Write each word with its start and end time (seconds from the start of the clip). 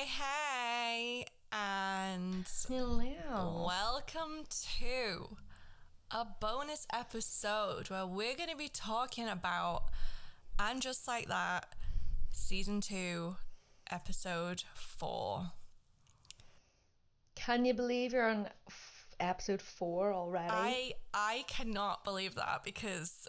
Hey, 0.00 0.06
hey, 0.06 1.26
and 1.52 2.46
Hello. 2.66 3.66
welcome 3.66 4.46
to 4.78 5.36
a 6.10 6.26
bonus 6.40 6.86
episode 6.90 7.90
where 7.90 8.06
we're 8.06 8.34
going 8.34 8.48
to 8.48 8.56
be 8.56 8.70
talking 8.70 9.28
about 9.28 9.82
And 10.58 10.80
Just 10.80 11.06
Like 11.06 11.28
That, 11.28 11.74
Season 12.30 12.80
2, 12.80 13.36
Episode 13.90 14.62
4. 14.72 15.52
Can 17.34 17.66
you 17.66 17.74
believe 17.74 18.14
you're 18.14 18.26
on 18.26 18.48
f- 18.68 19.06
episode 19.20 19.60
four 19.60 20.14
already? 20.14 20.48
I 20.50 20.92
I 21.12 21.44
cannot 21.46 22.04
believe 22.04 22.36
that 22.36 22.62
because 22.64 23.28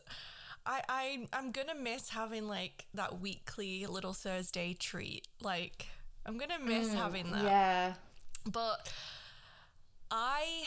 I, 0.66 0.82
I 0.88 1.28
I'm 1.34 1.52
gonna 1.52 1.76
miss 1.76 2.12
having 2.12 2.48
like 2.48 2.86
that 2.94 3.20
weekly 3.20 3.86
little 3.88 4.14
Thursday 4.14 4.74
treat. 4.74 5.28
Like 5.42 5.88
I'm 6.26 6.38
gonna 6.38 6.60
miss 6.60 6.94
having 6.94 7.32
that. 7.32 7.44
yeah. 7.44 7.94
But 8.52 8.92
I 10.10 10.64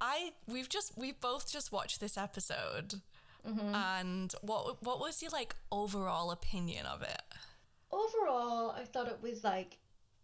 I 0.00 0.32
we've 0.46 0.68
just 0.68 0.92
we've 0.96 1.20
both 1.20 1.50
just 1.50 1.72
watched 1.72 2.00
this 2.00 2.16
episode. 2.18 3.00
And 3.44 4.34
what 4.42 4.82
what 4.82 5.00
was 5.00 5.22
your 5.22 5.30
like 5.30 5.56
overall 5.72 6.30
opinion 6.32 6.84
of 6.84 7.00
it? 7.00 7.22
Overall, 7.90 8.72
I 8.72 8.84
thought 8.84 9.08
it 9.08 9.20
was 9.22 9.42
like 9.42 9.78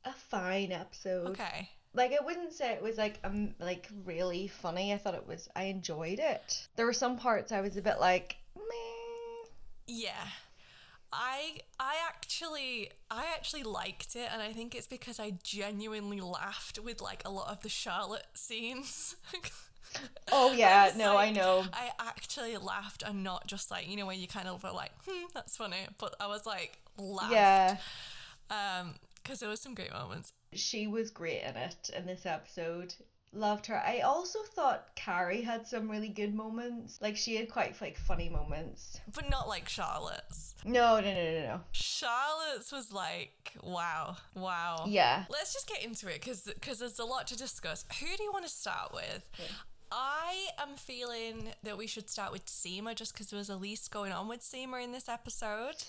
a 0.05 0.13
fine 0.13 0.73
episode. 0.73 1.29
Okay. 1.29 1.71
Like 1.95 2.13
I 2.13 2.23
wouldn't 2.23 2.53
say 2.53 2.73
it 2.73 2.83
was 2.83 2.99
like 2.99 3.19
um 3.25 3.55
like 3.59 3.89
really 4.05 4.49
funny. 4.49 4.93
I 4.93 4.99
thought 4.99 5.15
it 5.15 5.27
was. 5.27 5.49
I 5.57 5.65
enjoyed 5.65 6.19
it. 6.19 6.69
There 6.77 6.85
were 6.85 6.93
some 6.93 7.17
parts 7.17 7.51
I 7.51 7.63
was 7.63 7.79
a 7.79 7.83
bit 7.83 7.99
like, 7.99 8.37
meh. 8.57 9.49
Yeah. 9.87 10.27
I 11.17 11.61
I 11.79 11.95
actually 12.09 12.91
I 13.11 13.27
actually 13.35 13.63
liked 13.63 14.17
it 14.17 14.29
and 14.33 14.43
I 14.43 14.53
think 14.53 14.75
it's 14.75 14.87
because 14.89 15.21
I 15.21 15.35
genuinely 15.43 16.21
laughed 16.21 16.79
with 16.79 17.01
like 17.01 17.23
a 17.25 17.31
lot 17.31 17.51
of 17.51 17.63
the 17.63 17.69
Charlotte 17.69 18.27
scenes. 18.35 19.15
Oh 20.33 20.53
yeah, 20.57 20.87
was 20.87 20.97
no, 20.97 21.17
I 21.17 21.31
know. 21.31 21.65
I 21.73 21.91
actually 22.01 22.57
laughed 22.57 23.03
and 23.07 23.23
not 23.23 23.47
just 23.47 23.71
like, 23.71 23.89
you 23.89 23.97
know, 23.97 24.07
when 24.07 24.19
you 24.19 24.27
kind 24.27 24.49
of 24.49 24.63
were 24.65 24.73
like, 24.73 24.91
hmm, 25.07 25.27
that's 25.33 25.57
funny. 25.57 25.87
But 25.99 26.17
I 26.19 26.27
was 26.27 26.47
like, 26.47 26.79
laughed. 26.99 27.33
Yeah, 27.33 27.77
Um, 28.51 28.95
because 29.23 29.39
there 29.41 29.49
was 29.49 29.61
some 29.61 29.75
great 29.75 29.93
moments. 29.93 30.33
she 30.53 30.87
was 30.87 31.11
great 31.11 31.43
in 31.43 31.57
it 31.57 31.91
in 31.97 32.07
this 32.07 32.27
episode. 32.27 32.95
Loved 33.35 33.67
her. 33.67 33.83
I 33.85 34.01
also 34.01 34.39
thought 34.55 34.95
Carrie 34.95 35.43
had 35.43 35.67
some 35.67 35.91
really 35.91 36.09
good 36.09 36.35
moments. 36.35 36.99
Like 37.03 37.17
she 37.17 37.35
had 37.35 37.51
quite 37.51 37.81
like 37.81 37.99
funny 37.99 38.29
moments. 38.29 39.01
But 39.13 39.29
not 39.29 39.49
like 39.49 39.69
Charlotte's. 39.69 40.55
No, 40.65 41.01
no, 41.01 41.13
no, 41.13 41.25
no, 41.25 41.41
no. 41.41 41.61
Charlotte's 41.73 42.71
was 42.71 42.93
like, 42.93 43.53
wow, 43.63 44.17
wow. 44.37 44.85
Yeah. 44.87 45.25
Let's 45.29 45.53
just 45.53 45.69
get 45.69 45.83
into 45.83 46.07
it 46.07 46.21
because 46.21 46.43
because 46.43 46.79
there's 46.79 47.01
a 47.01 47.05
lot 47.05 47.27
to 47.27 47.37
discuss. 47.37 47.85
Who 48.01 48.17
do 48.17 48.23
you 48.23 48.33
want 48.33 48.45
to 48.45 48.51
start 48.51 48.95
with? 48.95 49.29
I 49.91 50.47
am 50.59 50.77
feeling 50.77 51.49
that 51.65 51.77
we 51.77 51.89
should 51.89 52.09
start 52.09 52.33
with 52.33 52.47
Seema 52.47 52.95
just 52.95 53.15
because 53.15 53.31
there 53.31 53.39
was 53.39 53.49
the 53.49 53.57
least 53.57 53.91
going 53.91 54.13
on 54.13 54.29
with 54.29 54.41
Seema 54.41 54.83
in 54.83 54.93
this 54.93 55.09
episode. 55.09 55.85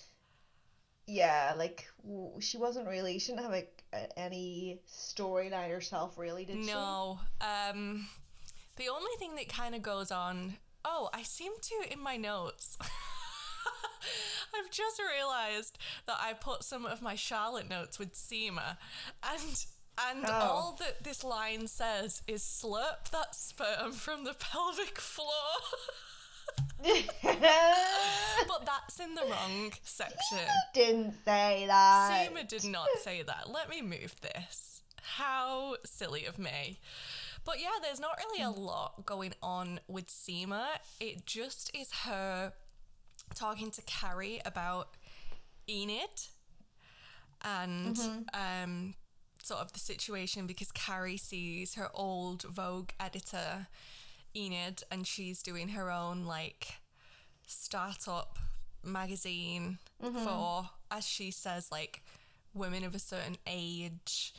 Yeah, 1.08 1.54
like 1.56 1.88
she 2.40 2.58
wasn't 2.58 2.88
really. 2.88 3.20
She 3.20 3.32
didn't 3.32 3.44
have 3.44 3.54
a, 3.54 3.66
any 4.18 4.80
storyline 4.90 5.70
herself, 5.70 6.18
really, 6.18 6.46
did 6.46 6.64
she? 6.66 6.72
No. 6.72 7.20
Um, 7.42 8.08
the 8.78 8.90
only 8.90 9.12
thing 9.20 9.36
that 9.36 9.50
kind 9.50 9.76
of 9.76 9.82
goes 9.82 10.12
on. 10.12 10.58
Oh, 10.84 11.10
I 11.14 11.24
seem 11.24 11.52
to 11.62 11.92
in 11.92 12.00
my 12.00 12.18
notes. 12.18 12.78
I've 14.54 14.72
just 14.72 15.02
realised 15.02 15.78
that 16.06 16.18
I 16.22 16.34
put 16.34 16.64
some 16.64 16.86
of 16.86 17.02
my 17.02 17.16
Charlotte 17.16 17.70
notes 17.70 17.98
with 18.00 18.14
Seema, 18.14 18.78
and 19.24 19.66
and 20.10 20.26
Oh. 20.28 20.32
all 20.32 20.76
that 20.80 21.04
this 21.04 21.24
line 21.24 21.68
says 21.68 22.22
is 22.28 22.44
slurp 22.44 23.10
that 23.12 23.34
sperm 23.36 23.94
from 23.94 24.24
the 24.26 24.34
pelvic 24.34 25.00
floor. 25.00 25.30
but 26.84 28.66
that's 28.66 29.00
in 29.00 29.16
the 29.16 29.22
wrong 29.22 29.72
section. 29.84 30.40
Didn't 30.74 31.14
say 31.26 31.66
that. 31.68 32.30
Seema 32.32 32.48
did 32.48 32.66
not 32.66 32.88
say 33.02 33.24
that. 33.24 33.50
Let 33.50 33.70
me 33.70 33.82
move 33.82 34.16
this. 34.22 34.82
How 35.02 35.76
silly 35.84 36.26
of 36.26 36.38
me. 36.38 36.80
But 37.44 37.60
yeah, 37.60 37.78
there's 37.82 38.00
not 38.00 38.18
really 38.18 38.44
a 38.44 38.50
lot 38.50 39.06
going 39.06 39.34
on 39.42 39.80
with 39.88 40.08
Seema. 40.08 40.66
It 41.00 41.26
just 41.26 41.72
is 41.76 41.92
her 42.06 42.54
talking 43.34 43.72
to 43.72 43.82
Carrie 43.84 44.42
about 44.46 44.90
Enid 45.70 46.28
and 47.44 47.98
um, 48.34 48.96
sort 49.44 49.62
of 49.62 49.74
the 49.74 49.80
situation 49.80 50.48
because 50.48 50.72
Carrie 50.72 51.18
sees 51.18 51.76
her 51.76 51.90
old 51.94 52.44
Vogue 52.44 52.90
editor, 53.00 53.68
Enid, 54.36 54.84
and 54.92 55.08
she's 55.08 55.42
doing 55.42 55.70
her 55.70 55.90
own 55.92 56.26
like 56.26 56.76
startup 57.48 58.38
magazine 58.84 59.80
for, 60.02 60.70
as 60.92 61.06
she 61.08 61.32
says, 61.32 61.72
like 61.72 62.04
women 62.54 62.84
of 62.84 62.94
a 62.96 63.00
certain 63.00 63.38
age. 63.48 64.34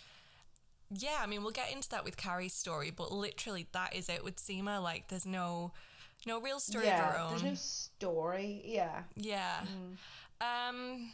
Yeah, 0.91 1.17
I 1.21 1.27
mean, 1.27 1.43
we'll 1.43 1.51
get 1.51 1.73
into 1.73 1.89
that 1.91 2.05
with 2.05 2.17
Carrie's 2.17 2.55
story, 2.55 2.91
but 2.91 3.11
literally 3.11 3.67
that 3.73 3.95
is 3.95 4.09
it 4.09 4.23
with 4.23 4.37
Seema. 4.37 4.81
Like, 4.83 5.09
there's 5.09 5.27
no, 5.27 5.73
no 6.27 6.41
real 6.41 6.61
story 6.61 6.89
of 6.89 6.99
her 6.99 7.19
own. 7.19 7.31
there's 7.31 7.43
no 7.43 7.55
story. 7.55 8.63
Yeah. 8.65 9.03
Yeah. 9.17 9.61
Um 10.41 11.11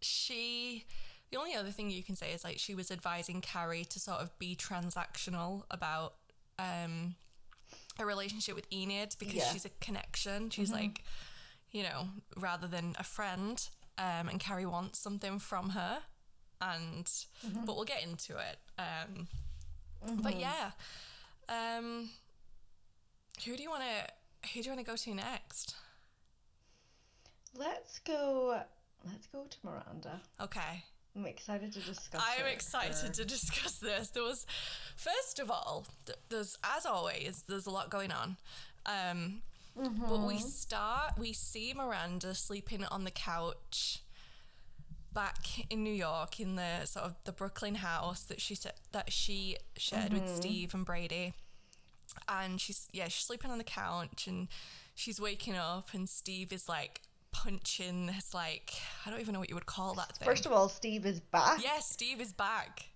she 0.00 0.84
the 1.30 1.38
only 1.38 1.54
other 1.54 1.70
thing 1.70 1.90
you 1.90 2.02
can 2.02 2.16
say 2.16 2.32
is 2.32 2.44
like 2.44 2.58
she 2.58 2.74
was 2.74 2.90
advising 2.90 3.40
Carrie 3.40 3.84
to 3.84 4.00
sort 4.00 4.20
of 4.20 4.36
be 4.38 4.56
transactional 4.56 5.62
about 5.70 6.14
um 6.58 7.14
a 7.98 8.06
relationship 8.06 8.54
with 8.54 8.66
Enid 8.72 9.16
because 9.18 9.34
Yeah. 9.34 9.52
she's 9.52 9.64
a 9.64 9.70
connection. 9.80 10.50
She's 10.50 10.72
like, 10.72 11.02
you 11.70 11.82
know, 11.82 12.08
rather 12.36 12.66
than 12.66 12.94
a 12.98 13.04
friend. 13.04 13.66
Um 13.98 14.28
and 14.28 14.40
Carrie 14.40 14.66
wants 14.66 14.98
something 14.98 15.38
from 15.38 15.70
her. 15.70 16.02
And 16.60 17.10
but 17.66 17.74
we'll 17.76 17.84
get 17.84 18.02
into 18.02 18.38
it. 18.38 18.58
Um 18.78 19.28
but 20.22 20.38
yeah. 20.38 20.72
Um 21.48 22.10
who 23.44 23.56
do 23.56 23.62
you 23.62 23.70
wanna 23.70 24.06
who 24.52 24.60
do 24.62 24.66
you 24.68 24.70
wanna 24.70 24.84
go 24.84 24.96
to 24.96 25.14
next? 25.14 25.74
Let's 27.54 27.98
go. 27.98 28.62
Let's 29.04 29.26
go 29.26 29.44
to 29.44 29.56
Miranda. 29.62 30.20
Okay. 30.40 30.84
I'm 31.14 31.26
excited 31.26 31.72
to 31.72 31.80
discuss. 31.80 32.22
I'm 32.24 32.42
her- 32.42 32.48
excited 32.48 33.12
to 33.14 33.24
discuss 33.24 33.78
this. 33.78 34.08
There 34.08 34.22
was, 34.22 34.46
first 34.96 35.38
of 35.38 35.50
all, 35.50 35.86
there's 36.30 36.56
as 36.64 36.86
always, 36.86 37.44
there's 37.48 37.66
a 37.66 37.70
lot 37.70 37.90
going 37.90 38.12
on. 38.12 38.36
Um, 38.86 39.42
But 39.74 40.20
we 40.26 40.38
start, 40.38 41.18
we 41.18 41.32
see 41.32 41.72
Miranda 41.74 42.34
sleeping 42.34 42.84
on 42.84 43.04
the 43.04 43.10
couch 43.10 44.00
back 45.14 45.38
in 45.70 45.82
New 45.82 45.92
York 45.92 46.40
in 46.40 46.56
the 46.56 46.84
sort 46.86 47.06
of 47.06 47.14
the 47.24 47.32
Brooklyn 47.32 47.76
house 47.76 48.22
that 48.24 48.40
she 48.40 48.56
that 48.92 49.12
she 49.12 49.56
shared 49.76 50.12
with 50.12 50.28
Steve 50.28 50.74
and 50.74 50.84
Brady. 50.86 51.34
And 52.28 52.60
she's 52.60 52.88
yeah, 52.92 53.08
she's 53.08 53.24
sleeping 53.26 53.50
on 53.50 53.58
the 53.58 53.64
couch 53.64 54.26
and 54.26 54.48
she's 54.94 55.20
waking 55.20 55.56
up 55.56 55.88
and 55.94 56.08
Steve 56.08 56.52
is 56.52 56.68
like 56.68 57.00
punching 57.32 58.06
this 58.06 58.32
like 58.32 58.72
I 59.04 59.10
don't 59.10 59.20
even 59.20 59.32
know 59.32 59.40
what 59.40 59.48
you 59.48 59.54
would 59.54 59.66
call 59.66 59.94
that 59.94 60.16
thing. 60.16 60.26
First 60.26 60.46
of 60.46 60.52
all, 60.52 60.68
Steve 60.68 61.06
is 61.06 61.20
back. 61.20 61.62
Yes, 61.62 61.88
Steve 61.88 62.20
is 62.20 62.32
back. 62.32 62.88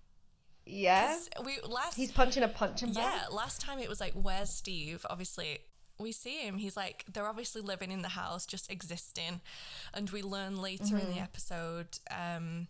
Yeah. 0.65 1.17
We 1.45 1.59
last 1.67 1.95
He's 1.95 2.11
punching 2.11 2.43
a 2.43 2.47
punching 2.47 2.93
bag. 2.93 3.03
yeah, 3.03 3.35
last 3.35 3.61
time 3.61 3.79
it 3.79 3.89
was 3.89 3.99
like, 3.99 4.13
where's 4.13 4.49
Steve? 4.49 5.05
Obviously, 5.09 5.59
we 5.99 6.11
see 6.11 6.37
him. 6.45 6.57
He's 6.57 6.77
like, 6.77 7.05
they're 7.11 7.27
obviously 7.27 7.61
living 7.61 7.91
in 7.91 8.01
the 8.01 8.09
house, 8.09 8.45
just 8.45 8.71
existing. 8.71 9.41
And 9.93 10.09
we 10.09 10.21
learn 10.21 10.57
later 10.57 10.97
in 10.97 11.07
the 11.07 11.13
mm-hmm. 11.13 11.23
episode 11.23 11.99
um, 12.11 12.67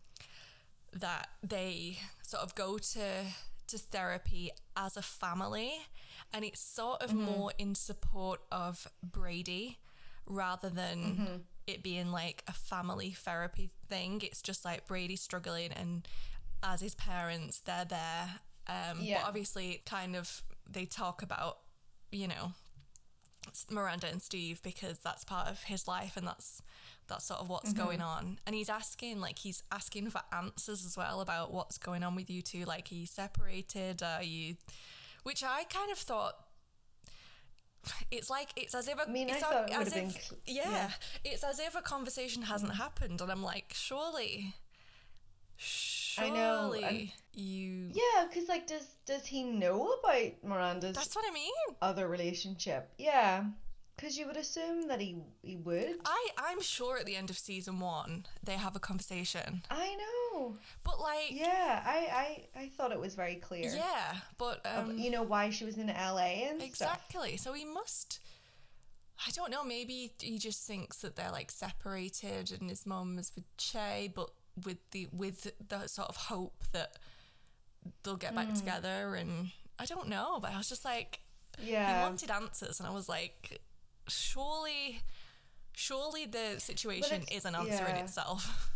that 0.94 1.30
they 1.44 1.98
sort 2.22 2.44
of 2.44 2.56
go 2.56 2.78
to 2.78 3.24
to 3.68 3.78
therapy 3.78 4.50
as 4.78 4.96
a 4.96 5.02
family, 5.02 5.74
and 6.34 6.46
it's 6.46 6.62
sort 6.62 7.02
of 7.02 7.10
mm-hmm. 7.10 7.26
more 7.26 7.52
in 7.58 7.76
support 7.76 8.40
of 8.50 8.88
Brady 9.04 9.78
rather 10.26 10.70
than 10.70 10.98
mm-hmm. 11.00 11.36
It 11.68 11.84
being 11.84 12.12
like 12.12 12.44
a 12.48 12.54
family 12.54 13.12
therapy 13.12 13.70
thing. 13.90 14.22
It's 14.24 14.42
just 14.42 14.66
like 14.66 14.88
Brady 14.88 15.16
struggling, 15.16 15.72
and 15.72 16.08
as 16.64 16.82
his 16.82 16.96
parents, 16.96 17.60
they're 17.60 17.86
there. 17.86 18.30
Um, 18.68 19.00
Yeah. 19.02 19.20
But 19.22 19.28
obviously, 19.28 19.82
kind 19.86 20.16
of, 20.16 20.42
they 20.70 20.86
talk 20.86 21.22
about, 21.22 21.60
you 22.12 22.28
know, 22.28 22.54
Miranda 23.70 24.08
and 24.08 24.22
Steve 24.22 24.62
because 24.62 25.00
that's 25.00 25.24
part 25.24 25.48
of 25.48 25.64
his 25.64 25.88
life 25.88 26.18
and 26.18 26.28
that's 26.28 26.62
that's 27.08 27.26
sort 27.26 27.40
of 27.40 27.48
what's 27.48 27.72
going 27.72 28.02
on. 28.02 28.40
And 28.46 28.54
he's 28.54 28.70
asking 28.70 29.22
like 29.22 29.40
he's 29.40 29.64
asking 29.72 30.10
for 30.10 30.22
answers 30.34 30.86
as 30.86 30.98
well 30.98 31.22
about 31.22 31.54
what's 31.54 31.78
going 31.78 32.04
on 32.04 32.16
with 32.16 32.30
you 32.30 32.42
two. 32.42 32.66
Like, 32.66 32.92
are 32.92 32.96
you 32.96 33.06
separated? 33.06 34.04
Are 34.04 34.24
you? 34.24 34.58
Which 35.24 35.44
I 35.44 35.64
kind 35.64 35.92
of 35.92 35.98
thought. 35.98 36.36
It's 38.12 38.30
like 38.30 38.50
it's 38.56 38.76
as 38.76 38.88
if 38.88 38.98
a, 39.00 39.08
I 39.08 39.12
mean, 39.12 39.30
it's 39.30 39.40
thought 39.40 39.70
it 39.70 39.74
as 39.74 39.80
would've 39.80 39.94
been 39.94 40.14
yeah, 40.46 40.70
yeah. 40.70 40.90
it's 41.24 41.44
as 41.44 41.60
if 41.60 41.76
a 41.76 41.82
conversation 41.82 42.44
hasn't 42.44 42.76
happened, 42.76 43.22
and 43.22 43.32
I'm 43.32 43.44
like, 43.44 43.74
surely, 43.74 44.56
I 46.18 46.30
know, 46.30 46.72
surely 46.72 47.14
you. 47.34 47.92
Yeah, 47.94 48.26
because 48.28 48.48
like, 48.50 48.68
does 48.68 48.86
does 49.06 49.26
he 49.26 49.44
know 49.44 49.94
about 50.04 50.44
Miranda's 50.44 50.96
That's 50.96 51.16
what 51.16 51.26
I 51.28 51.34
mean. 51.34 51.54
other 51.82 52.08
relationship? 52.08 52.92
Yeah, 52.98 53.46
because 53.98 54.18
you 54.18 54.26
would 54.28 54.38
assume 54.38 54.88
that 54.88 55.02
he 55.02 55.18
he 55.42 55.58
would. 55.58 55.96
I 56.06 56.28
I'm 56.38 56.62
sure 56.62 56.98
at 56.98 57.06
the 57.06 57.16
end 57.18 57.30
of 57.30 57.38
season 57.38 57.80
one 57.82 58.26
they 58.44 58.54
have 58.54 58.76
a 58.76 58.80
conversation, 58.80 59.64
I 59.70 59.96
know. 59.96 60.56
but 60.84 61.00
like 61.02 61.32
Yeah, 61.32 61.82
I 61.86 62.48
I 62.56 62.62
I 62.64 62.68
thought 62.70 62.92
it 62.94 63.00
was 63.00 63.16
very 63.16 63.36
clear. 63.36 63.74
yeah, 63.76 64.16
but 64.38 64.66
um, 64.66 64.98
you 64.98 65.10
know 65.12 65.24
why 65.24 65.50
she 65.50 65.66
was 65.66 65.78
in 65.78 65.88
LA 65.88 66.48
and 66.48 66.62
stuff. 66.62 66.68
exactly. 66.70 67.36
So 67.38 67.54
he 67.54 67.66
must. 67.66 68.20
I 69.28 69.32
don't 69.32 69.50
know. 69.50 69.64
Maybe 69.64 70.14
he 70.20 70.38
just 70.38 70.66
thinks 70.68 70.98
that 71.00 71.16
they're 71.16 71.32
like 71.32 71.50
separated, 71.50 72.52
and 72.60 72.70
his 72.70 72.86
mum 72.86 73.18
is 73.18 73.32
with 73.36 73.46
Che, 73.58 74.12
but 74.14 74.30
with 74.64 74.78
the 74.92 75.08
with 75.12 75.52
the 75.70 75.88
sort 75.88 76.08
of 76.10 76.16
hope 76.16 76.64
that 76.72 76.98
they'll 78.04 78.16
get 78.16 78.36
back 78.36 78.50
Mm. 78.50 78.60
together. 78.60 79.16
And 79.16 79.50
I 79.80 79.86
don't 79.86 80.08
know, 80.08 80.40
but 80.40 80.52
I 80.52 80.58
was 80.58 80.70
just 80.70 80.86
like, 80.86 81.22
yeah, 81.60 81.88
he 81.98 82.04
wanted 82.04 82.30
answers, 82.30 82.80
and 82.80 82.88
I 82.88 82.92
was 82.92 83.10
like, 83.10 83.60
surely, 84.08 85.02
surely 85.74 86.26
the 86.26 86.60
situation 86.60 87.24
is 87.32 87.46
an 87.46 87.56
answer 87.56 87.86
in 87.86 87.96
itself. 87.98 88.72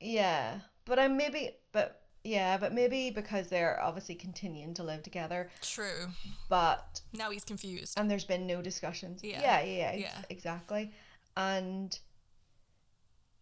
Yeah, 0.00 0.58
but 0.84 0.98
I'm 0.98 1.16
maybe, 1.16 1.50
but 1.72 2.02
yeah, 2.24 2.56
but 2.58 2.72
maybe 2.72 3.10
because 3.10 3.48
they're 3.48 3.80
obviously 3.80 4.14
continuing 4.14 4.74
to 4.74 4.82
live 4.82 5.02
together, 5.02 5.50
True. 5.60 6.08
but 6.48 7.00
Now 7.12 7.30
he's 7.30 7.44
confused. 7.44 7.94
and 7.98 8.10
there's 8.10 8.24
been 8.24 8.46
no 8.46 8.62
discussions. 8.62 9.20
Yeah. 9.22 9.40
yeah, 9.40 9.62
yeah, 9.62 9.92
yeah, 9.92 9.96
Yeah. 9.96 10.18
exactly. 10.28 10.92
And 11.36 11.96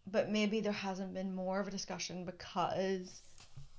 but 0.07 0.29
maybe 0.29 0.59
there 0.61 0.71
hasn't 0.71 1.13
been 1.13 1.33
more 1.33 1.59
of 1.59 1.67
a 1.67 1.71
discussion 1.71 2.25
because 2.25 3.21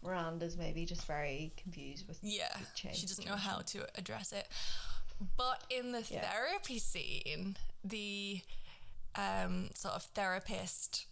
Miranda's 0.04 0.56
maybe 0.56 0.84
just 0.84 1.04
very 1.06 1.52
confused 1.56 2.06
with 2.08 2.18
Yeah, 2.22 2.56
she 2.74 3.06
doesn't 3.06 3.26
know 3.26 3.36
how 3.36 3.58
to 3.58 3.86
address 3.98 4.32
it. 4.32 4.48
But 5.36 5.64
in 5.70 5.92
the 5.92 6.02
Yeah. 6.08 6.28
therapy 6.30 6.78
scene, 6.78 7.56
the 7.84 8.42
um, 9.14 9.70
sort 9.74 9.94
of 9.94 10.04
therapist, 10.14 11.06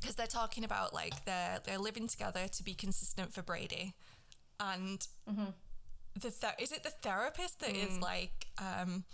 because 0.00 0.16
they're 0.16 0.26
talking 0.26 0.64
about 0.64 0.92
like 0.92 1.24
they're 1.24 1.60
they're 1.64 1.78
living 1.78 2.08
together 2.08 2.46
to 2.48 2.62
be 2.62 2.74
consistent 2.74 3.32
for 3.32 3.42
Brady, 3.42 3.94
and 4.60 5.06
Mm-hmm. 5.28 5.50
the 6.20 6.30
ther- 6.30 6.54
is 6.58 6.72
it 6.72 6.82
the 6.82 6.90
therapist 6.90 7.60
that 7.60 7.74
is 7.74 7.92
Mm. 7.98 8.02
like 8.02 8.46
um, 8.58 9.04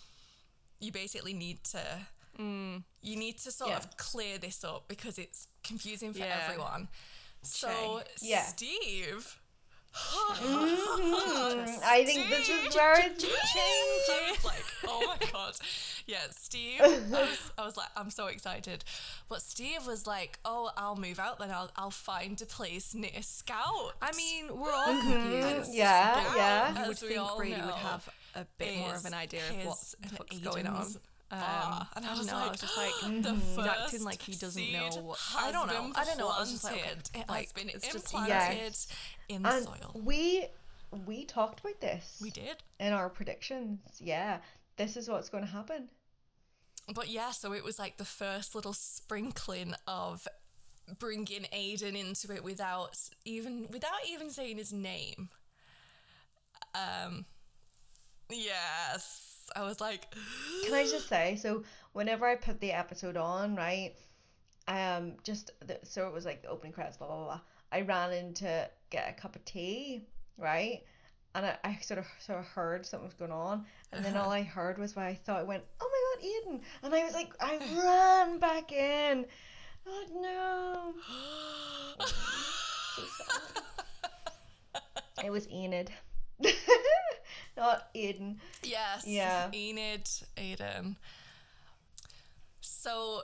you 0.80 0.90
basically 0.92 1.32
need 1.34 1.62
to. 1.64 2.06
You 2.38 3.16
need 3.16 3.38
to 3.40 3.52
sort 3.52 3.70
Yeah. 3.70 3.76
of 3.76 3.96
clear 3.98 4.38
this 4.38 4.64
up 4.64 4.88
because 4.88 5.16
it's 5.18 5.46
confusing 5.62 6.12
for 6.12 6.20
Yeah. 6.20 6.40
everyone. 6.48 6.88
So 7.42 8.02
Yeah. 8.20 8.46
Steve, 8.46 9.38
I 9.94 11.68
think 12.06 12.30
this 12.30 12.48
is 12.48 12.74
where 12.74 12.98
it's 12.98 13.24
I 13.24 14.30
was 14.30 14.44
like, 14.44 14.64
oh 14.86 15.04
my 15.06 15.18
god. 15.30 15.54
Yeah, 16.06 16.18
Steve. 16.30 16.80
I 16.80 16.88
was, 17.10 17.52
I 17.58 17.64
was 17.64 17.76
like, 17.76 17.88
I'm 17.96 18.10
so 18.10 18.26
excited. 18.26 18.84
But 19.28 19.42
Steve 19.42 19.86
was 19.86 20.06
like, 20.06 20.38
oh, 20.44 20.70
I'll 20.76 20.96
move 20.96 21.18
out 21.18 21.38
then. 21.38 21.50
I'll, 21.50 21.70
I'll 21.76 21.90
find 21.90 22.40
a 22.40 22.46
place 22.46 22.94
near 22.94 23.10
Scout. 23.20 23.92
I 24.00 24.12
mean, 24.16 24.46
we're 24.48 24.72
all 24.72 24.86
mm-hmm. 24.86 25.12
confused. 25.12 25.74
Yeah, 25.74 26.12
Scout, 26.12 26.36
yeah. 26.36 26.68
You 26.68 26.88
would 26.88 26.88
we 26.88 27.08
think 27.08 27.20
all 27.20 27.36
Brady 27.36 27.60
would 27.60 27.74
have 27.74 28.08
a 28.34 28.46
bit 28.58 28.78
more 28.78 28.94
of 28.94 29.04
an 29.04 29.14
idea 29.14 29.42
of 29.50 29.66
what's, 29.66 29.94
his 30.02 30.12
the 30.12 30.24
and 30.30 30.42
going 30.42 30.66
on. 30.66 30.86
Um, 31.32 31.40
bar. 31.40 31.88
And 31.96 32.04
I 32.06 32.14
I 32.14 32.18
was 32.18 32.26
know. 32.26 32.32
like, 32.34 32.46
I 32.46 32.50
was 32.50 32.60
just 32.60 32.76
like, 32.76 33.22
the 33.22 33.34
first 33.34 33.68
acting 33.68 34.04
like 34.04 34.22
he 34.22 34.32
doesn't 34.36 34.72
know 34.72 34.88
what. 35.02 35.18
I 35.36 35.50
don't 35.50 35.66
know. 35.66 35.92
I 35.94 36.04
don't 36.04 36.18
know. 36.18 36.28
I 36.28 36.40
was 36.40 36.52
just 36.52 36.64
like, 36.64 36.74
okay, 36.74 37.20
it 37.20 37.28
like, 37.28 37.44
has 37.44 37.52
been 37.52 37.68
it's 37.70 37.90
just- 37.92 38.12
implanted 38.12 38.76
in 39.28 39.42
the 39.42 39.48
and 39.50 39.64
soil. 39.64 39.90
we 39.94 40.46
we 41.06 41.24
talked 41.24 41.60
about 41.60 41.80
this 41.80 42.18
We 42.22 42.30
did. 42.30 42.56
in 42.78 42.92
our 42.92 43.08
predictions. 43.08 43.80
Yeah, 43.98 44.38
this 44.76 44.96
is 44.96 45.08
what's 45.08 45.30
going 45.30 45.44
to 45.44 45.50
happen. 45.50 45.88
But 46.94 47.08
yeah, 47.08 47.30
so 47.30 47.52
it 47.54 47.64
was 47.64 47.78
like 47.78 47.96
the 47.96 48.04
first 48.04 48.54
little 48.54 48.72
sprinkling 48.74 49.74
of 49.86 50.28
bringing 50.98 51.46
Aiden 51.54 51.96
into 51.98 52.34
it 52.34 52.44
without 52.44 52.98
even 53.24 53.68
without 53.70 54.00
even 54.10 54.28
saying 54.30 54.58
his 54.58 54.72
name. 54.72 55.30
Um, 56.74 57.24
yes, 58.28 59.31
I 59.54 59.62
was 59.62 59.80
like, 59.80 60.14
Can 60.64 60.74
I 60.74 60.84
just 60.84 61.08
say, 61.08 61.36
so 61.36 61.64
whenever 61.92 62.26
I 62.26 62.36
put 62.36 62.60
the 62.60 62.72
episode 62.72 63.16
on, 63.16 63.54
right, 63.56 63.94
um, 64.68 65.14
just 65.24 65.50
the, 65.66 65.78
so 65.82 66.06
it 66.06 66.14
was 66.14 66.24
like 66.24 66.42
the 66.42 66.48
opening 66.48 66.72
credits, 66.72 66.96
blah 66.96 67.06
blah 67.08 67.16
blah. 67.16 67.26
blah, 67.26 67.40
I 67.72 67.80
ran 67.82 68.12
in 68.12 68.34
to 68.34 68.68
get 68.90 69.08
a 69.08 69.20
cup 69.20 69.36
of 69.36 69.44
tea, 69.44 70.06
right, 70.38 70.82
and 71.34 71.46
I, 71.46 71.56
I 71.64 71.78
sort 71.82 71.98
of 71.98 72.06
sort 72.20 72.38
of 72.38 72.46
heard 72.46 72.86
something 72.86 73.06
was 73.06 73.14
going 73.14 73.32
on, 73.32 73.64
and 73.92 74.04
then 74.04 74.16
all 74.16 74.30
I 74.38 74.42
heard 74.42 74.78
was 74.78 74.94
what 74.96 75.06
I 75.06 75.14
thought. 75.14 75.40
I 75.40 75.44
went, 75.44 75.64
oh 75.80 75.90
my 75.90 76.20
god, 76.20 76.24
Eden, 76.26 76.60
and 76.82 76.94
I 76.94 77.04
was 77.04 77.14
like, 77.14 77.32
I 77.40 77.58
ran 77.58 78.38
back 78.38 78.72
in. 78.72 79.26
Oh 79.86 80.94
no. 81.98 82.06
So 85.16 85.24
it 85.26 85.30
was 85.30 85.48
Enid, 85.50 85.90
not 87.56 87.88
Eden. 87.94 88.40
yes, 88.62 89.04
Yeah. 89.06 89.50
Enid, 89.52 90.08
Aiden. 90.36 90.96
So 92.60 93.22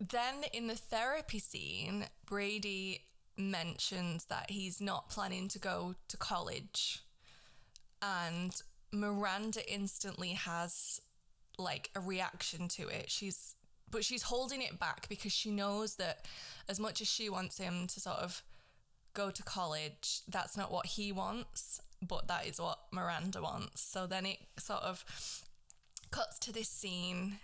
then 0.00 0.44
in 0.52 0.66
the 0.66 0.74
therapy 0.74 1.38
scene, 1.38 2.06
Brady 2.26 3.04
mentions 3.36 4.26
that 4.26 4.50
he's 4.50 4.80
not 4.80 5.08
planning 5.08 5.48
to 5.48 5.58
go 5.58 5.94
to 6.08 6.16
college. 6.16 7.00
And 8.00 8.60
Miranda 8.90 9.62
instantly 9.72 10.30
has 10.30 11.00
like 11.58 11.90
a 11.94 12.00
reaction 12.00 12.68
to 12.68 12.88
it. 12.88 13.10
She's 13.10 13.54
but 13.90 14.04
she's 14.06 14.22
holding 14.22 14.62
it 14.62 14.78
back 14.80 15.06
because 15.10 15.32
she 15.32 15.50
knows 15.50 15.96
that 15.96 16.24
as 16.66 16.80
much 16.80 17.02
as 17.02 17.08
she 17.08 17.28
wants 17.28 17.58
him 17.58 17.86
to 17.88 18.00
sort 18.00 18.16
of 18.16 18.42
go 19.12 19.30
to 19.30 19.42
college, 19.42 20.22
that's 20.26 20.56
not 20.56 20.72
what 20.72 20.86
he 20.86 21.12
wants, 21.12 21.82
but 22.06 22.28
that 22.28 22.46
is 22.46 22.60
what 22.60 22.78
Miranda 22.92 23.40
wants. 23.42 23.80
So 23.82 24.06
then 24.06 24.26
it 24.26 24.38
sort 24.58 24.82
of 24.82 25.04
cuts 26.10 26.38
to 26.40 26.52
this 26.52 26.68
scene 26.68 27.38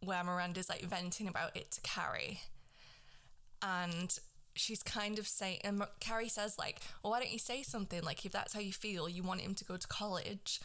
where 0.00 0.22
Miranda's 0.22 0.68
like 0.68 0.82
venting 0.82 1.28
about 1.28 1.56
it 1.56 1.70
to 1.72 1.80
Carrie. 1.80 2.40
And 3.62 4.18
she's 4.54 4.82
kind 4.82 5.18
of 5.18 5.26
saying, 5.26 5.58
and 5.64 5.82
Carrie 6.00 6.28
says, 6.28 6.58
like, 6.58 6.80
well, 7.02 7.12
why 7.12 7.20
don't 7.20 7.32
you 7.32 7.38
say 7.38 7.62
something? 7.62 8.02
Like, 8.02 8.24
if 8.26 8.32
that's 8.32 8.52
how 8.52 8.60
you 8.60 8.72
feel, 8.72 9.08
you 9.08 9.22
want 9.22 9.40
him 9.40 9.54
to 9.54 9.64
go 9.64 9.76
to 9.76 9.86
college, 9.86 10.60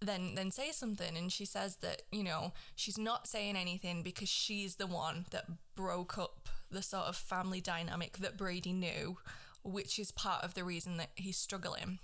then 0.00 0.34
then 0.34 0.50
say 0.50 0.72
something. 0.72 1.16
And 1.16 1.32
she 1.32 1.44
says 1.44 1.76
that, 1.76 2.02
you 2.10 2.24
know, 2.24 2.52
she's 2.74 2.98
not 2.98 3.28
saying 3.28 3.56
anything 3.56 4.02
because 4.02 4.28
she's 4.28 4.76
the 4.76 4.86
one 4.86 5.26
that 5.30 5.44
broke 5.76 6.18
up 6.18 6.48
the 6.70 6.82
sort 6.82 7.04
of 7.04 7.16
family 7.16 7.60
dynamic 7.60 8.18
that 8.18 8.36
Brady 8.36 8.72
knew, 8.72 9.18
which 9.62 9.98
is 9.98 10.10
part 10.10 10.44
of 10.44 10.54
the 10.54 10.64
reason 10.64 10.96
that 10.96 11.10
he's 11.14 11.36
struggling. 11.36 11.98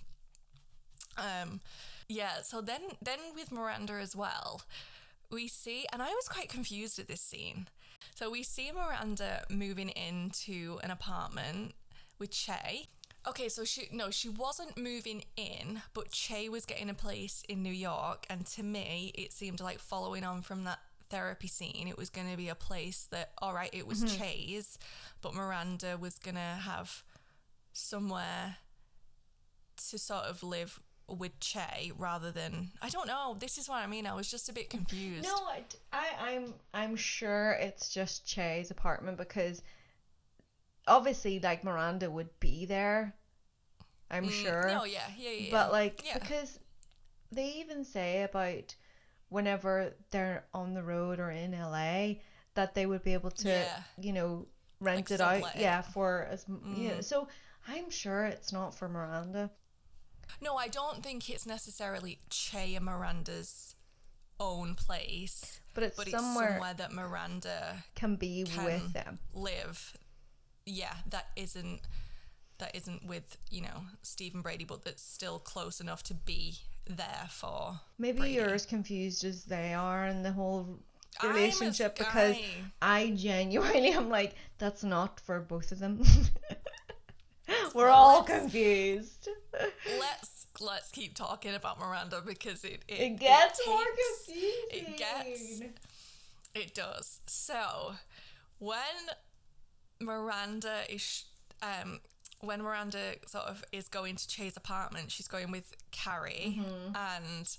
Um, 1.17 1.61
yeah. 2.09 2.43
So 2.43 2.61
then, 2.61 2.81
then 3.03 3.19
with 3.35 3.53
Miranda 3.53 3.95
as 3.95 4.15
well, 4.15 4.63
we 5.31 5.49
see, 5.49 5.87
and 5.93 6.03
I 6.03 6.09
was 6.11 6.29
quite 6.29 6.49
confused 6.49 6.99
at 6.99 7.09
this 7.09 7.21
scene. 7.21 7.69
So 8.15 8.31
we 8.31 8.43
see 8.43 8.71
Miranda 8.73 9.45
moving 9.51 9.91
into 9.91 10.79
an 10.83 10.91
apartment 10.91 11.75
with 12.19 12.31
Che. 12.31 12.89
Okay, 13.29 13.49
so 13.49 13.65
she 13.65 13.89
no, 13.93 14.11
she 14.11 14.29
wasn't 14.29 14.79
moving 14.79 15.25
in, 15.37 15.83
but 15.95 16.13
Che 16.13 16.49
was 16.49 16.65
getting 16.65 16.89
a 16.89 16.95
place 16.95 17.43
in 17.49 17.63
New 17.63 17.73
York, 17.73 18.25
and 18.31 18.47
to 18.47 18.63
me, 18.63 19.11
it 19.17 19.33
seemed 19.33 19.61
like 19.61 19.81
following 19.81 20.23
on 20.23 20.43
from 20.43 20.63
that 20.63 20.79
therapy 21.11 21.49
scene, 21.49 21.89
it 21.89 21.99
was 21.99 22.11
going 22.11 22.31
to 22.31 22.37
be 22.37 22.49
a 22.49 22.55
place 22.55 23.07
that, 23.11 23.33
all 23.39 23.55
right, 23.55 23.71
it 23.73 23.87
was 23.87 24.17
Che's, 24.17 24.79
but 25.23 25.35
Miranda 25.35 25.97
was 25.99 26.19
going 26.19 26.35
to 26.35 26.41
have 26.41 27.03
somewhere 27.73 28.57
to 29.89 29.99
sort 29.99 30.25
of 30.25 30.43
live 30.43 30.81
with 31.09 31.39
Che 31.41 31.93
rather 31.97 32.31
than 32.33 32.71
I 32.83 32.89
don't 32.89 33.07
know. 33.07 33.37
This 33.39 33.59
is 33.59 33.69
what 33.69 33.77
I 33.83 33.87
mean. 33.87 34.07
I 34.07 34.15
was 34.15 34.31
just 34.31 34.49
a 34.49 34.53
bit 34.53 34.71
confused. 34.71 35.25
No, 35.25 35.35
I, 35.47 35.63
I, 35.93 36.33
I'm 36.33 36.55
I'm 36.75 36.97
sure 36.97 37.53
it's 37.53 37.89
just 37.93 38.27
Che's 38.27 38.71
apartment 38.71 39.17
because 39.19 39.63
obviously, 40.87 41.41
like 41.41 41.65
Miranda 41.65 42.11
would 42.11 42.31
be 42.41 42.65
there. 42.67 43.15
I'm 44.11 44.29
sure. 44.29 44.65
Mm, 44.65 44.75
No, 44.75 44.85
yeah, 44.85 45.01
yeah, 45.19 45.31
yeah. 45.31 45.49
But 45.51 45.73
like 45.73 46.03
yeah. 46.05 46.19
because 46.19 46.59
they 47.33 47.47
even 47.59 47.85
say 47.85 48.23
about 48.23 48.75
whenever 49.29 49.95
they're 50.11 50.45
on 50.55 50.75
the 50.75 50.83
road 50.83 51.19
or 51.19 51.31
in 51.31 51.53
LA 51.53 52.15
that 52.55 52.75
they 52.75 52.87
would 52.87 53.03
be 53.03 53.15
able 53.15 53.33
to, 53.33 53.49
Yeah. 53.49 53.83
you 54.01 54.13
know, 54.13 54.47
rent 54.81 55.11
Like 55.11 55.11
it 55.11 55.21
out. 55.21 55.37
it. 55.39 55.45
Mm. 55.45 55.61
Yeah, 55.61 55.83
for 55.83 56.27
as 56.31 56.45
m 56.49 56.75
yeah. 56.79 57.01
So 57.01 57.29
I'm 57.69 57.91
sure 57.91 58.25
it's 58.25 58.53
not 58.53 58.75
for 58.75 58.89
Miranda. 58.89 59.51
No, 60.41 60.57
I 60.57 60.69
don't 60.69 61.03
think 61.03 61.29
it's 61.31 61.47
necessarily 61.47 62.19
Che 62.31 62.75
and 62.75 62.85
Miranda's 62.85 63.75
own 64.39 64.75
place, 64.75 65.61
But 65.75 65.85
it's 65.85 65.97
but 65.97 66.09
somewhere, 66.09 66.45
it's 66.45 66.53
somewhere 66.55 66.75
that 66.75 66.93
Miranda 66.93 67.85
can 67.95 68.17
be 68.17 68.45
can 68.45 68.65
with 68.65 68.93
them. 68.93 69.19
live. 69.33 69.97
Yeah, 70.67 70.95
that 71.11 71.29
isn't 71.37 71.81
that 72.59 72.75
isn't 72.75 73.07
with 73.07 73.39
you 73.51 73.63
know 73.63 73.83
Steve 74.03 74.35
and 74.35 74.43
Brady, 74.43 74.65
but 74.65 74.85
that's 74.85 75.03
still 75.03 75.39
close 75.39 75.81
enough 75.81 76.03
to 76.05 76.15
be 76.15 76.57
there 76.87 77.29
for. 77.31 77.81
Maybe 77.99 78.19
Brady. 78.19 78.35
you're 78.35 78.55
as 78.55 78.67
confused 78.67 79.25
as 79.25 79.45
they 79.45 79.73
are 79.75 80.07
in 80.07 80.23
the 80.23 80.33
whole 80.33 80.81
relationship 81.23 81.97
because 81.97 82.35
guy. 82.37 82.45
I 82.83 83.11
genuinely 83.17 83.91
am 83.93 84.09
like, 84.11 84.35
that's 84.59 84.85
not 84.85 85.19
for 85.21 85.41
both 85.41 85.73
of 85.73 85.79
them. 85.79 86.03
We're 87.77 87.91
all 87.91 88.21
let's- 88.21 88.31
confused. 88.41 89.29
Let's 89.99 90.47
let's 90.61 90.91
keep 90.91 91.15
talking 91.15 91.55
about 91.55 91.79
Miranda 91.79 92.23
because 92.25 92.65
it 92.65 92.83
it, 92.89 93.01
It 93.01 93.21
gets 93.21 93.61
more 93.67 93.79
takes- 93.85 94.25
confusing. 94.27 94.55
It 94.71 94.97
gets 94.97 95.61
it 96.55 96.75
does. 96.75 97.21
So 97.27 97.95
when 98.59 98.81
Miranda 100.01 100.83
is 100.89 101.25
um 101.63 102.01
when 102.41 102.63
Miranda 102.63 103.15
sort 103.27 103.45
of 103.45 103.65
is 103.73 103.89
going 103.89 104.17
to 104.17 104.27
Che's 104.29 104.57
apartment, 104.57 105.11
she's 105.11 105.29
going 105.29 105.51
with 105.51 105.75
Carrie, 105.91 106.61
and 106.95 107.57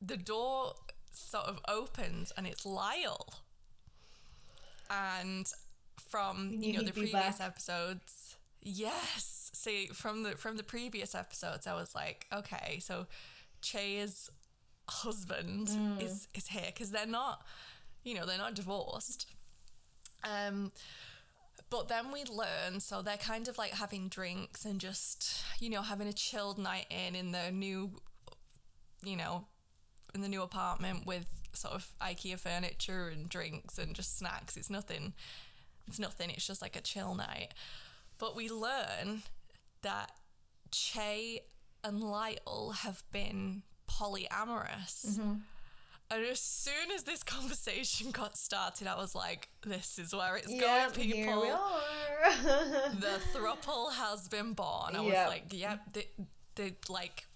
the 0.00 0.16
door 0.16 0.74
sort 1.12 1.44
of 1.46 1.60
opens 1.68 2.32
and 2.36 2.46
it's 2.46 2.64
Lyle. 2.66 3.34
And 4.90 5.46
from 6.08 6.50
We 6.60 6.66
you 6.68 6.72
know 6.74 6.82
the 6.82 6.92
previous 6.92 7.12
back. 7.38 7.40
episodes, 7.40 8.21
yes. 8.62 9.50
See 9.54 9.86
from 9.88 10.22
the 10.22 10.32
from 10.32 10.56
the 10.56 10.62
previous 10.62 11.14
episodes, 11.14 11.66
I 11.66 11.74
was 11.74 11.94
like, 11.94 12.26
okay, 12.32 12.78
so 12.80 13.06
Che's 13.60 14.30
husband 14.88 15.68
Mm. 15.68 16.02
is 16.02 16.28
is 16.34 16.48
here 16.48 16.66
because 16.66 16.90
they're 16.90 17.06
not, 17.06 17.44
you 18.02 18.14
know, 18.14 18.26
they're 18.26 18.38
not 18.38 18.54
divorced. 18.54 19.26
Um, 20.24 20.72
but 21.70 21.88
then 21.88 22.12
we 22.12 22.24
learn, 22.24 22.80
so 22.80 23.02
they're 23.02 23.16
kind 23.16 23.48
of 23.48 23.58
like 23.58 23.72
having 23.72 24.08
drinks 24.08 24.64
and 24.64 24.80
just, 24.80 25.42
you 25.58 25.70
know, 25.70 25.82
having 25.82 26.08
a 26.08 26.12
chilled 26.12 26.58
night 26.58 26.86
in 26.90 27.14
in 27.14 27.32
the 27.32 27.50
new, 27.50 27.92
you 29.04 29.16
know, 29.16 29.46
in 30.14 30.20
the 30.22 30.28
new 30.28 30.42
apartment 30.42 31.06
with 31.06 31.26
sort 31.54 31.74
of 31.74 31.92
IKEA 32.00 32.38
furniture 32.38 33.08
and 33.08 33.28
drinks 33.28 33.78
and 33.78 33.94
just 33.94 34.18
snacks. 34.18 34.56
It's 34.56 34.70
nothing. 34.70 35.12
It's 35.86 35.98
nothing. 35.98 36.30
It's 36.30 36.46
just 36.46 36.62
like 36.62 36.76
a 36.76 36.80
chill 36.80 37.14
night. 37.14 37.52
But 38.22 38.36
we 38.36 38.48
learn 38.48 39.22
that 39.82 40.12
Che 40.70 41.40
and 41.82 42.00
Lyle 42.00 42.72
have 42.82 43.02
been 43.10 43.64
polyamorous. 43.90 45.06
Mm-hmm. 45.18 45.32
And 46.08 46.24
as 46.26 46.38
soon 46.38 46.92
as 46.94 47.02
this 47.02 47.22
conversation 47.36 48.12
got 48.12 48.36
started, 48.38 48.86
I 48.86 48.94
was 48.94 49.16
like, 49.16 49.48
this 49.66 49.98
is 49.98 50.14
where 50.14 50.36
it's 50.36 50.52
Yeah, 50.52 50.60
going, 50.86 50.90
people 50.92 51.18
here 51.18 51.40
we 51.40 51.48
are. 51.50 52.90
the 53.00 53.18
thruple 53.34 53.90
has 53.92 54.28
been 54.28 54.52
born. 54.52 54.94
I 54.94 55.00
Yep. 55.02 55.04
was 55.04 55.26
like, 55.26 55.44
yep, 55.50 55.80
they, 55.92 56.06
they 56.54 56.76
like, 56.88 57.26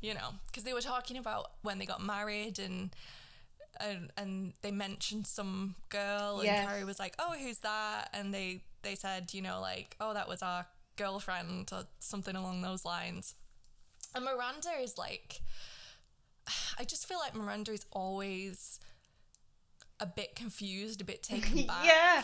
you 0.00 0.14
know, 0.14 0.30
because 0.46 0.62
they 0.62 0.72
were 0.72 0.80
talking 0.80 1.18
about 1.18 1.50
when 1.60 1.78
they 1.78 1.84
got 1.84 2.02
married 2.02 2.58
and 2.58 2.96
and 3.78 4.10
and 4.16 4.52
they 4.62 4.70
mentioned 4.70 5.26
some 5.26 5.74
girl 5.90 6.36
and 6.38 6.46
Yes. 6.46 6.66
Carrie 6.66 6.84
was 6.84 6.98
like, 6.98 7.14
oh, 7.18 7.34
who's 7.38 7.58
that? 7.58 8.08
And 8.14 8.32
they 8.32 8.62
they 8.82 8.94
said, 8.94 9.32
you 9.32 9.42
know, 9.42 9.60
like, 9.60 9.96
oh, 10.00 10.14
that 10.14 10.28
was 10.28 10.42
our 10.42 10.66
girlfriend 10.96 11.70
or 11.72 11.84
something 11.98 12.36
along 12.36 12.62
those 12.62 12.84
lines. 12.84 13.34
And 14.14 14.24
Miranda 14.24 14.70
is 14.80 14.98
like, 14.98 15.40
I 16.78 16.84
just 16.84 17.06
feel 17.06 17.18
like 17.18 17.34
Miranda 17.34 17.72
is 17.72 17.84
always 17.92 18.80
a 19.98 20.06
bit 20.06 20.34
confused, 20.34 21.00
a 21.00 21.04
bit 21.04 21.22
taken 21.22 21.66
back 21.66 21.84
yeah. 21.84 22.22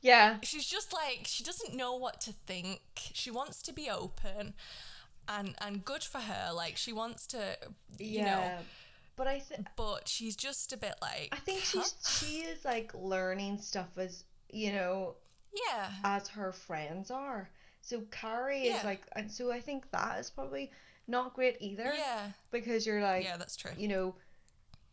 Yeah. 0.00 0.36
she's 0.42 0.66
just 0.66 0.92
like 0.92 1.22
she 1.26 1.44
doesn't 1.44 1.74
know 1.76 1.94
what 1.94 2.20
to 2.22 2.32
think 2.32 2.80
she 2.94 3.30
wants 3.30 3.62
to 3.62 3.72
be 3.72 3.88
open 3.88 4.54
and 5.28 5.54
and 5.60 5.84
good 5.84 6.02
for 6.02 6.18
her 6.18 6.50
like 6.52 6.76
she 6.76 6.92
wants 6.92 7.26
to 7.28 7.56
you 7.98 8.18
yeah. 8.18 8.24
know 8.24 8.58
But 9.16 9.28
I 9.28 9.38
think 9.38 9.68
but 9.76 10.08
she's 10.08 10.34
just 10.34 10.72
a 10.72 10.76
bit 10.76 10.96
like 11.00 11.28
I 11.30 11.36
think 11.36 11.60
huh? 11.60 11.82
she's 11.82 12.18
she 12.18 12.36
is 12.38 12.64
like 12.64 12.92
learning 12.94 13.58
stuff 13.58 13.88
as 13.96 14.24
you 14.50 14.72
know 14.72 15.14
yeah 15.68 15.90
as 16.04 16.28
her 16.28 16.52
friends 16.52 17.10
are. 17.10 17.50
So 17.80 18.02
Carrie 18.10 18.66
Yeah. 18.66 18.78
is 18.78 18.84
like, 18.84 19.02
and 19.16 19.30
so 19.30 19.50
I 19.52 19.60
think 19.60 19.90
that 19.90 20.18
is 20.20 20.30
probably 20.30 20.70
not 21.08 21.34
great 21.34 21.56
either. 21.60 21.92
yeah 21.96 22.30
Because 22.50 22.86
you're 22.86 23.02
like, 23.02 23.24
yeah 23.24 23.36
that's 23.36 23.56
true 23.56 23.72
you 23.76 23.88
know, 23.88 24.14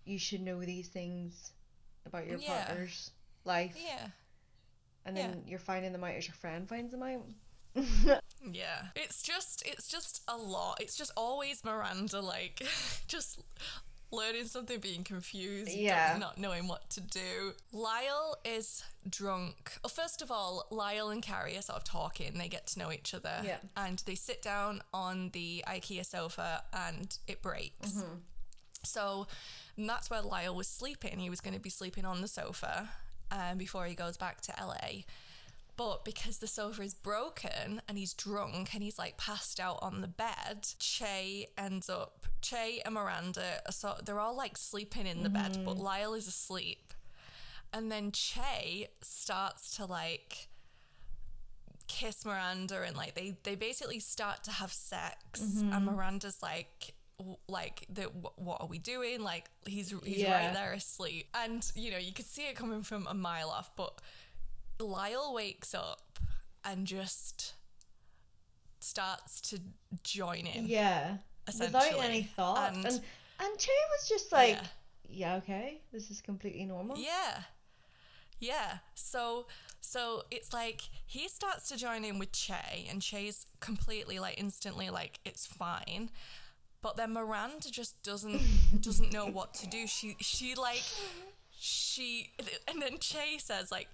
you 0.06 0.18
should 0.18 0.42
know 0.42 0.60
these 0.60 0.88
things 0.88 1.52
about 2.06 2.26
your 2.28 2.40
Yeah. 2.40 2.66
partner's 2.66 3.12
life, 3.46 3.76
yeah 3.78 4.08
and 5.06 5.16
yeah. 5.18 5.28
then 5.28 5.44
you're 5.48 5.60
finding 5.60 5.92
them 5.94 6.04
out 6.04 6.16
as 6.16 6.28
your 6.28 6.36
friend 6.36 6.68
finds 6.68 6.92
them 6.92 7.04
out. 7.04 7.24
yeah 8.52 8.88
it's 8.96 9.22
just 9.22 9.62
it's 9.66 9.88
just 9.88 10.22
a 10.28 10.36
lot 10.36 10.78
it's 10.82 10.98
just 10.98 11.12
always 11.16 11.64
miranda 11.64 12.20
like 12.20 12.62
just 13.08 13.40
learning 14.12 14.46
something 14.46 14.80
being 14.80 15.04
confused 15.04 15.72
Yeah. 15.72 16.18
not 16.20 16.38
knowing 16.38 16.68
what 16.68 16.90
to 16.92 17.02
do. 17.02 17.54
Lyle 17.72 18.38
is 18.44 18.84
drunk. 19.08 19.78
Well 19.84 19.90
first 19.90 20.22
of 20.22 20.32
all 20.32 20.66
lyle 20.72 21.10
and 21.10 21.22
carrie 21.22 21.56
are 21.58 21.62
sort 21.62 21.78
of 21.78 21.84
talking. 21.84 22.38
They 22.38 22.48
get 22.48 22.68
to 22.68 22.80
know 22.80 22.92
each 22.92 23.14
other. 23.14 23.42
Yeah. 23.44 23.58
and 23.78 24.00
they 24.06 24.16
sit 24.16 24.42
down 24.42 24.82
on 24.94 25.30
the 25.34 25.64
ikea 25.68 26.06
sofa 26.06 26.64
and 26.74 27.18
it 27.28 27.42
breaks. 27.42 27.92
Mm-hmm. 27.92 28.16
so 28.84 29.28
that's 29.78 30.10
where 30.10 30.22
lyle 30.22 30.56
was 30.56 30.68
sleeping. 30.68 31.20
He 31.20 31.30
was 31.30 31.42
going 31.42 31.54
to 31.54 31.60
be 31.60 31.70
sleeping 31.70 32.06
on 32.06 32.22
the 32.22 32.28
sofa 32.28 32.90
um, 33.32 33.58
before 33.58 33.86
he 33.86 33.96
goes 33.96 34.18
back 34.18 34.42
to 34.42 34.54
la 34.60 34.76
but 35.80 36.04
because 36.04 36.40
the 36.40 36.48
sofa 36.48 36.82
is 36.82 36.94
broken 36.94 37.82
and 37.88 37.98
he's 37.98 38.14
drunk 38.14 38.74
and 38.74 38.84
he's 38.84 39.00
like 39.00 39.16
passed 39.16 39.62
out 39.62 39.80
on 39.82 40.02
the 40.02 40.10
bed, 40.10 40.68
Che 40.78 41.48
ends 41.58 41.90
up 41.90 42.26
Che 42.42 42.82
and 42.84 42.96
Miranda 42.96 43.62
are 43.66 43.72
so 43.72 43.96
they're 44.04 44.20
all 44.20 44.36
like 44.36 44.58
sleeping 44.58 45.08
in 45.08 45.24
the 45.24 45.30
bed, 45.30 45.58
but 45.64 45.78
mm. 45.78 45.82
Lyle 45.82 46.14
is 46.16 46.28
asleep. 46.28 46.94
And 47.72 47.90
then 47.90 48.12
Che 48.12 48.90
starts 49.02 49.78
to 49.78 49.86
like 49.86 50.50
kiss 51.88 52.26
Miranda 52.26 52.82
and 52.86 52.98
like 52.98 53.16
they 53.16 53.38
they 53.44 53.56
basically 53.56 54.00
start 54.00 54.44
to 54.44 54.52
have 54.52 54.74
sex 54.74 55.40
mm-hmm. 55.40 55.72
and 55.72 55.86
Miranda's 55.86 56.44
like 56.44 56.94
like 57.48 57.86
the, 57.90 58.04
what 58.36 58.62
are 58.62 58.68
we 58.68 58.80
doing 58.80 59.22
like 59.22 59.46
he's 59.66 59.94
he's 60.04 60.18
Yeah. 60.18 60.48
right 60.48 60.54
there 60.54 60.74
asleep 60.74 61.28
and 61.34 61.70
you 61.76 61.92
know 61.92 61.98
you 61.98 62.14
could 62.14 62.26
see 62.26 62.44
it 62.44 62.56
coming 62.56 62.84
from 62.84 63.08
a 63.08 63.14
mile 63.14 63.50
off 63.50 63.72
but 63.76 64.00
Lyle 64.80 65.34
wakes 65.34 65.74
up 65.74 66.20
and 66.64 66.86
just 66.88 67.54
starts 68.80 69.42
to 69.42 69.60
join 70.04 70.46
in. 70.48 70.68
Yeah. 70.68 71.18
Without 71.60 72.00
any 72.00 72.24
thought. 72.24 72.74
And- 72.76 72.86
And 72.86 73.02
and, 73.42 73.58
Che 73.58 73.72
was 73.92 74.08
just 74.10 74.32
like, 74.32 74.56
Yeah. 75.08 75.32
yeah. 75.32 75.36
okay, 75.38 75.82
this 75.92 76.12
is 76.12 76.22
completely 76.22 76.66
normal. 76.66 76.98
Yeah. 76.98 77.44
Yeah. 78.40 78.80
So 78.96 79.48
so 79.82 80.24
it's 80.30 80.54
like 80.54 80.82
he 81.06 81.28
starts 81.28 81.68
to 81.70 81.78
join 81.78 82.04
in 82.06 82.20
with 82.20 82.32
Che 82.34 82.88
and 82.90 83.02
Che's 83.02 83.48
completely 83.60 84.20
like 84.20 84.38
instantly 84.40 84.90
like 84.90 85.20
it's 85.26 85.46
fine. 85.46 86.10
But 86.82 86.96
then 86.98 87.14
Miranda 87.14 87.72
just 87.72 88.02
doesn't 88.04 88.42
doesn't 88.82 89.12
know 89.12 89.26
what 89.26 89.54
to 89.56 89.68
do. 89.68 89.88
She 89.88 90.16
she 90.22 90.56
like 90.56 90.84
she 91.52 92.32
and 92.68 92.82
then 92.82 92.98
Che 93.00 93.38
says 93.40 93.72
like 93.72 93.88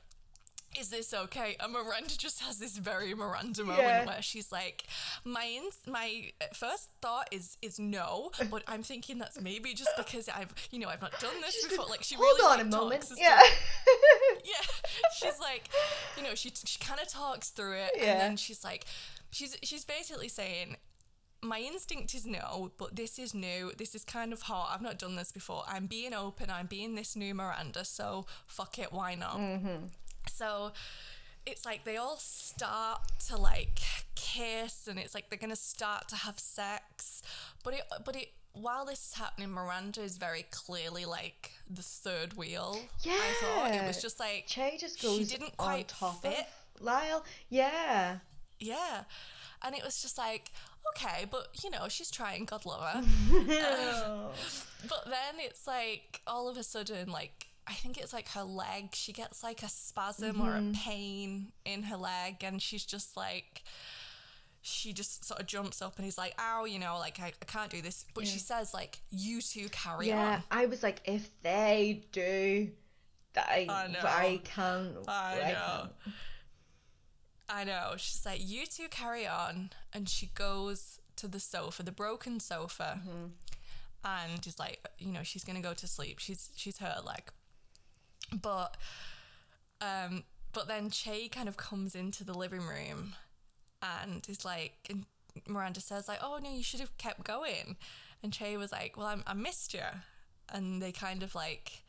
is 0.79 0.89
this 0.89 1.13
okay? 1.13 1.55
And 1.59 1.73
Miranda 1.73 2.17
just 2.17 2.41
has 2.41 2.57
this 2.57 2.77
very 2.77 3.13
Miranda 3.13 3.63
moment 3.63 3.83
Yeah. 3.83 4.05
where 4.05 4.21
she's 4.21 4.51
like, 4.51 4.83
my 5.23 5.45
ins- 5.45 5.79
my 5.87 6.31
first 6.53 6.89
thought 7.01 7.27
is 7.31 7.57
is 7.61 7.79
no, 7.79 8.31
but 8.51 8.63
I'm 8.67 8.83
thinking 8.83 9.17
that's 9.17 9.39
maybe 9.41 9.73
just 9.73 9.91
because 9.97 10.29
I've 10.29 10.53
you 10.71 10.79
know 10.79 10.89
I've 10.89 11.01
not 11.01 11.19
done 11.19 11.39
this 11.41 11.55
She's 11.55 11.67
before. 11.69 11.85
Like 11.89 12.03
she 12.03 12.15
Hold 12.15 12.25
really 12.37 12.43
on 12.43 12.57
like, 12.57 12.65
a 12.65 12.77
moment. 12.77 13.05
Yeah. 13.17 13.39
yeah. 14.43 14.53
She's 15.17 15.39
like, 15.39 15.69
you 16.17 16.23
know, 16.23 16.35
she 16.35 16.51
she 16.65 16.79
kind 16.79 16.99
of 16.99 17.07
talks 17.07 17.49
through 17.49 17.73
it, 17.73 17.91
Yeah. 17.97 18.03
and 18.11 18.19
then 18.21 18.37
she's 18.37 18.63
like, 18.63 18.85
she's 19.31 19.57
she's 19.63 19.85
basically 19.85 20.27
saying. 20.29 20.77
My 21.43 21.59
instinct 21.59 22.15
is 22.15 22.25
no, 22.25 22.71
but 22.79 22.95
this 22.95 23.19
is 23.19 23.35
new. 23.35 23.71
This 23.77 23.93
is 23.93 24.03
kind 24.03 24.33
of 24.33 24.43
hot. 24.43 24.71
I've 24.73 24.81
not 24.81 24.97
done 24.97 25.15
this 25.15 25.31
before. 25.31 25.61
I'm 25.67 25.85
being 25.85 26.11
open. 26.11 26.49
I'm 26.49 26.65
being 26.65 26.95
this 26.95 27.15
new 27.15 27.35
Miranda. 27.35 27.85
So 27.85 28.25
fuck 28.47 28.79
it. 28.79 28.91
Why 28.91 29.13
not? 29.13 29.37
Mm-hmm. 29.37 29.85
So 30.29 30.71
it's 31.45 31.65
like 31.65 31.83
they 31.83 31.97
all 31.97 32.17
start 32.17 33.01
to 33.27 33.37
like 33.37 33.79
kiss 34.15 34.87
and 34.87 34.97
it's 34.99 35.13
like 35.13 35.29
they're 35.29 35.39
gonna 35.39 35.55
start 35.55 36.07
to 36.09 36.15
have 36.15 36.39
sex. 36.39 37.21
But 37.63 37.75
it 37.75 37.81
but 38.03 38.15
it 38.15 38.29
while 38.53 38.85
this 38.85 39.09
is 39.09 39.13
happening, 39.15 39.51
Miranda 39.51 40.01
is 40.01 40.17
very 40.17 40.45
clearly 40.49 41.05
like 41.05 41.51
the 41.69 41.81
third 41.81 42.37
wheel. 42.37 42.79
Yeah. 43.01 43.13
I 43.13 43.33
thought 43.43 43.73
it 43.73 43.85
was 43.85 44.01
just 44.01 44.19
like 44.19 44.45
Che 44.47 44.77
just 44.79 44.99
she 44.99 45.25
didn't 45.25 45.57
quite 45.57 45.89
top 45.89 46.21
fit. 46.21 46.47
Lyle. 46.79 47.25
Yeah. 47.49 48.19
Yeah. 48.59 49.03
And 49.61 49.75
it 49.75 49.83
was 49.83 50.01
just 50.01 50.17
like, 50.17 50.51
okay, 50.89 51.25
but 51.29 51.47
you 51.63 51.69
know, 51.69 51.87
she's 51.87 52.11
trying, 52.11 52.45
God 52.45 52.65
love 52.65 52.81
her. 52.81 53.03
Oh. 53.03 54.31
But 54.87 55.05
then 55.05 55.39
it's 55.39 55.65
like 55.65 56.21
all 56.27 56.47
of 56.47 56.57
a 56.57 56.63
sudden, 56.63 57.09
like 57.09 57.47
I 57.67 57.73
think 57.73 57.97
it's 57.97 58.13
like 58.13 58.29
her 58.29 58.43
leg. 58.43 58.89
She 58.93 59.11
gets 59.11 59.43
like 59.43 59.63
a 59.63 59.69
spasm 59.69 60.39
or 60.39 60.55
a 60.55 60.59
mm-hmm. 60.59 60.73
pain 60.73 61.51
in 61.65 61.83
her 61.83 61.97
leg, 61.97 62.43
and 62.43 62.61
she's 62.61 62.85
just 62.85 63.17
like, 63.17 63.63
she 64.61 64.93
just 64.93 65.23
sort 65.23 65.39
of 65.39 65.45
jumps 65.45 65.79
up 65.79 65.95
and 65.97 66.05
he's 66.05 66.17
like, 66.17 66.33
ow, 66.39 66.65
you 66.65 66.79
know, 66.79 66.97
like 66.97 67.19
I, 67.19 67.27
I 67.27 67.45
can't 67.45 67.69
do 67.69 67.83
this. 67.83 68.03
But 68.15 68.25
she 68.25 68.39
says 68.39 68.73
like, 68.73 68.99
you 69.11 69.39
two 69.39 69.69
carry 69.69 70.07
Yeah, 70.07 70.17
on. 70.17 70.31
Yeah, 70.31 70.41
I 70.49 70.65
was 70.65 70.81
like, 70.81 71.01
if 71.05 71.29
they 71.43 72.03
do, 72.11 72.69
I, 73.37 73.67
I 73.69 73.87
know. 73.87 73.99
I 74.01 74.41
can't. 74.43 74.95
I 75.07 75.39
I 75.43 75.51
know. 75.51 75.89
I 77.47 77.63
know. 77.63 77.93
She's 77.97 78.25
like, 78.25 78.39
you 78.43 78.65
two 78.65 78.87
carry 78.89 79.27
on. 79.27 79.69
And 79.93 80.09
she 80.09 80.31
goes 80.33 80.99
to 81.17 81.27
the 81.27 81.39
sofa, 81.39 81.83
the 81.83 81.91
broken 81.91 82.39
sofa. 82.39 83.01
Mm-hmm. 83.07 83.25
And 84.03 84.47
is 84.47 84.57
like, 84.57 84.83
you 84.97 85.11
know, 85.11 85.21
she's 85.21 85.43
gonna 85.43 85.61
go 85.61 85.75
to 85.75 85.87
sleep. 85.87 86.17
She's 86.19 86.49
she's 86.55 86.79
hurt 86.79 87.05
like. 87.05 87.31
But 88.33 88.77
um 89.81 90.23
but 90.53 90.67
then 90.67 90.89
Che 90.89 91.27
kind 91.29 91.49
of 91.49 91.57
comes 91.57 91.95
into 91.95 92.23
the 92.23 92.33
living 92.33 92.65
room 92.65 93.15
and 93.81 94.25
is 94.29 94.45
like 94.45 94.73
and 94.89 95.05
Miranda 95.47 95.81
says 95.81 96.07
like, 96.07 96.19
Oh 96.21 96.39
no, 96.41 96.49
you 96.49 96.63
should 96.63 96.79
have 96.79 96.97
kept 96.97 97.23
going. 97.25 97.75
And 98.23 98.31
Che 98.33 98.55
was 98.57 98.71
like, 98.71 98.95
Well, 98.97 99.07
I'm, 99.07 99.23
I 99.27 99.33
missed 99.33 99.73
you. 99.73 99.81
And 100.53 100.81
they 100.81 100.91
kind 100.91 101.23
of 101.23 101.35
like 101.35 101.83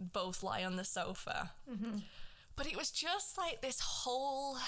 both 0.00 0.42
lie 0.42 0.64
on 0.64 0.76
the 0.76 0.84
sofa. 0.84 1.52
But 2.56 2.66
it 2.66 2.76
was 2.76 2.90
just 2.90 3.38
like 3.38 3.62
this 3.62 3.80
whole. 3.80 4.58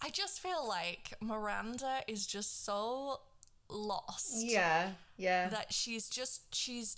I 0.00 0.10
just 0.10 0.38
feel 0.40 0.66
like 0.68 1.14
Miranda 1.20 2.00
is 2.06 2.26
just 2.26 2.64
so 2.64 3.20
lost 3.68 4.34
Yeah, 4.36 4.90
yeah. 5.16 5.48
that 5.48 5.72
she's 5.72 6.08
just 6.08 6.54
she's 6.54 6.96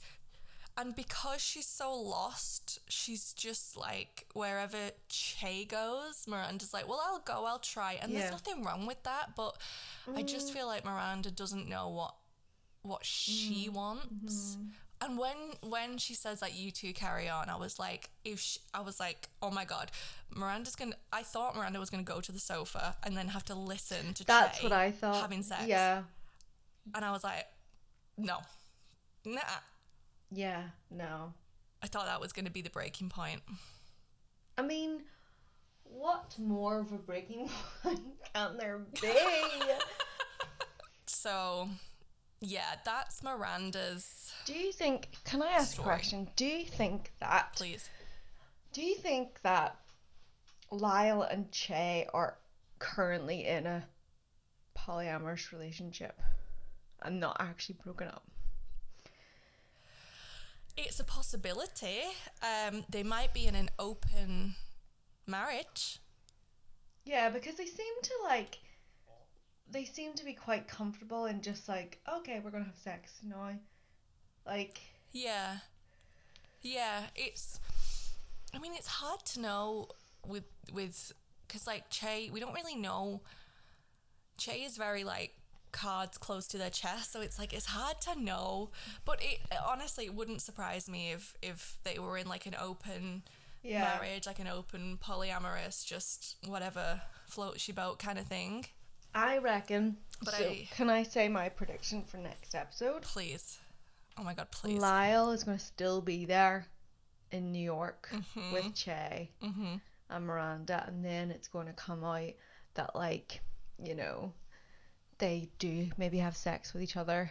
and 0.80 0.96
because 0.96 1.40
she's 1.40 1.66
so 1.66 1.94
lost 1.94 2.78
she's 2.88 3.32
just 3.34 3.76
like 3.76 4.26
wherever 4.32 4.90
che 5.08 5.64
goes 5.64 6.26
miranda's 6.26 6.72
like 6.72 6.88
well 6.88 7.00
i'll 7.06 7.20
go 7.20 7.44
i'll 7.44 7.58
try 7.58 7.98
and 8.00 8.10
Yeah. 8.10 8.20
there's 8.20 8.30
nothing 8.32 8.62
wrong 8.62 8.86
with 8.86 9.02
that 9.02 9.36
but 9.36 9.58
i 10.16 10.22
just 10.22 10.48
mm. 10.48 10.54
feel 10.54 10.66
like 10.66 10.84
miranda 10.84 11.30
doesn't 11.30 11.68
know 11.68 11.88
what 11.88 12.14
what 12.82 13.04
she 13.04 13.66
mm-hmm. 13.66 13.74
wants 13.74 14.56
and 15.02 15.18
when 15.18 15.36
when 15.62 15.98
she 15.98 16.14
says 16.14 16.40
like 16.40 16.58
you 16.58 16.70
two 16.70 16.92
carry 16.94 17.28
on 17.28 17.50
i 17.50 17.56
was 17.56 17.78
like 17.78 18.10
if 18.24 18.40
she, 18.40 18.58
i 18.72 18.80
was 18.80 18.98
like 18.98 19.28
oh 19.42 19.50
my 19.50 19.64
god 19.64 19.90
miranda's 20.34 20.76
gonna 20.76 20.96
i 21.12 21.22
thought 21.22 21.54
miranda 21.54 21.78
was 21.78 21.90
gonna 21.90 22.02
go 22.02 22.20
to 22.20 22.32
the 22.32 22.38
sofa 22.38 22.96
and 23.02 23.16
then 23.16 23.28
have 23.28 23.44
to 23.44 23.54
listen 23.54 24.14
to 24.14 24.24
That's 24.24 24.58
Che 24.58 24.64
what 24.64 24.72
I 24.72 24.90
thought. 24.90 25.20
having 25.20 25.42
sex 25.42 25.66
Yeah, 25.66 26.02
and 26.94 27.04
I 27.04 27.10
was 27.12 27.22
like, 27.24 27.46
no, 28.16 28.38
nah. 29.24 29.40
Yeah, 30.30 30.64
no. 30.90 31.32
I 31.82 31.86
thought 31.86 32.06
that 32.06 32.20
was 32.20 32.32
going 32.32 32.44
to 32.44 32.50
be 32.50 32.62
the 32.62 32.70
breaking 32.70 33.08
point. 33.08 33.40
I 34.58 34.62
mean, 34.62 35.02
what 35.84 36.34
more 36.38 36.80
of 36.80 36.92
a 36.92 36.96
breaking 36.98 37.48
point 37.82 38.00
can 38.34 38.56
there 38.56 38.78
be? 39.00 39.10
So, 41.06 41.68
yeah, 42.40 42.76
that's 42.84 43.22
Miranda's. 43.22 44.32
do 44.46 44.54
you 44.54 44.72
think? 44.72 45.08
Can 45.24 45.42
I 45.42 45.48
ask 45.48 45.72
Story. 45.72 45.84
a 45.84 45.88
question? 45.88 46.28
Do 46.36 46.46
you 46.46 46.64
think 46.64 47.12
that? 47.20 47.52
Please. 47.54 47.90
Do 48.72 48.80
you 48.80 48.94
think 48.94 49.40
that 49.42 49.76
Lyle 50.70 51.22
and 51.22 51.50
Che 51.52 52.06
are 52.14 52.38
currently 52.78 53.46
in 53.46 53.66
a 53.66 53.84
polyamorous 54.78 55.52
relationship 55.52 56.18
and 57.02 57.20
not 57.20 57.36
actually 57.40 57.76
broken 57.84 58.08
up? 58.08 58.22
It's 60.86 61.00
a 61.00 61.04
possibility. 61.04 62.00
Um, 62.42 62.84
they 62.88 63.02
might 63.02 63.34
be 63.34 63.46
in 63.46 63.54
an 63.54 63.70
open 63.78 64.54
marriage. 65.26 65.98
Yeah, 67.04 67.30
because 67.30 67.56
they 67.56 67.66
seem 67.66 67.94
to 68.02 68.12
like 68.24 68.58
they 69.70 69.84
seem 69.84 70.14
to 70.14 70.24
be 70.24 70.32
quite 70.32 70.66
comfortable 70.68 71.26
and 71.26 71.42
just 71.42 71.68
like, 71.68 72.00
okay, 72.12 72.40
we're 72.42 72.50
gonna 72.50 72.64
have 72.64 72.78
sex 72.78 73.12
now. 73.22 73.50
Like 74.46 74.80
Yeah. 75.12 75.58
Yeah, 76.62 77.04
it's 77.14 77.60
I 78.54 78.58
mean 78.58 78.72
it's 78.74 78.86
hard 78.86 79.24
to 79.26 79.40
know 79.40 79.88
with 80.26 80.44
with 80.72 81.12
cuz 81.48 81.66
like 81.66 81.90
Che, 81.90 82.30
we 82.32 82.40
don't 82.40 82.54
really 82.54 82.76
know 82.76 83.22
Che 84.38 84.64
is 84.64 84.76
very 84.76 85.04
like 85.04 85.39
cards 85.72 86.18
close 86.18 86.46
to 86.48 86.58
their 86.58 86.70
chest, 86.70 87.12
so 87.12 87.20
it's 87.20 87.38
like 87.38 87.52
it's 87.52 87.66
hard 87.66 88.00
to 88.02 88.18
know, 88.20 88.70
but 89.04 89.20
it 89.22 89.40
honestly 89.66 90.06
it 90.06 90.14
wouldn't 90.14 90.42
surprise 90.42 90.88
me 90.88 91.12
if 91.12 91.34
if 91.42 91.78
they 91.84 91.98
were 91.98 92.16
in 92.18 92.28
like 92.28 92.46
an 92.46 92.56
open 92.60 93.22
Yeah. 93.62 93.84
marriage, 93.84 94.26
like 94.26 94.38
an 94.38 94.48
open 94.48 94.98
polyamorous 95.02 95.84
just 95.84 96.36
whatever 96.46 97.02
floats 97.26 97.68
your 97.68 97.74
boat 97.74 97.98
kind 97.98 98.18
of 98.18 98.26
thing. 98.26 98.66
I 99.14 99.38
reckon 99.38 99.96
But 100.24 100.34
so 100.34 100.44
I- 100.48 100.68
can 100.72 100.88
I 100.90 101.02
say 101.02 101.28
my 101.28 101.48
prediction 101.48 102.04
for 102.04 102.18
next 102.18 102.54
episode? 102.54 103.02
Please. 103.02 103.58
Oh 104.16 104.22
my 104.22 104.34
god, 104.34 104.50
please. 104.50 104.80
Lyle 104.80 105.30
is 105.32 105.44
gonna 105.44 105.58
still 105.58 106.00
be 106.00 106.24
there 106.26 106.66
in 107.32 107.52
New 107.52 107.62
York 107.62 108.08
Mm-hmm. 108.12 108.52
with 108.52 108.74
Che 108.74 109.30
mhm. 109.42 109.80
and 110.08 110.26
Miranda 110.26 110.84
and 110.86 111.04
then 111.04 111.30
it's 111.30 111.48
gonna 111.48 111.72
come 111.72 112.02
out 112.04 112.32
that 112.74 112.94
like, 112.94 113.40
you 113.82 113.94
know, 113.94 114.32
they 115.20 115.48
do 115.60 115.88
maybe 115.96 116.18
have 116.18 116.36
sex 116.36 116.72
with 116.74 116.82
each 116.82 116.96
other 116.96 117.30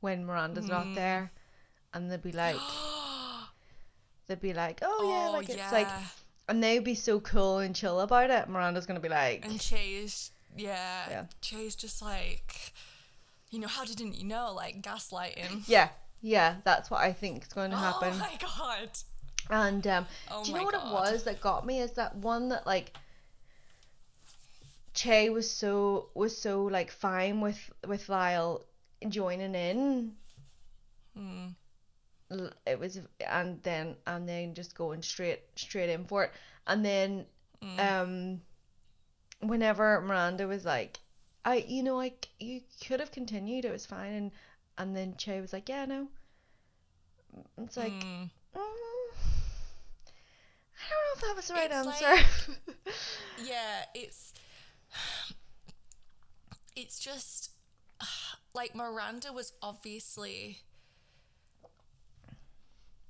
when 0.00 0.26
Miranda's 0.26 0.64
Mm. 0.66 0.70
not 0.70 0.94
there 0.94 1.30
and 1.94 2.10
they'd 2.10 2.22
be 2.22 2.32
like 2.32 2.56
they'd 4.26 4.40
be 4.40 4.52
like, 4.52 4.80
Oh 4.82 5.08
yeah, 5.10 5.28
Oh, 5.28 5.32
like 5.32 5.48
it's 5.48 5.72
like 5.72 5.88
and 6.48 6.62
they'd 6.62 6.84
be 6.84 6.94
so 6.94 7.20
cool 7.20 7.58
and 7.58 7.74
chill 7.74 8.00
about 8.00 8.30
it. 8.30 8.48
Miranda's 8.48 8.86
gonna 8.86 9.00
be 9.00 9.08
like 9.08 9.44
And 9.44 9.60
Che's, 9.60 10.30
yeah, 10.56 11.08
Yeah. 11.10 11.24
Che's 11.40 11.74
just 11.76 12.02
like, 12.02 12.72
you 13.50 13.58
know, 13.58 13.68
how 13.68 13.84
didn't 13.84 14.14
you 14.16 14.24
know? 14.24 14.52
Like 14.54 14.82
gaslighting. 14.82 15.62
Yeah, 15.68 15.88
yeah, 16.20 16.56
that's 16.64 16.90
what 16.90 17.00
I 17.00 17.12
think 17.12 17.42
is 17.44 17.52
going 17.52 17.70
to 17.70 17.76
happen. 17.76 18.12
Oh 18.14 18.18
my 18.18 18.36
god. 18.40 18.90
And 19.50 19.86
um, 19.86 20.06
Oh 20.30 20.44
do 20.44 20.50
you 20.50 20.56
know 20.58 20.64
what 20.64 20.74
God. 20.74 20.86
it 20.88 20.92
was 20.92 21.24
that 21.24 21.40
got 21.40 21.64
me? 21.64 21.80
Is 21.80 21.92
that 21.92 22.14
one 22.16 22.48
that 22.50 22.66
like 22.66 22.92
Che 24.98 25.30
was 25.30 25.48
so 25.48 26.10
was 26.14 26.36
so 26.36 26.64
like 26.64 26.90
fine 26.90 27.40
with 27.40 27.70
with 27.86 28.08
Lyle 28.08 28.66
joining 29.08 29.54
in. 29.54 30.16
Mm. 31.16 31.54
It 32.66 32.80
was 32.80 32.98
and 33.24 33.62
then 33.62 33.94
and 34.08 34.28
then 34.28 34.54
just 34.54 34.74
going 34.74 35.02
straight 35.02 35.42
straight 35.54 35.88
in 35.90 36.04
for 36.04 36.24
it. 36.24 36.32
And 36.66 36.84
then 36.84 37.26
Mm. 37.62 37.78
um 37.80 38.42
whenever 39.40 40.00
Miranda 40.00 40.48
was 40.48 40.64
like 40.64 40.98
I 41.44 41.64
you 41.68 41.84
know 41.84 41.96
like 41.96 42.28
you 42.40 42.62
could 42.84 42.98
have 42.98 43.12
continued 43.12 43.64
it 43.64 43.70
was 43.72 43.86
fine 43.86 44.12
and 44.14 44.30
and 44.78 44.96
then 44.96 45.16
Che 45.16 45.40
was 45.40 45.52
like 45.52 45.68
yeah 45.68 45.84
no 45.86 46.08
it's 47.58 47.76
like 47.76 47.92
Mm. 47.92 48.30
Mm, 48.56 48.58
I 50.78 50.84
don't 50.90 51.04
know 51.04 51.14
if 51.14 51.20
that 51.20 51.36
was 51.36 51.48
the 51.48 51.54
right 51.54 51.70
It's 51.70 51.86
answer. 51.86 52.52
Yeah, 53.44 53.84
it's 53.94 54.32
it's 56.76 56.98
just 56.98 57.50
like 58.54 58.74
Miranda 58.74 59.32
was 59.32 59.52
obviously 59.62 60.58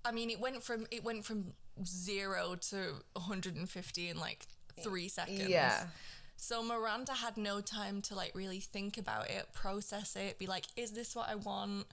I 0.05 0.13
mean 0.13 0.31
it 0.31 0.41
went 0.41 0.63
from 0.63 0.87
it 0.91 1.05
went 1.05 1.25
from 1.25 1.53
0 1.85 2.57
to 2.71 2.77
150 3.13 4.09
in 4.09 4.19
like 4.19 4.47
3 4.83 5.09
seconds. 5.09 5.49
yeah. 5.49 5.87
So 6.37 6.63
Miranda 6.63 7.15
had 7.15 7.37
no 7.37 7.61
time 7.61 8.01
to 8.03 8.15
like 8.15 8.31
really 8.35 8.61
think 8.61 8.97
about 8.97 9.29
it, 9.29 9.49
process 9.53 10.15
it, 10.15 10.39
be 10.39 10.47
like, 10.47 10.67
is 10.77 10.93
this 10.93 11.17
what 11.17 11.29
I 11.29 11.35
want? 11.35 11.87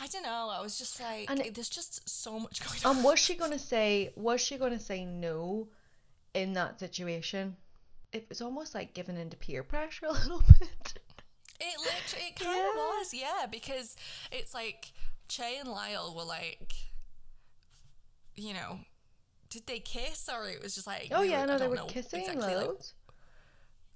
I 0.00 0.06
don't 0.06 0.22
know. 0.22 0.48
I 0.52 0.60
was 0.62 0.78
just 0.78 1.00
like, 1.00 1.28
And 1.28 1.40
there's 1.54 1.68
just 1.68 2.08
so 2.08 2.38
much 2.38 2.60
going 2.64 2.80
on. 2.84 2.96
And 2.96 3.04
was 3.04 3.18
she 3.18 3.34
gonna 3.34 3.58
say 3.58 4.12
was 4.14 4.40
she 4.40 4.58
gonna 4.58 4.78
say 4.78 5.04
no 5.04 5.68
in 6.34 6.52
that 6.52 6.78
situation? 6.78 7.56
It 8.12 8.26
was 8.28 8.40
almost 8.40 8.74
like 8.74 8.94
giving 8.94 9.16
into 9.16 9.36
peer 9.36 9.62
pressure 9.62 10.06
a 10.06 10.12
little 10.12 10.42
bit. 10.58 10.94
It 11.60 11.78
literally, 11.80 12.26
it 12.28 12.36
kind 12.38 12.56
Yeah. 12.56 12.70
of 12.70 12.76
was, 12.76 13.12
yeah, 13.14 13.46
because 13.50 13.96
it's 14.32 14.54
like 14.54 14.92
Che 15.28 15.58
and 15.58 15.68
Lyle 15.68 16.14
were 16.16 16.24
like, 16.24 16.72
you 18.36 18.54
know, 18.54 18.80
did 19.50 19.66
they 19.66 19.80
kiss 19.80 20.28
or 20.32 20.48
it 20.48 20.62
was 20.62 20.74
just 20.74 20.86
like, 20.86 21.08
Oh 21.10 21.22
yeah, 21.22 21.38
were- 21.38 21.42
I 21.42 21.46
no, 21.46 21.58
they 21.58 21.64
don't 21.64 21.70
were 21.86 21.92
kissing 21.92 22.20
exactly, 22.20 22.54
like- 22.54 22.68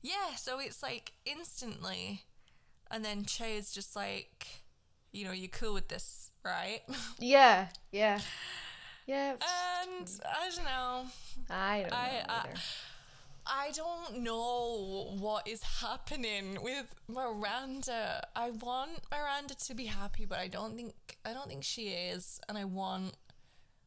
yeah, 0.02 0.34
so 0.36 0.58
it's 0.58 0.82
like 0.82 1.12
instantly, 1.24 2.22
and 2.90 3.04
then 3.04 3.24
Che 3.24 3.56
is 3.56 3.70
just 3.72 3.94
like, 3.94 4.46
you 5.12 5.24
know, 5.24 5.30
you're 5.32 5.48
cool 5.48 5.74
with 5.74 5.88
this, 5.88 6.30
right? 6.44 6.80
Yeah, 7.20 7.68
yeah. 7.92 8.20
Yeah. 9.06 9.32
and 9.32 10.10
I 10.26 10.50
don't 10.54 10.64
know. 10.64 11.06
I 11.50 11.80
don't 11.82 11.90
know 11.90 11.96
I- 11.96 12.54
I- 13.46 13.72
don't 13.74 14.18
know 14.22 15.14
what 15.18 15.48
is 15.48 15.62
happening 15.62 16.58
with 16.62 16.94
Miranda. 17.08 18.26
I 18.36 18.50
want 18.50 19.00
Miranda 19.10 19.54
to 19.54 19.74
be 19.74 19.86
happy, 19.86 20.24
but 20.26 20.38
I 20.38 20.48
don't 20.48 20.76
think 20.76 20.94
I 21.24 21.32
don't 21.32 21.48
think 21.48 21.64
she 21.64 21.88
is, 21.88 22.40
and 22.48 22.58
I 22.58 22.64
want 22.64 23.14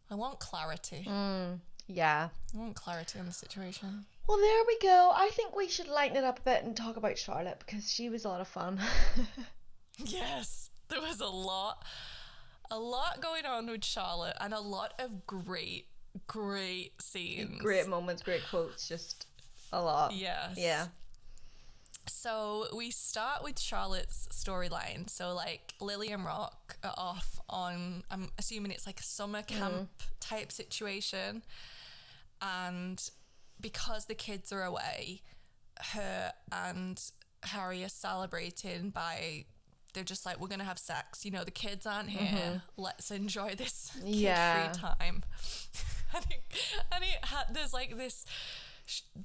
I 0.10 0.16
want 0.16 0.40
clarity. 0.40 1.06
Mm, 1.08 1.60
yeah. 1.88 2.30
I 2.54 2.58
want 2.58 2.76
clarity 2.76 3.20
on 3.20 3.26
the 3.28 3.32
situation. 3.32 4.06
Well, 4.28 4.40
there 4.40 4.64
we 4.68 4.78
go. 4.80 5.12
I 5.16 5.30
think 5.34 5.56
we 5.56 5.68
should 5.68 5.88
lighten 5.88 6.18
it 6.18 6.24
up 6.24 6.40
a 6.40 6.42
bit 6.44 6.64
and 6.64 6.76
talk 6.76 6.98
about 6.98 7.18
Charlotte 7.18 7.60
because 7.60 7.92
she 7.92 8.10
was 8.10 8.26
a 8.26 8.30
lot 8.30 8.42
of 8.42 8.48
fun. 8.48 8.80
Yes, 10.04 10.70
there 10.90 11.00
was 11.02 11.22
a 11.22 11.28
lot, 11.28 11.86
a 12.70 12.78
lot 12.78 13.22
going 13.22 13.46
on 13.46 13.68
with 13.68 13.86
Charlotte, 13.86 14.36
and 14.42 14.54
a 14.54 14.60
lot 14.60 14.94
of 15.00 15.26
great, 15.26 15.88
great 16.28 17.02
scenes. 17.02 17.62
great 17.62 17.88
moments, 17.88 18.22
great 18.22 18.42
quotes, 18.50 18.88
just 18.90 19.25
a 19.76 19.82
lot. 19.82 20.14
Yes. 20.14 20.56
Yeah. 20.58 20.88
So 22.08 22.66
we 22.76 22.92
start 22.92 23.44
with 23.44 23.60
Charlotte's 23.60 24.28
storyline. 24.32 25.10
So 25.10 25.34
like 25.34 25.74
Lily 25.80 26.12
and 26.12 26.24
Rock 26.26 26.78
are 26.84 26.94
off 26.98 27.40
on 27.50 28.04
I'm 28.12 28.30
assuming 28.38 28.72
it's 28.72 28.86
like 28.86 29.00
a 29.00 29.04
summer 29.04 29.42
mm. 29.42 29.48
camp 29.48 29.90
type 30.20 30.52
situation. 30.52 31.44
And 32.42 33.02
because 33.60 34.06
the 34.06 34.16
kids 34.16 34.52
are 34.52 34.64
away, 34.64 35.22
her 35.94 36.34
and 36.52 37.02
Harry 37.44 37.84
are 37.84 37.90
celebrating 37.90 38.90
by 38.90 39.46
they're 39.94 40.04
just 40.04 40.26
like 40.26 40.40
we're 40.40 40.48
gonna 40.48 40.64
have 40.64 40.78
sex. 40.78 41.26
You 41.26 41.32
know, 41.32 41.44
the 41.44 41.52
kids 41.52 41.86
aren't 41.86 42.10
here. 42.10 42.22
Mm-hmm. 42.22 42.58
Let's 42.78 43.12
enjoy 43.12 43.56
this 43.56 43.92
kid-free 43.94 44.14
time. 44.80 45.24
and 46.16 46.26
it, 46.30 46.44
and 46.92 47.04
it 47.04 47.24
ha- 47.24 47.46
there's 47.52 47.74
like 47.74 47.98
this 47.98 48.26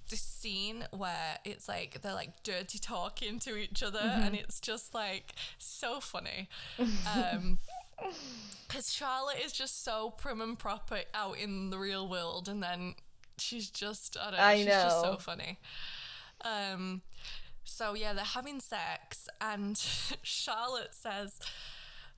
this 0.09 0.21
scene 0.21 0.85
where 0.91 1.39
it's 1.45 1.69
like 1.69 2.01
they're 2.03 2.15
like 2.15 2.43
dirty 2.43 2.79
talking 2.79 3.39
to 3.41 3.57
each 3.57 3.83
other 3.83 4.01
and 4.03 4.35
it's 4.35 4.61
just 4.61 4.95
like 4.95 5.35
so 5.59 6.01
funny. 6.01 6.49
Um 7.15 7.59
because 8.67 8.91
charlotte 8.91 9.37
is 9.45 9.53
just 9.53 9.85
so 9.85 10.09
prim 10.17 10.41
and 10.41 10.59
proper 10.59 11.01
out 11.13 11.39
in 11.39 11.69
the 11.69 11.79
real 11.79 12.09
world 12.09 12.49
and 12.49 12.63
then 12.63 12.95
she's 13.37 13.69
just 13.69 14.17
i 14.19 14.31
don't 14.31 14.39
know 14.39 14.45
I 14.45 14.57
she's 14.57 14.67
just 14.67 15.01
so 15.03 15.17
funny. 15.19 15.59
Um 16.43 17.03
so 17.63 17.95
yeah 17.95 18.15
they're 18.15 18.25
having 18.25 18.59
sex 18.61 19.29
and 19.41 19.77
charlotte 20.23 20.95
says 20.95 21.39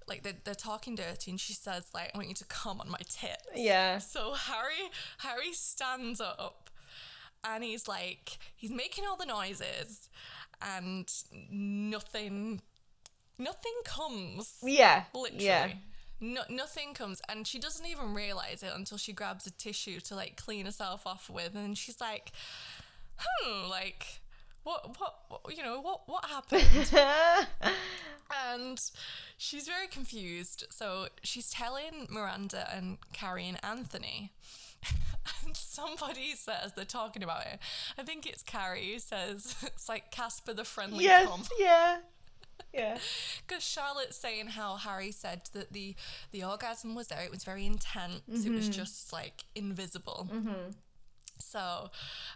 like 0.08 0.22
they're, 0.22 0.34
they're 0.44 0.54
talking 0.54 0.94
dirty 0.94 1.32
and 1.32 1.40
she 1.40 1.52
says 1.52 1.88
like 1.92 2.12
i 2.14 2.16
want 2.16 2.28
you 2.28 2.34
to 2.34 2.44
come 2.44 2.80
on 2.80 2.88
my 2.88 2.98
tits. 3.08 3.42
Yeah. 3.56 3.98
so 3.98 4.34
Harry 4.34 4.90
Harry 5.18 5.52
stands 5.52 6.20
up 6.20 6.70
and 7.44 7.64
he's 7.64 7.88
like 7.88 8.38
he's 8.54 8.70
making 8.70 9.04
all 9.06 9.16
the 9.16 9.26
noises 9.26 10.08
and 10.60 11.12
nothing 11.50 12.60
nothing 13.38 13.72
comes. 13.84 14.58
Yeah. 14.62 15.04
Literally. 15.14 15.44
Yeah. 15.44 15.68
No, 16.20 16.42
nothing 16.48 16.94
comes 16.94 17.20
and 17.28 17.46
she 17.46 17.58
doesn't 17.58 17.84
even 17.86 18.14
realize 18.14 18.62
it 18.62 18.70
until 18.74 18.96
she 18.96 19.12
grabs 19.12 19.46
a 19.46 19.50
tissue 19.50 19.98
to 20.00 20.14
like 20.14 20.36
clean 20.36 20.66
herself 20.66 21.04
off 21.06 21.28
with 21.28 21.56
and 21.56 21.76
she's 21.76 22.00
like 22.00 22.30
hmm 23.18 23.68
like 23.68 24.20
what 24.62 24.96
what, 25.00 25.14
what 25.28 25.56
you 25.56 25.64
know 25.64 25.80
what 25.80 26.02
what 26.06 26.24
happened 26.26 26.92
and 28.54 28.80
she's 29.36 29.66
very 29.66 29.86
confused. 29.86 30.66
So 30.70 31.08
she's 31.22 31.50
telling 31.50 32.06
Miranda 32.10 32.68
and 32.74 32.98
Carrie 33.12 33.48
and 33.48 33.58
Anthony. 33.64 34.32
And 35.44 35.56
somebody 35.56 36.34
says 36.34 36.72
they're 36.74 36.84
talking 36.84 37.22
about 37.22 37.46
it. 37.46 37.58
I 37.98 38.02
think 38.02 38.26
it's 38.26 38.42
Carrie 38.42 38.92
who 38.92 38.98
says 38.98 39.54
it's 39.62 39.88
like 39.88 40.10
Casper 40.10 40.52
the 40.54 40.64
friendly 40.64 41.04
yes. 41.04 41.28
cum. 41.28 41.42
Yeah. 41.58 41.98
Yeah. 42.72 42.98
Because 43.46 43.62
Charlotte's 43.62 44.16
saying 44.16 44.48
how 44.48 44.76
Harry 44.76 45.10
said 45.10 45.42
that 45.52 45.72
the 45.72 45.94
the 46.30 46.44
orgasm 46.44 46.94
was 46.94 47.08
there. 47.08 47.22
It 47.22 47.30
was 47.30 47.44
very 47.44 47.66
intense. 47.66 48.22
It 48.28 48.50
was 48.52 48.64
Mm-hmm. 48.64 48.70
just 48.72 49.12
like 49.12 49.44
invisible. 49.54 50.28
So, 51.38 51.90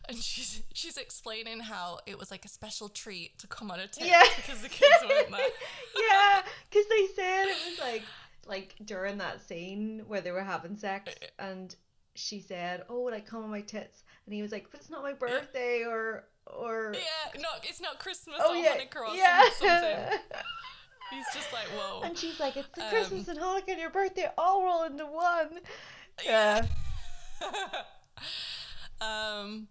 and 0.09 0.19
she's 0.19 0.63
she's 0.73 0.97
explaining 0.97 1.61
how 1.61 2.01
it 2.07 2.19
was 2.19 2.31
like 2.33 2.45
a 2.45 2.49
special 2.49 2.89
treat 2.89 3.39
to 3.39 3.47
come 3.47 3.71
on 3.71 3.79
a 3.79 3.87
tip 3.87 4.05
Yeah. 4.07 4.23
because 4.37 4.63
the 4.63 4.69
kids 4.69 4.91
weren't 5.09 5.31
there. 5.31 5.41
yeah, 6.11 6.43
because 6.69 6.87
they 6.89 7.07
said 7.15 7.45
it 7.45 7.57
was 7.71 7.79
like 7.81 8.03
like 8.47 8.75
during 8.85 9.19
that 9.19 9.41
scene 9.47 10.03
where 10.09 10.21
they 10.21 10.33
were 10.33 10.43
having 10.43 10.77
sex, 10.77 11.15
and 11.39 11.75
she 12.17 12.41
said, 12.41 12.85
"Oh, 12.89 13.03
would 13.03 13.15
I 13.15 13.21
come 13.21 13.45
on 13.45 13.51
my 13.51 13.61
tits?" 13.61 14.03
And 14.25 14.35
he 14.35 14.43
was 14.43 14.51
like, 14.53 14.69
"But 14.71 14.81
it's 14.81 14.91
not 14.91 15.03
my 15.03 15.13
birthday, 15.13 15.85
or 15.85 16.25
or 16.47 16.93
Yeah, 16.95 17.41
no, 17.41 17.49
it's 17.63 17.81
not 17.81 17.99
Christmas 17.99 18.37
oh 18.41 18.53
or 18.53 18.57
yeah, 18.57 18.79
yeah." 19.15 19.43
something. 19.55 20.19
He's 21.13 21.27
just 21.33 21.53
like, 21.53 21.67
whoa. 21.69 22.03
and 22.03 22.19
she's 22.19 22.41
like, 22.41 22.57
"It's 22.57 22.69
the 22.75 22.83
Um, 22.85 22.91
Christmas 22.91 23.29
and 23.29 23.39
Hanukkah 23.39 23.69
and 23.69 23.81
your 23.81 23.91
birthday 23.91 24.29
all 24.37 24.65
roll 24.65 24.83
into 24.83 25.07
one." 25.07 25.61
Yeah, 26.25 26.67
um, 29.01 29.69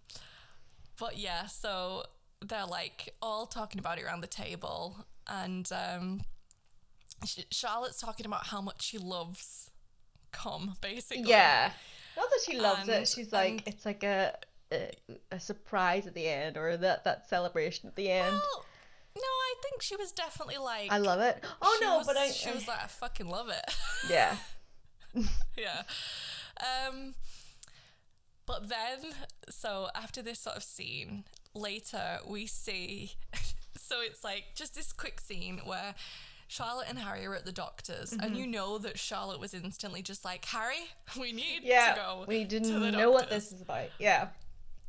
but 0.98 1.18
yeah, 1.18 1.46
so 1.46 2.04
they're 2.40 2.66
like 2.66 3.14
all 3.20 3.46
talking 3.46 3.78
about 3.78 3.98
it 3.98 4.04
around 4.04 4.20
the 4.22 4.26
table, 4.28 5.06
and 5.26 5.68
um, 5.72 6.22
Charlotte's 7.50 8.00
talking 8.00 8.26
about 8.26 8.46
how 8.46 8.60
much 8.60 8.82
she 8.82 8.98
loves 8.98 9.70
cum, 10.32 10.76
basically. 10.80 11.24
yeah. 11.28 11.72
Not 12.16 12.30
that 12.30 12.40
she 12.44 12.58
loves 12.58 12.80
And- 12.88 13.02
it. 13.02 13.08
She's 13.08 13.32
like, 13.32 13.50
and- 13.50 13.62
it's 13.66 13.84
like 13.86 14.02
a, 14.02 14.34
a 14.72 14.90
a 15.32 15.38
surprise 15.40 16.06
at 16.06 16.14
the 16.14 16.26
end, 16.26 16.56
or 16.56 16.76
that 16.76 17.04
that 17.04 17.28
celebration 17.28 17.88
at 17.88 17.96
the 17.96 18.10
end. 18.10 18.32
Well, 18.32 18.64
no, 19.16 19.22
I 19.22 19.54
think 19.62 19.80
she 19.82 19.96
was 19.96 20.12
definitely 20.12 20.58
like. 20.58 20.90
I 20.92 20.98
love 20.98 21.20
it. 21.20 21.42
Oh 21.62 21.78
no, 21.80 21.98
was- 21.98 22.06
but 22.06 22.16
I, 22.16 22.28
She 22.30 22.50
I- 22.50 22.54
was 22.54 22.66
like, 22.68 22.82
I 22.82 22.86
fucking 22.86 23.28
love 23.28 23.48
it. 23.48 23.74
yeah. 24.10 24.36
yeah. 25.56 25.82
Um, 26.88 27.14
but 28.46 28.68
then, 28.68 29.12
so 29.48 29.88
after 29.94 30.22
this 30.22 30.38
sort 30.40 30.56
of 30.56 30.62
scene, 30.62 31.24
later 31.54 32.18
we 32.26 32.46
see, 32.46 33.12
so 33.76 33.96
it's 34.00 34.22
like 34.22 34.44
just 34.54 34.74
this 34.74 34.92
quick 34.92 35.20
scene 35.20 35.60
where 35.64 35.94
Charlotte 36.48 36.86
and 36.88 36.98
Harry 36.98 37.26
are 37.26 37.34
at 37.34 37.44
the 37.44 37.52
doctor's, 37.52 38.10
Mm-hmm. 38.12 38.20
and 38.20 38.36
you 38.36 38.46
know 38.46 38.78
that 38.78 38.98
Charlotte 38.98 39.40
was 39.40 39.52
instantly 39.54 40.02
just 40.02 40.24
like, 40.24 40.44
Harry, 40.46 40.90
we 41.20 41.32
need 41.32 41.60
Yeah, 41.62 41.94
to 41.94 42.00
go. 42.00 42.24
we 42.28 42.44
didn't 42.44 42.92
know 42.92 43.10
what 43.10 43.28
this 43.30 43.52
is 43.52 43.60
about. 43.60 43.88
Yeah. 43.98 44.28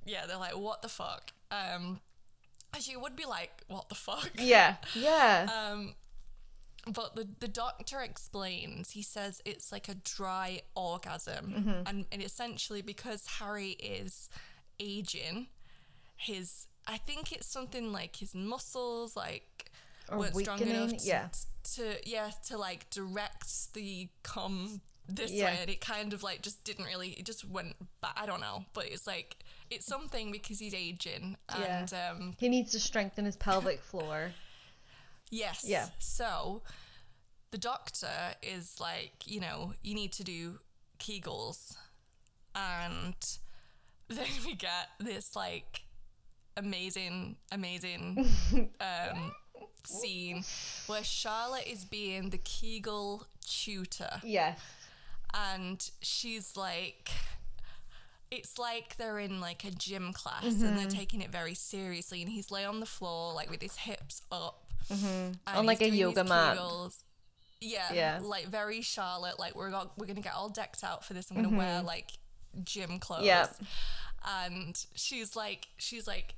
Yeah, 0.05 0.25
they're 0.27 0.37
like, 0.37 0.57
what 0.57 0.81
the 0.81 0.89
fuck? 0.89 1.31
Um, 1.51 1.99
as 2.75 2.87
you 2.87 2.99
would 2.99 3.15
be 3.15 3.25
like, 3.25 3.63
what 3.67 3.89
the 3.89 3.95
fuck? 3.95 4.29
Yeah. 4.37 4.75
Yeah. 4.95 5.47
Um, 5.71 5.95
but 6.89 7.15
the, 7.17 7.27
the 7.41 7.49
doctor 7.49 7.99
explains, 8.01 8.91
he 8.91 9.01
says 9.01 9.41
it's 9.43 9.71
like 9.73 9.89
a 9.89 9.95
dry 9.95 10.61
orgasm. 10.75 11.53
Mm-hmm. 11.57 11.81
And, 11.85 12.05
and 12.11 12.21
essentially, 12.23 12.81
because 12.81 13.25
Harry 13.39 13.71
is 13.71 14.29
aging, 14.79 15.47
his, 16.15 16.67
I 16.87 16.97
think 16.97 17.33
it's 17.33 17.47
something 17.47 17.91
like 17.91 18.15
his 18.17 18.33
muscles, 18.33 19.17
like, 19.17 19.66
Or 20.09 20.19
weren't 20.19 20.35
strong 20.35 20.61
enough 20.61 20.97
to, 20.97 21.05
yeah. 21.05 21.27
to, 21.75 22.09
yeah, 22.09 22.31
to 22.47 22.57
like 22.57 22.89
direct 22.89 23.73
the 23.73 24.09
cum 24.23 24.81
this 25.07 25.31
Yeah. 25.31 25.45
way. 25.45 25.57
And 25.61 25.69
it 25.69 25.81
kind 25.81 26.13
of 26.13 26.23
like 26.23 26.41
just 26.41 26.63
didn't 26.63 26.85
really, 26.85 27.09
it 27.11 27.25
just 27.25 27.43
went 27.45 27.75
back. 28.01 28.13
I 28.15 28.25
don't 28.25 28.41
know. 28.41 28.65
But 28.73 28.85
it's 28.85 29.07
like, 29.07 29.37
it's 29.69 29.85
something 29.85 30.31
because 30.31 30.59
he's 30.59 30.73
aging. 30.73 31.37
Yeah. 31.49 31.79
And, 31.79 31.93
um, 31.93 32.35
He 32.39 32.49
needs 32.49 32.71
to 32.71 32.79
strengthen 32.79 33.25
his 33.25 33.35
pelvic 33.35 33.81
floor. 33.91 34.31
Yes. 35.29 35.65
Yeah. 35.67 35.87
So 35.99 36.61
the 37.51 37.57
doctor 37.57 38.35
is 38.41 38.79
like, 38.79 39.25
you 39.25 39.39
know, 39.41 39.73
you 39.83 39.93
need 39.93 40.13
to 40.13 40.23
do 40.23 40.59
Kegels. 40.99 41.75
And 42.55 43.15
then 44.07 44.27
we 44.45 44.55
get 44.55 44.89
this 44.99 45.35
like 45.35 45.81
amazing, 46.55 47.35
amazing 47.51 48.29
um, 48.81 49.31
scene 49.83 50.43
where 50.87 51.03
Charlotte 51.03 51.67
is 51.67 51.85
being 51.85 52.29
the 52.29 52.37
Kegel 52.37 53.27
tutor. 53.45 54.21
Yes. 54.23 54.59
And 55.33 55.89
she's 56.01 56.55
like, 56.55 57.09
it's 58.31 58.57
like 58.57 58.97
they're 58.97 59.19
in 59.19 59.39
like 59.39 59.63
a 59.63 59.71
gym 59.71 60.13
class 60.13 60.43
and 60.43 60.61
they're 60.61 60.71
mm-hmm. 60.71 60.87
taking 60.87 61.21
it 61.21 61.31
very 61.31 61.53
seriously. 61.53 62.21
And 62.21 62.31
he's 62.31 62.51
lay 62.51 62.65
on 62.65 62.79
the 62.79 62.85
floor, 62.85 63.33
like 63.33 63.49
with 63.49 63.61
his 63.61 63.77
hips 63.77 64.21
up. 64.31 64.63
Mm-hmm. 64.91 65.05
and 65.47 65.57
On, 65.57 65.65
like, 65.65 65.81
a 65.81 65.89
yoga 65.89 66.23
mat. 66.23 66.57
Kegels. 66.57 66.95
Yeah, 67.59 67.91
Yeah. 67.93 68.19
like 68.21 68.47
very 68.47 68.81
Charlotte. 68.81 69.39
Like 69.39 69.55
we're 69.55 69.71
got, 69.71 69.97
we're 69.97 70.05
gonna 70.05 70.21
get 70.21 70.33
all 70.33 70.49
decked 70.49 70.83
out 70.83 71.03
for 71.03 71.13
this. 71.13 71.29
I'm 71.29 71.41
gonna 71.41 71.57
wear 71.57 71.77
mm-hmm. 71.77 71.87
like 71.87 72.11
gym 72.63 72.99
clothes. 72.99 73.25
Yep. 73.25 73.55
And 74.25 74.85
she's 74.95 75.35
like, 75.35 75.67
she's 75.77 76.07
like 76.07 76.35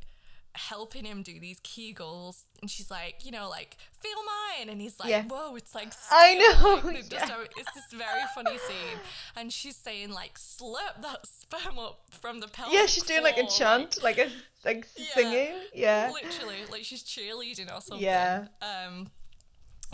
helping 0.67 1.05
him 1.05 1.23
do 1.23 1.39
these 1.39 1.59
Kegels, 1.61 2.43
and 2.61 2.69
she's 2.69 2.91
like, 2.91 3.25
you 3.25 3.31
know, 3.31 3.49
like 3.49 3.77
feel 4.01 4.11
mine, 4.57 4.69
and 4.69 4.81
he's 4.81 4.99
like, 4.99 5.09
Yeah. 5.09 5.23
whoa, 5.23 5.55
it's 5.55 5.73
like 5.73 5.91
I 6.11 6.33
know, 6.35 6.73
like, 6.83 6.83
they 7.09 7.15
just 7.17 7.31
it's 7.57 7.73
this 7.73 7.91
very 7.93 8.21
funny 8.35 8.57
scene, 8.57 8.99
and 9.35 9.51
she's 9.53 9.75
saying 9.75 10.11
like 10.11 10.35
slurp 10.37 11.01
that 11.01 11.25
sperm 11.25 11.79
up 11.79 12.01
from 12.11 12.39
the 12.39 12.47
pelvic. 12.47 12.73
Yeah, 12.77 12.85
she's 12.85 13.03
doing 13.03 13.23
like 13.23 13.37
a 13.37 13.47
chant, 13.47 14.03
like 14.03 14.17
a 14.17 14.27
like 14.65 14.87
Yeah. 14.97 15.05
singing. 15.13 15.53
Yeah. 15.73 16.11
literally 16.13 16.57
like 16.69 16.83
she's 16.83 17.03
cheerleading 17.03 17.73
or 17.75 17.79
something 17.81 18.03
Yeah. 18.05 18.47
um 18.61 19.09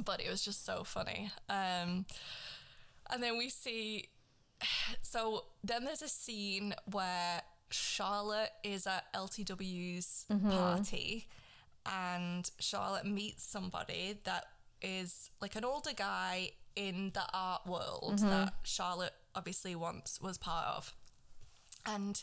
but 0.04 0.19
it 0.19 0.30
was 0.30 0.43
just 0.43 0.65
so 0.65 0.84
funny 0.84 1.32
um 1.49 2.06
and 3.12 3.21
then 3.21 3.38
we 3.38 3.49
see 3.49 4.10
so 5.04 5.45
then 5.63 5.84
there's 5.86 6.01
a 6.01 6.08
scene 6.08 6.73
where 6.91 7.41
Charlotte 7.75 8.51
is 8.63 8.88
at 8.88 9.05
LTW's 9.13 10.25
Mm-hmm. 10.31 10.49
party 10.49 11.27
and 11.85 12.49
Charlotte 12.59 13.05
meets 13.05 13.43
somebody 13.43 14.17
that 14.23 14.45
is 14.81 15.29
like 15.41 15.55
an 15.55 15.63
older 15.65 15.91
guy 15.95 16.51
in 16.75 17.11
the 17.13 17.23
art 17.33 17.65
world 17.67 18.15
Mm-hmm. 18.17 18.29
that 18.29 18.53
Charlotte 18.63 19.13
obviously 19.35 19.75
once 19.75 20.19
was 20.21 20.38
part 20.38 20.67
of. 20.67 20.93
And 21.85 22.21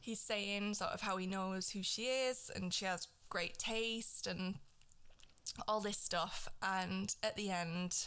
he's 0.00 0.20
saying 0.20 0.74
sort 0.74 0.92
of 0.92 1.02
how 1.02 1.16
he 1.18 1.26
knows 1.26 1.70
who 1.70 1.82
she 1.82 2.04
is 2.04 2.50
and 2.54 2.72
she 2.72 2.84
has 2.86 3.08
great 3.28 3.58
taste 3.58 4.26
and 4.26 4.54
all 5.68 5.80
this 5.80 5.98
stuff. 5.98 6.48
And 6.62 7.14
at 7.22 7.36
the 7.36 7.50
end, 7.50 8.06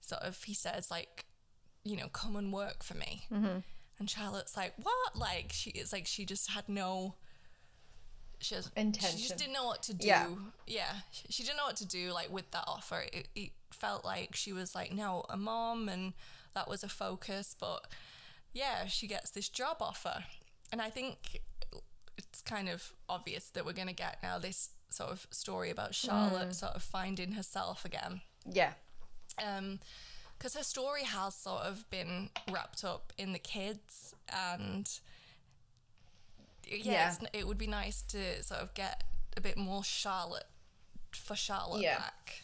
sort 0.00 0.22
of, 0.22 0.40
he 0.44 0.54
says, 0.54 0.90
like, 0.90 1.24
you 1.82 1.96
know, 1.96 2.08
come 2.08 2.36
and 2.36 2.52
work 2.52 2.82
for 2.84 2.94
me. 2.94 3.24
Mm-hmm. 3.32 3.58
And 3.98 4.08
Charlotte's 4.10 4.56
like, 4.56 4.74
what? 4.82 5.16
Like, 5.16 5.52
she 5.52 5.70
it's 5.70 5.92
like 5.92 6.06
she 6.06 6.24
just 6.24 6.50
had 6.50 6.68
no. 6.68 7.14
She, 8.38 8.54
has, 8.54 8.70
intention. 8.76 9.18
she 9.18 9.28
just 9.28 9.38
didn't 9.38 9.54
know 9.54 9.64
what 9.64 9.82
to 9.84 9.94
do. 9.94 10.06
Yeah. 10.06 10.26
Yeah. 10.66 10.92
She, 11.10 11.24
she 11.30 11.42
didn't 11.42 11.56
know 11.56 11.64
what 11.64 11.76
to 11.76 11.86
do, 11.86 12.12
like, 12.12 12.30
with 12.30 12.50
that 12.50 12.64
offer. 12.66 13.04
It, 13.10 13.28
it 13.34 13.50
felt 13.72 14.04
like 14.04 14.36
she 14.36 14.52
was 14.52 14.74
like, 14.74 14.92
no, 14.92 15.24
a 15.30 15.38
mom, 15.38 15.88
and 15.88 16.12
that 16.54 16.68
was 16.68 16.84
a 16.84 16.88
focus. 16.88 17.56
But 17.58 17.86
yeah, 18.52 18.86
she 18.88 19.06
gets 19.06 19.30
this 19.30 19.48
job 19.48 19.78
offer. 19.80 20.24
And 20.70 20.82
I 20.82 20.90
think 20.90 21.40
it's 22.18 22.42
kind 22.42 22.68
of 22.68 22.92
obvious 23.08 23.48
that 23.50 23.64
we're 23.64 23.72
going 23.72 23.88
to 23.88 23.94
get 23.94 24.18
now 24.22 24.38
this 24.38 24.70
sort 24.90 25.10
of 25.10 25.26
story 25.30 25.70
about 25.70 25.94
Charlotte 25.94 26.54
sort 26.54 26.74
of 26.74 26.82
finding 26.82 27.32
herself 27.32 27.84
again. 27.84 28.20
Yeah. 28.50 28.72
Um, 29.42 29.80
because 30.38 30.54
her 30.54 30.62
story 30.62 31.04
has 31.04 31.34
sort 31.34 31.62
of 31.62 31.88
been 31.90 32.30
wrapped 32.50 32.84
up 32.84 33.12
in 33.18 33.32
the 33.32 33.38
kids, 33.38 34.14
and 34.28 34.88
yeah, 36.66 37.14
Yeah. 37.22 37.28
It 37.32 37.46
would 37.46 37.58
be 37.58 37.66
nice 37.66 38.02
to 38.02 38.42
sort 38.42 38.60
of 38.60 38.74
get 38.74 39.04
a 39.36 39.40
bit 39.40 39.56
more 39.56 39.84
Charlotte 39.84 40.48
for 41.12 41.36
Charlotte 41.36 41.82
Yeah. 41.82 41.98
back. 41.98 42.42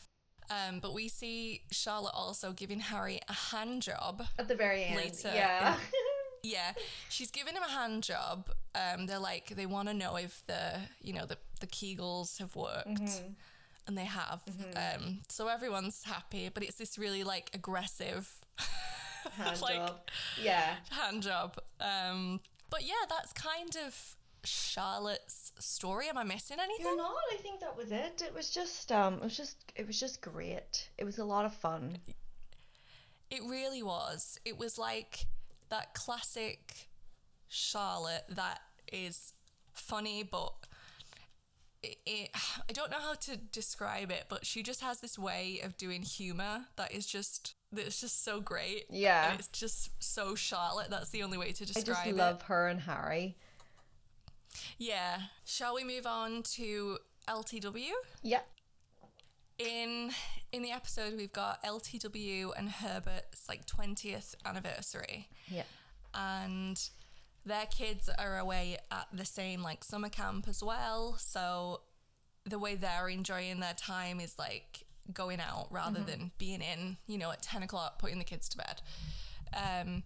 Um, 0.50 0.80
but 0.80 0.92
we 0.92 1.08
see 1.08 1.62
Charlotte 1.70 2.12
also 2.14 2.52
giving 2.52 2.80
Harry 2.80 3.20
a 3.28 3.32
hand 3.32 3.82
job. 3.82 4.26
At 4.38 4.48
the 4.48 4.54
very 4.54 4.84
end. 4.84 4.96
Later 4.96 5.32
yeah. 5.34 5.76
Yeah, 6.44 6.72
she's 7.08 7.30
giving 7.30 7.54
him 7.54 7.62
a 7.62 7.70
hand 7.70 8.02
job. 8.02 8.50
Um, 8.74 9.06
they're 9.06 9.20
like 9.20 9.50
they 9.54 9.64
want 9.64 9.86
to 9.86 9.94
know 9.94 10.16
if 10.16 10.42
the 10.48 10.80
you 11.00 11.12
know 11.12 11.24
the 11.24 11.38
the 11.60 11.68
Kegels 11.68 12.38
have 12.38 12.56
worked, 12.56 12.88
Mm-hmm. 12.88 13.32
And 13.86 13.96
they 13.96 14.04
have. 14.04 14.42
Um, 14.76 15.20
so 15.28 15.48
everyone's 15.48 16.04
happy, 16.04 16.50
but 16.52 16.62
it's 16.62 16.76
this 16.76 16.98
really 16.98 17.24
like 17.24 17.50
aggressive 17.54 18.32
Hand 19.36 19.60
like, 19.60 19.74
job. 19.76 20.00
Yeah. 20.40 20.74
hand 20.90 21.22
job. 21.22 21.56
Um, 21.80 22.40
but 22.70 22.82
yeah, 22.82 23.04
that's 23.08 23.32
kind 23.32 23.76
of 23.86 24.16
Charlotte's 24.44 25.52
story. 25.58 26.08
Am 26.08 26.18
I 26.18 26.24
missing 26.24 26.58
anything? 26.60 26.86
You're 26.86 26.96
not. 26.96 27.14
I 27.32 27.36
think 27.36 27.60
that 27.60 27.76
was 27.76 27.92
it. 27.92 28.22
It 28.26 28.34
was 28.34 28.50
just 28.50 28.90
um 28.90 29.14
it 29.14 29.22
was 29.22 29.36
just 29.36 29.72
it 29.76 29.86
was 29.86 29.98
just 29.98 30.20
great. 30.20 30.88
It 30.98 31.04
was 31.04 31.18
a 31.18 31.24
lot 31.24 31.44
of 31.44 31.54
fun. 31.54 31.98
It 33.30 33.42
really 33.48 33.82
was. 33.82 34.38
It 34.44 34.58
was 34.58 34.78
like 34.78 35.26
that 35.70 35.94
classic 35.94 36.88
Charlotte 37.48 38.24
that 38.28 38.60
is 38.92 39.32
funny, 39.72 40.22
but 40.22 40.52
it, 41.82 41.98
it, 42.06 42.30
I 42.68 42.72
don't 42.72 42.90
know 42.90 43.00
how 43.00 43.14
to 43.14 43.36
describe 43.36 44.10
it, 44.10 44.24
but 44.28 44.46
she 44.46 44.62
just 44.62 44.80
has 44.80 45.00
this 45.00 45.18
way 45.18 45.60
of 45.62 45.76
doing 45.76 46.02
humor 46.02 46.66
that 46.76 46.92
is 46.92 47.06
just 47.06 47.54
that's 47.72 48.00
just 48.00 48.24
so 48.24 48.40
great. 48.40 48.84
Yeah. 48.90 49.30
And 49.30 49.40
it's 49.40 49.48
just 49.48 49.90
so 50.02 50.34
Charlotte. 50.34 50.90
That's 50.90 51.10
the 51.10 51.22
only 51.22 51.38
way 51.38 51.52
to 51.52 51.64
describe. 51.64 51.82
I 51.82 51.86
describe 51.86 52.06
just 52.06 52.16
it. 52.16 52.18
love 52.18 52.42
her 52.42 52.68
and 52.68 52.80
Harry. 52.80 53.36
Yeah. 54.78 55.18
Shall 55.44 55.74
we 55.74 55.84
move 55.84 56.06
on 56.06 56.42
to 56.54 56.98
LTW? 57.28 57.92
Yeah. 58.22 58.40
In 59.58 60.10
in 60.50 60.62
the 60.62 60.70
episode, 60.72 61.14
we've 61.16 61.32
got 61.32 61.62
LTW 61.64 62.50
and 62.56 62.68
Herbert's 62.68 63.48
like 63.48 63.64
twentieth 63.64 64.34
anniversary. 64.44 65.28
Yeah. 65.48 65.62
and 66.14 66.78
their 67.44 67.66
kids 67.66 68.08
are 68.18 68.38
away 68.38 68.76
at 68.90 69.06
the 69.12 69.24
same 69.24 69.62
like 69.62 69.82
summer 69.84 70.08
camp 70.08 70.46
as 70.48 70.62
well 70.62 71.16
so 71.18 71.80
the 72.44 72.58
way 72.58 72.74
they're 72.74 73.08
enjoying 73.08 73.60
their 73.60 73.74
time 73.74 74.20
is 74.20 74.38
like 74.38 74.84
going 75.12 75.40
out 75.40 75.66
rather 75.70 76.00
than 76.00 76.30
being 76.38 76.60
in 76.60 76.96
you 77.06 77.18
know 77.18 77.30
at 77.32 77.42
10 77.42 77.62
o'clock 77.62 77.98
putting 77.98 78.18
the 78.18 78.24
kids 78.24 78.48
to 78.48 78.56
bed 78.56 78.80
um, 79.54 80.02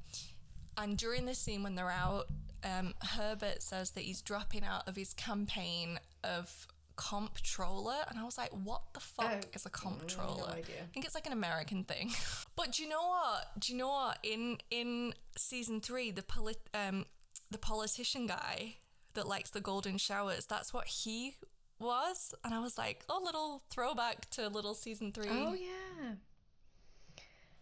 and 0.78 0.96
during 0.96 1.26
this 1.26 1.38
scene 1.38 1.62
when 1.62 1.74
they're 1.74 1.90
out 1.90 2.26
um, 2.64 2.94
herbert 3.02 3.62
says 3.62 3.90
that 3.92 4.00
he's 4.04 4.22
dropping 4.22 4.64
out 4.64 4.88
of 4.88 4.96
his 4.96 5.12
campaign 5.14 5.98
of 6.24 6.66
comptroller 6.96 7.96
and 8.08 8.18
i 8.18 8.24
was 8.24 8.38
like 8.38 8.48
what 8.64 8.80
the 8.94 9.00
fuck 9.00 9.26
Oh, 9.44 9.48
is 9.52 9.66
a 9.66 9.70
comptroller 9.70 10.48
idea. 10.50 10.76
I 10.82 10.86
think 10.94 11.04
it's 11.04 11.14
like 11.14 11.26
an 11.26 11.32
American 11.34 11.84
thing. 11.84 12.10
But 12.56 12.72
do 12.72 12.82
you 12.82 12.88
know 12.88 13.06
what? 13.06 13.50
Do 13.60 13.70
you 13.70 13.78
know 13.78 13.88
what? 13.88 14.18
In 14.22 14.56
in 14.70 15.12
season 15.36 15.82
three, 15.82 16.10
the 16.10 16.22
polit- 16.22 16.70
um 16.72 17.04
the 17.50 17.58
politician 17.58 18.26
guy 18.26 18.76
that 19.14 19.26
likes 19.26 19.50
the 19.50 19.60
golden 19.60 19.98
showers, 19.98 20.46
that's 20.46 20.72
what 20.74 20.86
he 20.86 21.36
was. 21.78 22.34
And 22.44 22.52
I 22.54 22.60
was 22.60 22.76
like, 22.78 23.04
oh, 23.08 23.20
little 23.24 23.62
throwback 23.70 24.28
to 24.30 24.48
little 24.48 24.74
season 24.74 25.12
three. 25.12 25.28
Oh 25.30 25.54
yeah. 25.54 26.14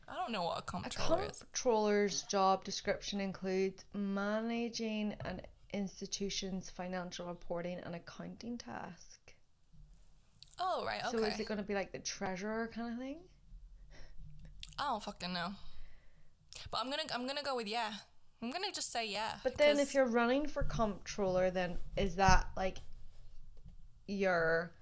I 0.07 0.14
don't 0.14 0.33
know 0.33 0.42
what 0.42 0.57
a 0.57 0.59
A 0.59 0.62
comptroller 0.62 1.25
is. 1.31 1.42
comptroller's 1.53 2.23
job 2.25 2.64
description 2.64 3.20
includes 3.20 3.85
managing 3.94 5.14
an 5.25 5.40
institution's 5.73 6.68
financial 6.70 7.27
reporting 7.27 7.79
and 7.85 7.94
accounting 7.94 8.59
task. 8.59 9.33
Oh 10.61 10.85
right, 10.87 11.01
okay. 11.07 11.16
So 11.18 11.25
is 11.25 11.40
it 11.40 11.47
going 11.49 11.59
to 11.59 11.64
be 11.64 11.75
like 11.75 11.90
the 11.92 11.99
treasurer 11.99 12.70
kind 12.75 12.92
of 12.92 12.99
thing? 12.99 13.18
I 14.79 14.85
don't 14.85 15.03
fucking 15.03 15.33
know. 15.33 15.49
But 16.70 16.81
I'm 16.81 16.90
gonna 16.90 17.03
I'm 17.12 17.27
gonna 17.27 17.42
go 17.42 17.57
with 17.57 17.66
yeah. 17.66 17.92
I'm 18.42 18.51
gonna 18.51 18.73
just 18.73 18.92
say 18.92 19.07
yeah. 19.09 19.37
But 19.42 19.57
then, 19.57 19.79
if 19.79 19.94
you're 19.94 20.07
running 20.07 20.47
for 20.47 20.62
comptroller, 20.62 21.51
then 21.51 21.79
is 21.97 22.16
that 22.16 22.49
like 22.57 22.79
your 24.07 24.73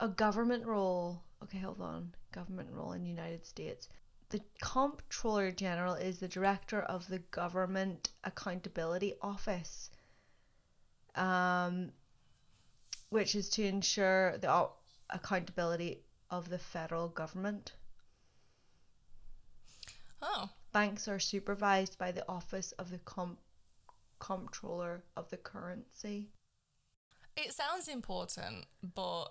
a 0.00 0.08
government 0.08 0.66
role? 0.66 1.22
Okay, 1.42 1.58
hold 1.58 1.80
on. 1.80 2.14
Government 2.32 2.68
role 2.72 2.92
in 2.92 3.02
the 3.02 3.08
United 3.08 3.46
States. 3.46 3.88
The 4.30 4.40
comptroller 4.60 5.50
general 5.52 5.94
is 5.94 6.18
the 6.18 6.28
director 6.28 6.82
of 6.82 7.06
the 7.08 7.20
Government 7.30 8.10
Accountability 8.24 9.14
Office, 9.22 9.90
um, 11.14 11.92
which 13.10 13.34
is 13.34 13.48
to 13.50 13.64
ensure 13.64 14.36
the 14.38 14.52
o- 14.52 14.72
accountability 15.10 16.02
of 16.28 16.50
the 16.50 16.58
federal 16.58 17.08
government. 17.08 17.72
oh 20.20 20.48
Banks 20.76 21.08
are 21.08 21.18
supervised 21.18 21.96
by 21.96 22.12
the 22.12 22.22
Office 22.28 22.72
of 22.72 22.90
the 22.90 22.98
Com- 22.98 23.38
Comptroller 24.18 25.04
of 25.16 25.30
the 25.30 25.38
Currency. 25.38 26.28
It 27.34 27.54
sounds 27.54 27.88
important, 27.88 28.66
but 28.82 29.28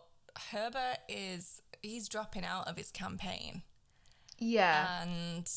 Herbert 0.50 0.98
is 1.08 1.62
he's 1.84 2.10
dropping 2.10 2.46
out 2.46 2.68
of 2.68 2.78
his 2.78 2.90
campaign. 2.90 3.62
Yeah. 4.40 5.04
And 5.04 5.48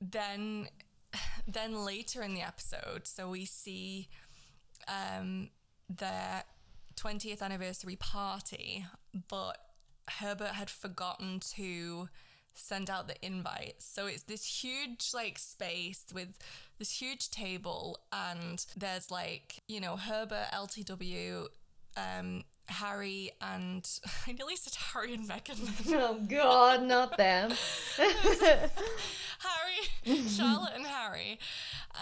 then 0.00 0.66
then 1.46 1.84
later 1.84 2.20
in 2.24 2.34
the 2.34 2.42
episode, 2.42 3.06
so 3.06 3.30
we 3.30 3.44
see 3.44 4.08
um 4.88 5.50
their 5.88 6.42
20th 6.96 7.42
anniversary 7.42 7.94
party, 7.94 8.86
but 9.28 9.56
Herbert 10.18 10.54
had 10.54 10.68
forgotten 10.68 11.38
to 11.54 12.08
send 12.58 12.90
out 12.90 13.08
the 13.08 13.24
invites. 13.24 13.84
So 13.84 14.06
it's 14.06 14.24
this 14.24 14.62
huge 14.62 15.10
like 15.14 15.38
space 15.38 16.04
with 16.12 16.36
this 16.78 17.00
huge 17.00 17.30
table 17.30 17.98
and 18.12 18.64
there's 18.76 19.10
like, 19.10 19.62
you 19.68 19.80
know, 19.80 19.96
Herbert, 19.96 20.48
LTW, 20.52 21.46
um, 21.96 22.44
Harry 22.66 23.30
and 23.40 23.88
I 24.26 24.32
nearly 24.32 24.56
said 24.56 24.74
Harry 24.92 25.14
and 25.14 25.28
Meghan. 25.28 25.58
oh 25.94 26.20
God, 26.28 26.82
not 26.82 27.16
them. 27.16 27.52
Harry, 27.96 28.12
Charlotte 30.28 30.72
and 30.74 30.86
Harry. 30.86 31.38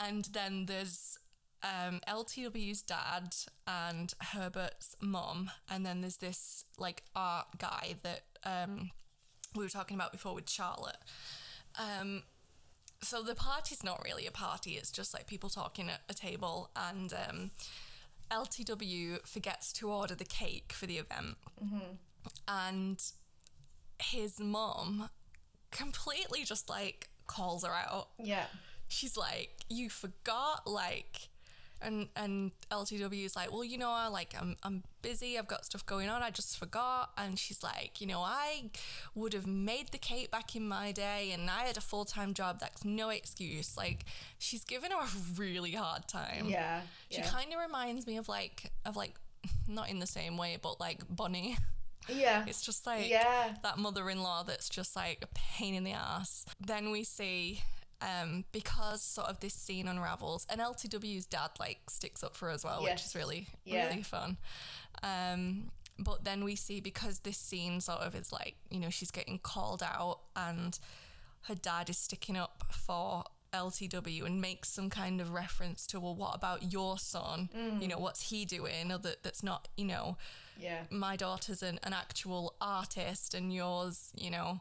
And 0.05 0.25
then 0.33 0.67
there's 0.67 1.19
um, 1.63 2.01
LTW's 2.09 2.83
dad 2.83 3.35
and 3.67 4.13
Herbert's 4.21 4.97
mom. 5.01 5.51
And 5.71 5.87
then 5.87 6.01
there's 6.01 6.19
this 6.19 6.65
like 6.79 7.03
art 7.15 7.47
guy 7.59 7.95
that 8.03 8.23
um, 8.45 8.91
we 9.57 9.65
were 9.65 9.71
talking 9.71 9.97
about 9.97 10.13
before 10.13 10.35
with 10.35 10.49
Charlotte. 10.49 10.99
Um, 11.79 12.23
so 13.03 13.23
the 13.23 13.35
party's 13.35 13.85
not 13.85 14.03
really 14.05 14.27
a 14.27 14.31
party, 14.31 14.73
it's 14.73 14.91
just 14.91 15.13
like 15.15 15.27
people 15.27 15.49
talking 15.51 15.89
at 15.91 16.01
a 16.09 16.15
table. 16.15 16.71
And 16.75 17.13
um, 17.13 17.51
LTW 18.31 19.27
forgets 19.27 19.73
to 19.75 19.91
order 19.91 20.15
the 20.15 20.25
cake 20.25 20.73
for 20.73 20.87
the 20.87 20.99
event. 20.99 21.37
And 22.49 23.03
his 23.99 24.41
mom 24.41 25.11
completely 25.71 26.45
just 26.45 26.69
like 26.69 27.09
calls 27.27 27.65
her 27.65 27.73
out. 27.73 28.09
yeah. 28.19 28.47
She's 28.89 29.17
like, 29.17 29.51
You 29.69 29.91
forgot, 29.91 30.67
like, 30.67 31.29
and 31.83 32.09
and 32.17 32.53
LTW 32.71 33.25
is 33.25 33.37
like, 33.37 33.53
well, 33.53 33.65
you 33.65 33.79
know, 33.79 33.91
I 33.91 34.09
like 34.09 34.35
I'm 34.41 34.57
I'm 34.63 34.83
busy. 35.03 35.39
I've 35.39 35.47
got 35.47 35.65
stuff 35.65 35.85
going 35.87 36.09
on. 36.09 36.23
I 36.23 36.31
just 36.31 36.59
forgot. 36.59 37.11
And 37.17 37.39
she's 37.39 37.63
like, 37.63 38.01
you 38.01 38.07
know, 38.07 38.21
I 38.21 38.71
would 39.15 39.33
have 39.33 39.47
made 39.47 39.89
the 39.93 39.99
cake 39.99 40.31
back 40.31 40.57
in 40.57 40.67
my 40.67 40.93
day, 40.93 41.31
and 41.33 41.49
I 41.51 41.65
had 41.65 41.77
a 41.77 41.81
full 41.81 42.05
time 42.05 42.35
job. 42.35 42.59
That's 42.61 42.85
no 42.85 43.11
excuse. 43.11 43.77
Like 43.77 44.05
she's 44.39 44.65
given 44.65 44.91
her 44.91 44.99
a 44.99 45.09
really 45.37 45.73
hard 45.73 46.09
time. 46.09 46.47
Yeah. 46.47 46.81
She 47.11 47.19
yeah. 47.19 47.29
kind 47.29 47.53
of 47.53 47.61
reminds 47.61 48.07
me 48.07 48.17
of 48.17 48.29
like 48.29 48.73
of 48.85 48.97
like 48.97 49.15
not 49.69 49.91
in 49.91 49.99
the 49.99 50.07
same 50.07 50.37
way, 50.37 50.59
but 50.61 50.81
like 50.81 51.03
Bonnie. 51.09 51.57
yeah. 52.09 52.45
It's 52.47 52.63
just 52.63 52.87
like 52.87 53.09
Yeah. 53.09 53.55
that 53.63 53.79
mother-in-law 53.79 54.45
that's 54.45 54.69
just 54.69 54.95
like 54.97 55.19
a 55.23 55.29
pain 55.35 55.75
in 55.75 55.85
the 55.85 55.93
ass. 55.93 56.45
Then 56.61 56.91
we 56.91 57.05
see 57.05 57.63
um 58.03 58.45
because 58.53 59.01
sort 59.03 59.29
of 59.29 59.41
this 59.41 59.55
scene 59.55 59.89
unravels 59.89 60.47
and 60.51 60.61
LTW's 60.61 61.25
dad 61.27 61.51
like 61.59 61.79
sticks 61.89 62.23
up 62.23 62.37
for 62.37 62.47
her 62.47 62.53
as 62.53 62.63
well, 62.65 62.83
which 62.83 63.05
is 63.05 63.15
really 63.15 63.49
Yeah. 63.65 63.89
really 63.89 64.03
fun. 64.03 64.37
Um 65.03 65.71
but 65.99 66.25
then 66.25 66.45
we 66.45 66.57
see 66.57 66.81
because 66.81 67.21
this 67.21 67.39
scene 67.39 67.81
sort 67.81 68.01
of 68.01 68.15
is 68.15 68.31
like, 68.31 68.57
you 68.71 68.79
know, 68.79 68.91
she's 68.91 69.11
getting 69.11 69.39
called 69.39 69.83
out 69.83 70.21
and 70.37 70.79
her 71.43 71.55
dad 71.55 71.89
is 71.89 71.97
sticking 71.97 72.37
up 72.37 72.65
for 72.71 73.25
LTW 73.55 74.27
and 74.27 74.39
makes 74.41 74.69
some 74.69 74.91
kind 74.91 75.21
of 75.23 75.33
reference 75.33 75.87
to, 75.87 75.99
well, 76.01 76.15
what 76.15 76.35
about 76.35 76.71
your 76.73 76.99
son? 76.99 77.49
Mm. 77.57 77.81
You 77.81 77.89
know, 77.89 77.99
what's 77.99 78.29
he 78.29 78.45
doing? 78.45 78.93
Or 78.93 78.99
that 78.99 79.23
that's 79.23 79.43
not, 79.43 79.69
you 79.77 79.87
know, 79.87 80.19
Yeah. 80.59 80.83
my 80.91 81.17
daughter's 81.17 81.63
an, 81.63 81.79
an 81.83 81.95
actual 81.95 82.57
artist 82.61 83.33
and 83.33 83.55
yours, 83.55 84.11
you 84.15 84.31
know, 84.31 84.61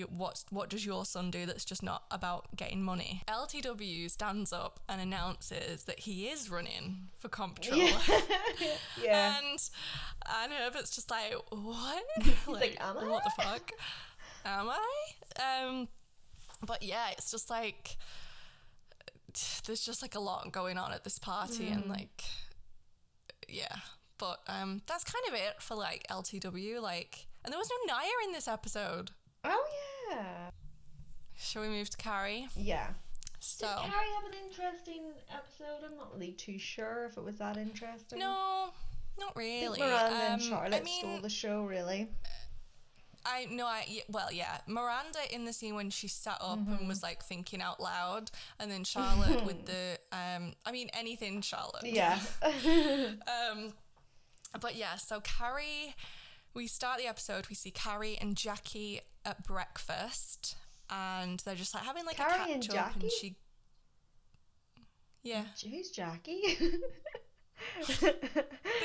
you, 0.00 0.06
what 0.06 0.44
what 0.50 0.68
does 0.68 0.84
your 0.84 1.04
son 1.04 1.30
do 1.30 1.46
that's 1.46 1.64
just 1.64 1.82
not 1.82 2.02
about 2.10 2.56
getting 2.56 2.82
money? 2.82 3.22
LTW 3.28 4.10
stands 4.10 4.52
up 4.52 4.80
and 4.88 5.00
announces 5.00 5.84
that 5.84 6.00
he 6.00 6.26
is 6.28 6.50
running 6.50 7.08
for 7.18 7.28
comptroller. 7.28 7.86
Yeah. 9.00 9.36
And 9.40 9.60
and 10.42 10.52
Herbert's 10.52 10.94
just 10.94 11.10
like, 11.10 11.34
what? 11.50 12.02
like, 12.46 12.76
"Am 12.80 12.96
What 13.08 13.24
the 13.24 13.42
fuck? 13.42 13.70
Am 14.44 14.68
I? 14.70 15.64
Um, 15.66 15.88
but 16.66 16.82
yeah, 16.82 17.10
it's 17.12 17.30
just 17.30 17.48
like 17.50 17.96
there's 19.66 19.84
just 19.84 20.02
like 20.02 20.14
a 20.14 20.20
lot 20.20 20.50
going 20.52 20.76
on 20.76 20.92
at 20.92 21.04
this 21.04 21.18
party, 21.18 21.68
and 21.68 21.84
Mm. 21.84 21.90
like, 21.90 22.24
yeah. 23.48 23.76
But 24.18 24.40
um, 24.48 24.82
that's 24.86 25.04
kind 25.04 25.24
of 25.28 25.34
it 25.34 25.62
for 25.62 25.74
like 25.76 26.04
LTW. 26.10 26.80
Like, 26.82 27.26
and 27.44 27.52
there 27.52 27.58
was 27.58 27.70
no 27.86 27.94
Nya 27.94 28.26
in 28.26 28.32
this 28.32 28.48
episode. 28.48 29.12
Oh 29.44 29.64
yeah. 30.10 30.50
Shall 31.36 31.62
we 31.62 31.68
move 31.68 31.90
to 31.90 31.96
Carrie? 31.96 32.48
Yeah. 32.56 32.88
So 33.40 33.66
Did 33.66 33.90
Carrie 33.90 34.06
have 34.22 34.32
an 34.32 34.38
interesting 34.48 35.02
episode? 35.34 35.84
I'm 35.90 35.96
not 35.96 36.12
really 36.12 36.32
too 36.32 36.58
sure 36.58 37.06
if 37.10 37.16
it 37.16 37.24
was 37.24 37.38
that 37.38 37.56
interesting. 37.56 38.18
no, 38.18 38.70
not 39.18 39.32
I 39.36 39.38
really. 39.38 39.78
think 39.78 39.90
Miranda 39.90 40.16
and 40.16 40.42
Um, 40.42 40.48
Charlotte 40.48 40.74
I 40.74 40.84
mean, 40.84 41.00
stole 41.00 41.20
the 41.22 41.30
show, 41.30 41.64
really. 41.64 42.08
I 43.24 43.46
no, 43.50 43.66
I 43.66 44.02
well, 44.08 44.32
yeah, 44.32 44.58
Miranda 44.66 45.18
in 45.30 45.44
the 45.44 45.52
scene 45.52 45.74
when 45.74 45.90
she 45.90 46.08
sat 46.08 46.38
up 46.40 46.58
and 46.58 46.88
was 46.88 47.02
like 47.02 47.22
thinking 47.22 47.60
out 47.60 47.78
loud, 47.80 48.30
and 48.58 48.70
then 48.70 48.82
Charlotte 48.84 49.44
with 49.44 49.66
the 49.66 49.98
um, 50.12 50.52
I 50.64 50.72
mean 50.72 50.88
anything 50.94 51.40
Charlotte. 51.42 51.84
Yeah. 51.84 52.18
Um, 52.42 53.72
but 54.60 54.74
yeah, 54.74 54.96
so 54.96 55.20
Carrie, 55.20 55.94
we 56.54 56.66
start 56.66 56.98
the 56.98 57.06
episode. 57.06 57.48
We 57.48 57.54
see 57.54 57.70
Carrie 57.70 58.16
and 58.20 58.36
Jackie 58.36 59.00
at 59.24 59.44
breakfast, 59.44 60.56
and 60.88 61.40
they're 61.40 61.54
just 61.54 61.74
like 61.74 61.84
having 61.84 62.04
like 62.06 62.18
a 62.18 62.22
Carrie 62.24 62.52
and 62.52 62.66
catch 62.66 62.76
up, 62.76 62.94
and 63.00 63.10
she. 63.20 63.36
Yeah, 65.22 65.44
Who's 65.70 65.90
Jackie? 65.90 66.56
the 67.78 68.14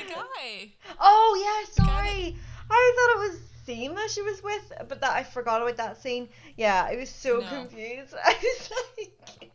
guy. 0.08 0.72
Oh 1.00 1.64
yeah, 1.76 1.84
sorry. 1.84 2.36
I 2.70 3.14
thought 3.16 3.24
it 3.24 3.30
was 3.30 3.40
Seema 3.66 4.08
she 4.08 4.22
was 4.22 4.42
with, 4.42 4.72
but 4.88 5.00
that 5.00 5.12
I 5.12 5.22
forgot 5.22 5.62
about 5.62 5.76
that 5.78 6.00
scene. 6.02 6.28
Yeah, 6.56 6.86
I 6.88 6.96
was 6.96 7.08
so 7.08 7.38
No. 7.40 7.48
confused. 7.48 8.14
I 8.24 8.34
was 8.42 8.70
like, 8.98 9.12
it 9.40 9.50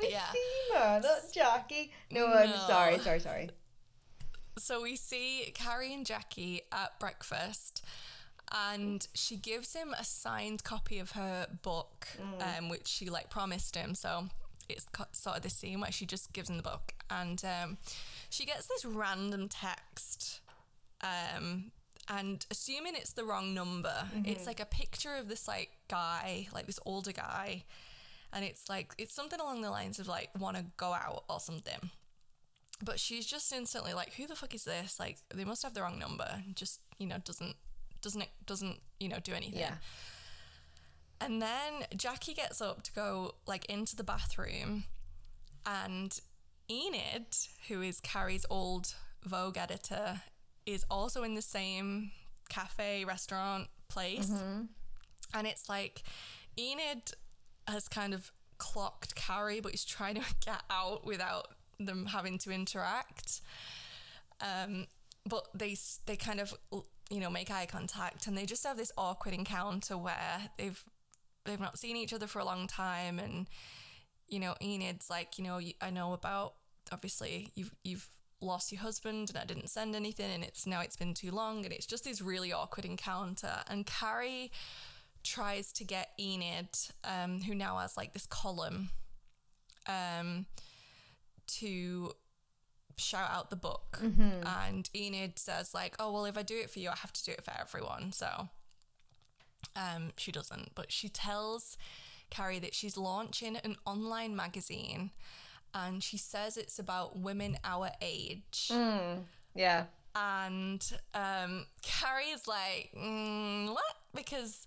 was 0.00 0.10
Yeah. 0.10 0.22
Seema, 0.74 1.02
not 1.02 1.18
Jackie. 1.32 1.92
No, 2.10 2.26
I'm 2.26 2.56
sorry, 2.56 2.98
sorry, 3.00 3.20
sorry. 3.20 3.50
So 4.58 4.82
we 4.82 4.96
see 4.96 5.50
Carrie 5.54 5.92
and 5.92 6.06
Jackie 6.06 6.62
at 6.72 6.98
breakfast, 7.00 7.84
and 8.52 9.06
she 9.14 9.36
gives 9.36 9.74
him 9.74 9.94
a 9.98 10.04
signed 10.04 10.64
copy 10.64 10.98
of 10.98 11.12
her 11.12 11.46
book, 11.62 12.08
um, 12.58 12.68
which 12.68 12.86
she 12.86 13.10
like 13.10 13.30
promised 13.30 13.74
him. 13.76 13.94
So 13.94 14.28
it's 14.68 14.86
sort 15.12 15.36
of 15.36 15.42
this 15.42 15.54
scene 15.54 15.80
where 15.80 15.92
she 15.92 16.06
just 16.06 16.32
gives 16.32 16.48
him 16.48 16.56
the 16.56 16.62
book, 16.62 16.94
and 17.10 17.42
um, 17.44 17.78
she 18.30 18.44
gets 18.46 18.66
this 18.66 18.84
random 18.84 19.48
text. 19.48 20.40
Um, 21.02 21.72
and 22.08 22.46
assuming 22.50 22.94
it's 22.96 23.12
the 23.12 23.24
wrong 23.24 23.54
number, 23.54 24.08
it's 24.24 24.46
like 24.46 24.60
a 24.60 24.66
picture 24.66 25.14
of 25.16 25.28
this 25.28 25.48
like 25.48 25.70
guy, 25.88 26.46
like 26.54 26.66
this 26.66 26.78
older 26.86 27.12
guy, 27.12 27.64
and 28.32 28.44
it's 28.44 28.68
like 28.68 28.94
it's 28.98 29.14
something 29.14 29.40
along 29.40 29.62
the 29.62 29.70
lines 29.70 29.98
of 29.98 30.06
like 30.06 30.28
want 30.38 30.56
to 30.56 30.64
go 30.76 30.92
out 30.92 31.24
or 31.28 31.40
something 31.40 31.90
but 32.84 33.00
she's 33.00 33.26
just 33.26 33.52
instantly 33.52 33.94
like 33.94 34.14
who 34.14 34.26
the 34.26 34.36
fuck 34.36 34.54
is 34.54 34.64
this? 34.64 35.00
Like 35.00 35.18
they 35.34 35.44
must 35.44 35.62
have 35.62 35.74
the 35.74 35.82
wrong 35.82 35.98
number. 35.98 36.42
Just 36.54 36.80
you 36.98 37.06
know 37.06 37.16
doesn't 37.24 37.56
doesn't 38.02 38.28
doesn't 38.46 38.78
you 39.00 39.08
know 39.08 39.18
do 39.22 39.32
anything. 39.32 39.60
Yeah. 39.60 39.74
and 41.20 41.40
then 41.40 41.84
jackie 41.96 42.34
gets 42.34 42.60
up 42.60 42.82
to 42.82 42.92
go 42.92 43.36
like 43.46 43.64
into 43.66 43.96
the 43.96 44.04
bathroom 44.04 44.84
and 45.64 46.20
enid 46.70 47.26
who 47.68 47.80
is 47.80 48.00
carrie's 48.00 48.44
old 48.50 48.94
vogue 49.24 49.56
editor 49.56 50.20
is 50.66 50.84
also 50.90 51.22
in 51.22 51.34
the 51.34 51.42
same 51.42 52.10
cafe 52.48 53.04
restaurant 53.04 53.68
place. 53.88 54.28
Mm-hmm. 54.30 54.62
And 55.32 55.46
it's 55.46 55.68
like 55.68 56.02
enid 56.58 57.12
has 57.66 57.88
kind 57.88 58.12
of 58.12 58.30
clocked 58.58 59.14
carrie 59.14 59.60
but 59.60 59.72
he's 59.72 59.84
trying 59.84 60.14
to 60.14 60.20
get 60.44 60.62
out 60.70 61.04
without 61.06 61.48
them 61.86 62.06
having 62.06 62.38
to 62.38 62.50
interact. 62.50 63.40
Um, 64.40 64.86
but 65.26 65.48
they 65.54 65.76
they 66.06 66.16
kind 66.16 66.40
of 66.40 66.54
you 67.10 67.20
know 67.20 67.30
make 67.30 67.50
eye 67.50 67.66
contact 67.66 68.26
and 68.26 68.36
they 68.36 68.46
just 68.46 68.66
have 68.66 68.76
this 68.76 68.92
awkward 68.98 69.34
encounter 69.34 69.96
where 69.96 70.50
they've 70.58 70.82
they've 71.44 71.60
not 71.60 71.78
seen 71.78 71.96
each 71.96 72.12
other 72.12 72.26
for 72.26 72.40
a 72.40 72.44
long 72.44 72.66
time 72.66 73.18
and 73.18 73.46
you 74.28 74.38
know 74.38 74.54
Enid's 74.60 75.08
like 75.08 75.38
you 75.38 75.44
know 75.44 75.60
I 75.80 75.90
know 75.90 76.12
about 76.12 76.54
obviously 76.92 77.50
you've 77.54 77.74
you've 77.84 78.08
lost 78.44 78.70
your 78.70 78.80
husband 78.80 79.30
and 79.30 79.38
I 79.38 79.44
didn't 79.44 79.70
send 79.70 79.96
anything 79.96 80.30
and 80.32 80.44
it's 80.44 80.66
now 80.66 80.80
it's 80.80 80.96
been 80.96 81.14
too 81.14 81.30
long. 81.30 81.64
And 81.64 81.72
it's 81.72 81.86
just 81.86 82.04
this 82.04 82.20
really 82.20 82.52
awkward 82.52 82.84
encounter. 82.84 83.56
And 83.68 83.86
Carrie 83.86 84.52
tries 85.22 85.72
to 85.72 85.84
get 85.84 86.10
Enid 86.20 86.68
um, 87.02 87.40
who 87.40 87.54
now 87.54 87.78
has 87.78 87.96
like 87.96 88.12
this 88.12 88.26
column 88.26 88.90
um, 89.88 90.46
to 91.46 92.12
shout 92.96 93.30
out 93.30 93.50
the 93.50 93.56
book. 93.56 93.98
And 94.46 94.88
Enid 94.94 95.38
says 95.38 95.74
like 95.74 95.94
oh 95.98 96.12
well 96.12 96.24
if 96.26 96.36
I 96.38 96.42
do 96.42 96.56
it 96.56 96.70
for 96.70 96.78
you 96.78 96.90
I 96.90 96.96
have 96.96 97.12
to 97.12 97.24
do 97.24 97.32
it 97.32 97.44
for 97.44 97.52
everyone. 97.58 98.12
So 98.12 98.48
um 99.76 100.12
she 100.16 100.30
doesn't 100.30 100.74
but 100.74 100.92
she 100.92 101.08
tells 101.08 101.76
Carrie 102.30 102.58
that 102.60 102.74
she's 102.74 102.96
launching 102.96 103.56
an 103.56 103.76
online 103.86 104.34
magazine 104.36 105.10
and 105.74 106.02
she 106.02 106.16
says 106.16 106.56
it's 106.56 106.78
about 106.78 107.18
women 107.18 107.56
our 107.64 107.90
age. 108.00 108.70
Yeah. 109.54 109.84
and 110.14 110.92
um 111.14 111.66
Carrie 111.82 112.30
is 112.32 112.46
like 112.46 112.90
mm, 112.96 113.70
what? 113.72 113.96
Because 114.14 114.66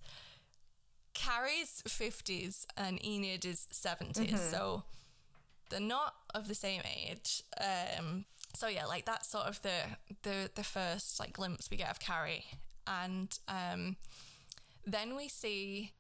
Carrie's 1.14 1.82
50s 1.88 2.66
and 2.76 3.04
Enid 3.06 3.46
is 3.46 3.68
70s 3.72 4.38
so 4.38 4.84
they're 5.70 5.80
not 5.80 6.14
of 6.34 6.48
the 6.48 6.56
same 6.56 6.82
age. 6.86 7.44
Um, 7.60 8.26
so 8.56 8.68
yeah, 8.68 8.86
like 8.86 9.06
that's 9.06 9.30
sort 9.30 9.46
of 9.46 9.62
the 9.62 9.82
the 10.24 10.50
the 10.56 10.64
first 10.64 11.20
like 11.20 11.34
glimpse 11.34 11.70
we 11.70 11.78
get 11.78 11.92
of 11.92 12.00
Carrie, 12.00 12.46
and 12.86 13.38
um, 13.48 13.98
then 14.86 15.16
we 15.16 15.28
see 15.28 15.94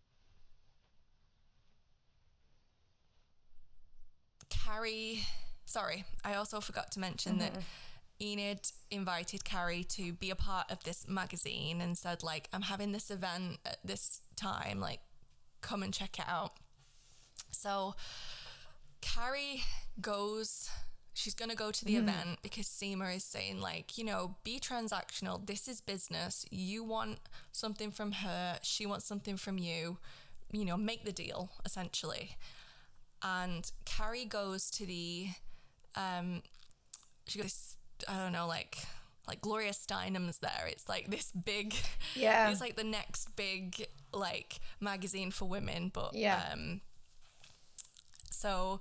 Carrie. 4.49 5.23
Sorry, 5.65 6.05
I 6.23 6.33
also 6.35 6.61
forgot 6.61 6.91
to 6.93 6.99
mention 6.99 7.39
that 7.39 7.51
Enid 8.21 8.71
invited 8.89 9.43
Carrie 9.43 9.83
to 9.83 10.13
be 10.13 10.29
a 10.29 10.35
part 10.35 10.71
of 10.71 10.83
this 10.83 11.07
magazine 11.07 11.81
and 11.81 11.97
said 11.97 12.23
like, 12.23 12.49
"I'm 12.53 12.63
having 12.63 12.91
this 12.91 13.11
event 13.11 13.59
at 13.65 13.77
this 13.83 14.21
time. 14.35 14.79
Like, 14.79 15.01
come 15.61 15.83
and 15.83 15.93
check 15.93 16.17
it 16.17 16.25
out." 16.27 16.53
So 17.51 17.95
Carrie 19.15 19.63
goes, 20.01 20.69
she's 21.13 21.33
going 21.33 21.49
to 21.49 21.55
go 21.57 21.71
to 21.71 21.85
the 21.85 21.95
event 21.95 22.39
because 22.41 22.65
Seema 22.67 23.15
is 23.15 23.23
saying, 23.23 23.59
like, 23.61 23.97
you 23.97 24.03
know, 24.03 24.35
be 24.43 24.59
transactional. 24.59 25.45
This 25.45 25.67
is 25.67 25.81
business. 25.81 26.45
You 26.51 26.83
want 26.83 27.19
something 27.51 27.91
from 27.91 28.11
her, 28.13 28.59
she 28.61 28.85
wants 28.85 29.05
something 29.05 29.37
from 29.37 29.57
you. 29.57 29.97
You 30.51 30.63
know, 30.63 30.77
make 30.77 31.03
the 31.03 31.11
deal, 31.11 31.51
essentially. 31.65 32.37
And 33.21 33.69
Carrie 33.85 34.25
goes 34.25 34.69
to 34.71 34.85
the 34.85 35.27
um, 35.95 36.41
she 37.27 37.39
goes, 37.39 37.75
I 38.07 38.17
don't 38.17 38.31
know 38.31 38.47
like 38.47 38.77
like 39.27 39.41
Gloria 39.41 39.71
Steinem's 39.71 40.37
there. 40.39 40.67
It's 40.69 40.87
like 40.87 41.09
this 41.09 41.31
big 41.31 41.75
Yeah. 42.15 42.49
It's 42.49 42.61
like 42.61 42.75
the 42.77 42.83
next 42.83 43.35
big 43.35 43.87
like 44.13 44.59
magazine 44.79 45.31
for 45.31 45.45
women, 45.45 45.89
but 45.93 46.13
Yeah. 46.13 46.41
um 46.53 46.81
so 48.37 48.79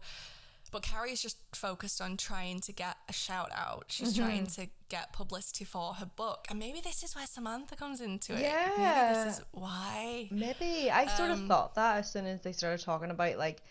but 0.73 0.83
Carrie's 0.83 1.23
just 1.23 1.39
focused 1.55 2.01
on 2.03 2.17
trying 2.17 2.59
to 2.61 2.73
get 2.73 2.97
a 3.09 3.13
shout 3.13 3.51
out. 3.55 3.85
She's 3.89 4.15
Mm-hmm. 4.15 4.27
trying 4.27 4.47
to 4.49 4.67
get 4.89 5.13
publicity 5.13 5.65
for 5.65 5.95
her 5.95 6.07
book. 6.07 6.47
And 6.51 6.59
maybe 6.59 6.81
this 6.81 7.05
is 7.05 7.15
where 7.15 7.25
Samantha 7.27 7.77
comes 7.77 8.01
into 8.01 8.33
it. 8.33 8.43
Maybe 8.43 8.49
Yeah. 8.83 9.25
this 9.25 9.39
is 9.39 9.45
why. 9.53 10.29
Maybe 10.33 10.91
I 10.91 11.07
sort 11.17 11.31
Um, 11.31 11.43
of 11.43 11.49
thought 11.49 11.75
that 11.77 11.99
as 11.99 12.11
soon 12.11 12.27
as 12.27 12.41
they 12.43 12.53
started 12.53 12.85
talking 12.85 13.11
about 13.13 13.39
like, 13.39 13.63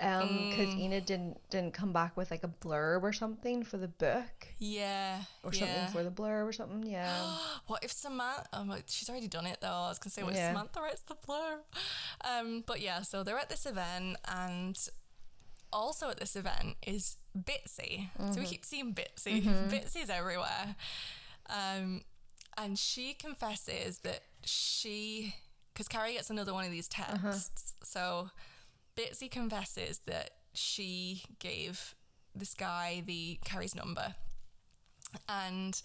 um, 0.00 0.50
because 0.50 0.74
Mm. 0.74 0.80
Enid 0.80 1.06
didn't 1.06 1.50
didn't 1.50 1.74
come 1.74 1.92
back 1.92 2.16
with 2.16 2.30
like 2.30 2.44
a 2.44 2.48
blurb 2.48 3.02
or 3.02 3.12
something 3.12 3.64
for 3.64 3.78
the 3.78 3.88
book 3.88 4.48
Yeah. 4.58 5.22
or 5.42 5.52
something 5.52 5.74
yeah. 5.76 5.86
for 5.88 6.04
the 6.04 6.10
blurb 6.10 6.46
or 6.46 6.52
something. 6.52 6.84
Yeah. 6.88 7.36
What 7.66 7.82
if 7.84 7.90
Samantha? 7.92 8.48
Oh, 8.52 8.64
my- 8.64 8.82
she's 8.86 9.10
already 9.10 9.28
done 9.28 9.46
it 9.46 9.58
though. 9.60 9.66
I 9.68 9.88
was 9.88 9.98
gonna 9.98 10.12
say, 10.12 10.22
what 10.22 10.32
if 10.32 10.38
Yeah. 10.38 10.52
Samantha 10.52 10.80
writes 10.80 11.02
the 11.02 11.14
blurb? 11.16 11.58
Um, 12.22 12.62
but 12.66 12.80
yeah, 12.80 13.02
so 13.02 13.22
they're 13.24 13.38
at 13.38 13.48
this 13.48 13.66
event, 13.66 14.16
and 14.26 14.78
also 15.72 16.10
at 16.10 16.18
this 16.18 16.34
event 16.36 16.76
is 16.86 17.16
Bitsy. 17.36 18.10
So 18.16 18.24
we 18.24 18.30
Mm-hmm. 18.30 18.44
keep 18.44 18.64
seeing 18.64 18.94
Bitsy. 18.94 19.42
Bitsy's 19.70 20.10
everywhere, 20.10 20.76
um, 21.50 22.02
and 22.56 22.78
she 22.78 23.14
confesses 23.14 23.98
that 23.98 24.20
she, 24.44 25.34
because 25.74 25.88
Carrie 25.88 26.14
gets 26.14 26.30
another 26.30 26.52
one 26.54 26.64
of 26.64 26.70
these 26.70 26.88
Uh-huh. 26.98 27.18
texts. 27.32 27.74
So 27.84 28.30
Bitsy 28.98 29.30
confesses 29.30 30.00
that 30.06 30.30
she 30.54 31.22
gave 31.38 31.94
this 32.34 32.54
guy 32.54 33.02
the 33.06 33.38
Carrie's 33.44 33.74
number, 33.74 34.14
and 35.28 35.80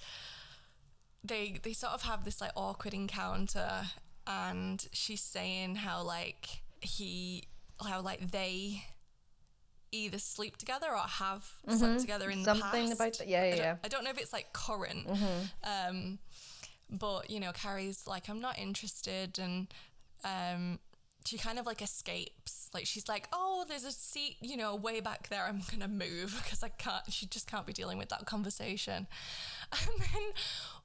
they 1.24 1.58
they 1.64 1.74
sort 1.74 1.94
of 1.94 2.02
have 2.04 2.26
this 2.26 2.42
like 2.42 2.52
awkward 2.56 2.94
encounter 2.94 3.84
and 4.28 4.88
she's 4.92 5.22
saying 5.22 5.76
how 5.76 6.02
like 6.04 6.62
he 6.82 7.44
how 7.86 8.02
like 8.02 8.32
they 8.32 8.84
either 9.92 10.18
sleep 10.18 10.58
together 10.58 10.88
or 10.92 10.98
have 11.08 11.50
slept 11.70 12.00
together 12.02 12.30
in 12.30 12.44
the 12.44 12.52
Mm-hmm. 12.52 12.60
Something 12.62 12.92
about 12.92 13.14
that- 13.20 13.28
yeah, 13.28 13.46
yeah, 13.46 13.54
I 13.54 13.58
don't. 13.58 13.80
I 13.84 13.88
don't 13.90 14.04
know 14.06 14.10
if 14.10 14.18
it's 14.18 14.34
like 14.34 14.52
current. 14.54 15.08
Um 15.64 16.20
but 16.90 17.30
you 17.30 17.40
know, 17.40 17.52
Carrie's 17.52 18.06
like 18.08 18.28
I'm 18.30 18.42
not 18.42 18.58
interested 18.60 19.40
and 19.40 19.68
um 20.26 20.80
she 21.26 21.38
kind 21.38 21.58
of 21.60 21.66
like 21.66 21.82
escapes. 21.82 22.70
Like 22.74 22.86
she's 22.86 23.08
like, 23.08 23.28
"Oh, 23.32 23.66
there's 23.68 23.84
a 23.86 23.92
seat, 23.92 24.38
you 24.42 24.58
know, 24.58 24.76
way 24.76 25.00
back 25.00 25.30
there. 25.30 25.44
I'm 25.46 25.62
going 25.70 25.82
to 25.82 25.88
move 25.88 26.40
because 26.44 26.64
I 26.64 26.70
can't 26.70 27.04
she 27.12 27.26
just 27.26 27.48
can't 27.48 27.66
be 27.66 27.74
dealing 27.74 27.98
with 27.98 28.10
that 28.10 28.26
conversation." 28.26 29.08
And 29.72 30.02
then 30.02 30.24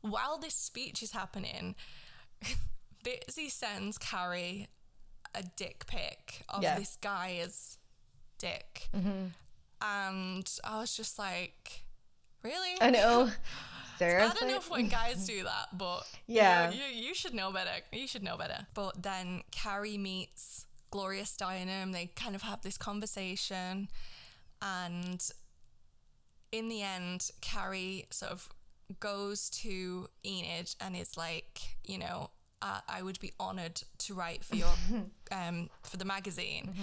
while 0.01 0.39
this 0.39 0.55
speech 0.55 1.03
is 1.03 1.13
happening, 1.13 1.75
Bitsy 3.05 3.51
sends 3.51 3.99
Carrie 3.99 4.69
a 5.35 5.43
dick 5.57 5.87
pic 5.87 6.43
of 6.49 6.63
Yeah. 6.63 6.79
this 6.79 6.97
guy's 7.01 7.79
dick. 8.39 8.89
Mm-hmm. 8.97 9.27
And 9.83 10.51
I 10.65 10.79
was 10.81 10.97
just 10.97 11.19
like, 11.19 11.85
"Really?" 12.43 12.77
I 12.81 12.91
know. 12.91 13.31
I 14.07 14.11
Seriously. 14.11 14.39
don't 14.41 14.49
know 14.51 14.57
if 14.59 14.71
when 14.71 14.89
guys 14.89 15.27
do 15.27 15.45
that, 15.45 15.77
but 15.77 16.03
Yeah. 16.27 16.71
you, 16.71 16.81
you, 16.83 17.07
you 17.09 17.15
should 17.15 17.35
know 17.35 17.53
better. 17.53 17.71
You 17.93 18.07
should 18.07 18.23
know 18.23 18.37
better. 18.37 18.67
But 18.75 19.03
then 19.03 19.43
Carrie 19.51 19.99
meets 19.99 20.67
Gloria 20.91 21.25
Steinem. 21.25 21.93
They 21.93 22.07
kind 22.17 22.35
of 22.35 22.43
have 22.43 22.63
this 22.63 22.79
conversation, 22.79 23.89
and 24.63 25.23
in 26.53 26.69
the 26.69 26.83
end, 26.83 27.31
Carrie 27.41 28.07
sort 28.11 28.33
of 28.33 28.49
goes 29.01 29.51
to 29.51 30.09
Enid 30.25 30.75
and 30.81 30.97
is 30.97 31.17
like, 31.17 31.61
you 31.85 31.99
know, 31.99 32.31
uh, 32.63 32.81
I 32.89 33.03
would 33.03 33.21
be 33.21 33.33
honored 33.39 33.83
to 33.99 34.15
write 34.15 34.45
for 34.45 34.57
your 34.57 34.73
um 35.31 35.69
for 35.83 35.97
the 35.99 36.05
magazine. 36.07 36.75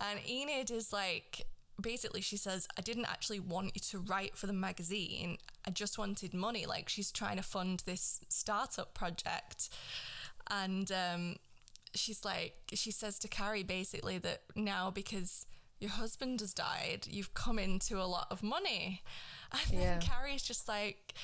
And 0.00 0.20
Enid 0.28 0.70
is 0.70 0.92
like, 0.92 1.44
basically, 1.80 2.20
she 2.20 2.36
says, 2.36 2.66
I 2.78 2.82
didn't 2.82 3.06
actually 3.06 3.40
want 3.40 3.72
you 3.74 3.80
to 3.90 3.98
write 3.98 4.36
for 4.36 4.46
the 4.46 4.52
magazine. 4.52 5.38
I 5.68 5.70
just 5.70 5.98
wanted 5.98 6.32
money. 6.32 6.64
Like, 6.64 6.88
she's 6.88 7.12
trying 7.12 7.36
to 7.36 7.42
fund 7.42 7.82
this 7.84 8.20
startup 8.30 8.94
project. 8.94 9.68
And 10.50 10.90
um, 10.90 11.36
she's 11.94 12.24
like, 12.24 12.54
she 12.72 12.90
says 12.90 13.18
to 13.18 13.28
Carrie 13.28 13.62
basically 13.62 14.16
that 14.18 14.40
now 14.56 14.90
because 14.90 15.44
your 15.78 15.90
husband 15.90 16.40
has 16.40 16.54
died, 16.54 17.06
you've 17.10 17.34
come 17.34 17.58
into 17.58 18.00
a 18.00 18.08
lot 18.08 18.26
of 18.30 18.42
money. 18.42 19.02
And 19.50 19.80
Yeah. 19.80 19.92
then 19.92 20.00
Carrie's 20.00 20.42
just 20.42 20.68
like, 20.68 21.14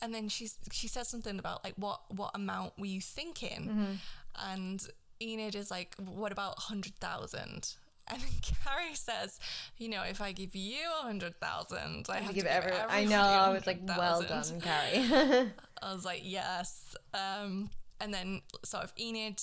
and 0.00 0.14
then 0.14 0.28
she's 0.28 0.56
she 0.70 0.86
says 0.86 1.08
something 1.08 1.36
about 1.40 1.64
like 1.64 1.74
what 1.76 2.00
what 2.14 2.30
amount 2.32 2.78
were 2.78 2.86
you 2.86 3.00
thinking? 3.00 3.98
And 4.36 4.86
Enid 5.20 5.56
is 5.56 5.68
like, 5.68 5.96
what 5.98 6.30
about 6.30 6.60
hundred 6.60 6.94
thousand? 7.00 7.74
And 8.08 8.20
then 8.20 8.30
Carrie 8.64 8.94
says, 8.94 9.38
you 9.78 9.88
know, 9.88 10.02
if 10.02 10.20
I 10.20 10.32
give 10.32 10.54
you 10.54 10.88
a 11.00 11.02
hundred 11.02 11.38
thousand, 11.40 12.06
I 12.08 12.16
have 12.18 12.28
to 12.28 12.34
give 12.34 12.44
give 12.44 12.52
every, 12.52 12.72
I 12.72 13.04
know. 13.04 13.20
I 13.20 13.50
was 13.52 13.66
like, 13.66 13.80
well 13.84 14.20
100,000." 14.20 14.58
done, 14.58 14.60
Carrie. 14.60 15.50
I 15.82 15.92
was 15.94 16.04
like, 16.04 16.20
yes. 16.24 16.94
Um, 17.14 17.70
and 18.00 18.12
then 18.12 18.42
sort 18.64 18.84
of 18.84 18.92
Enid, 18.98 19.40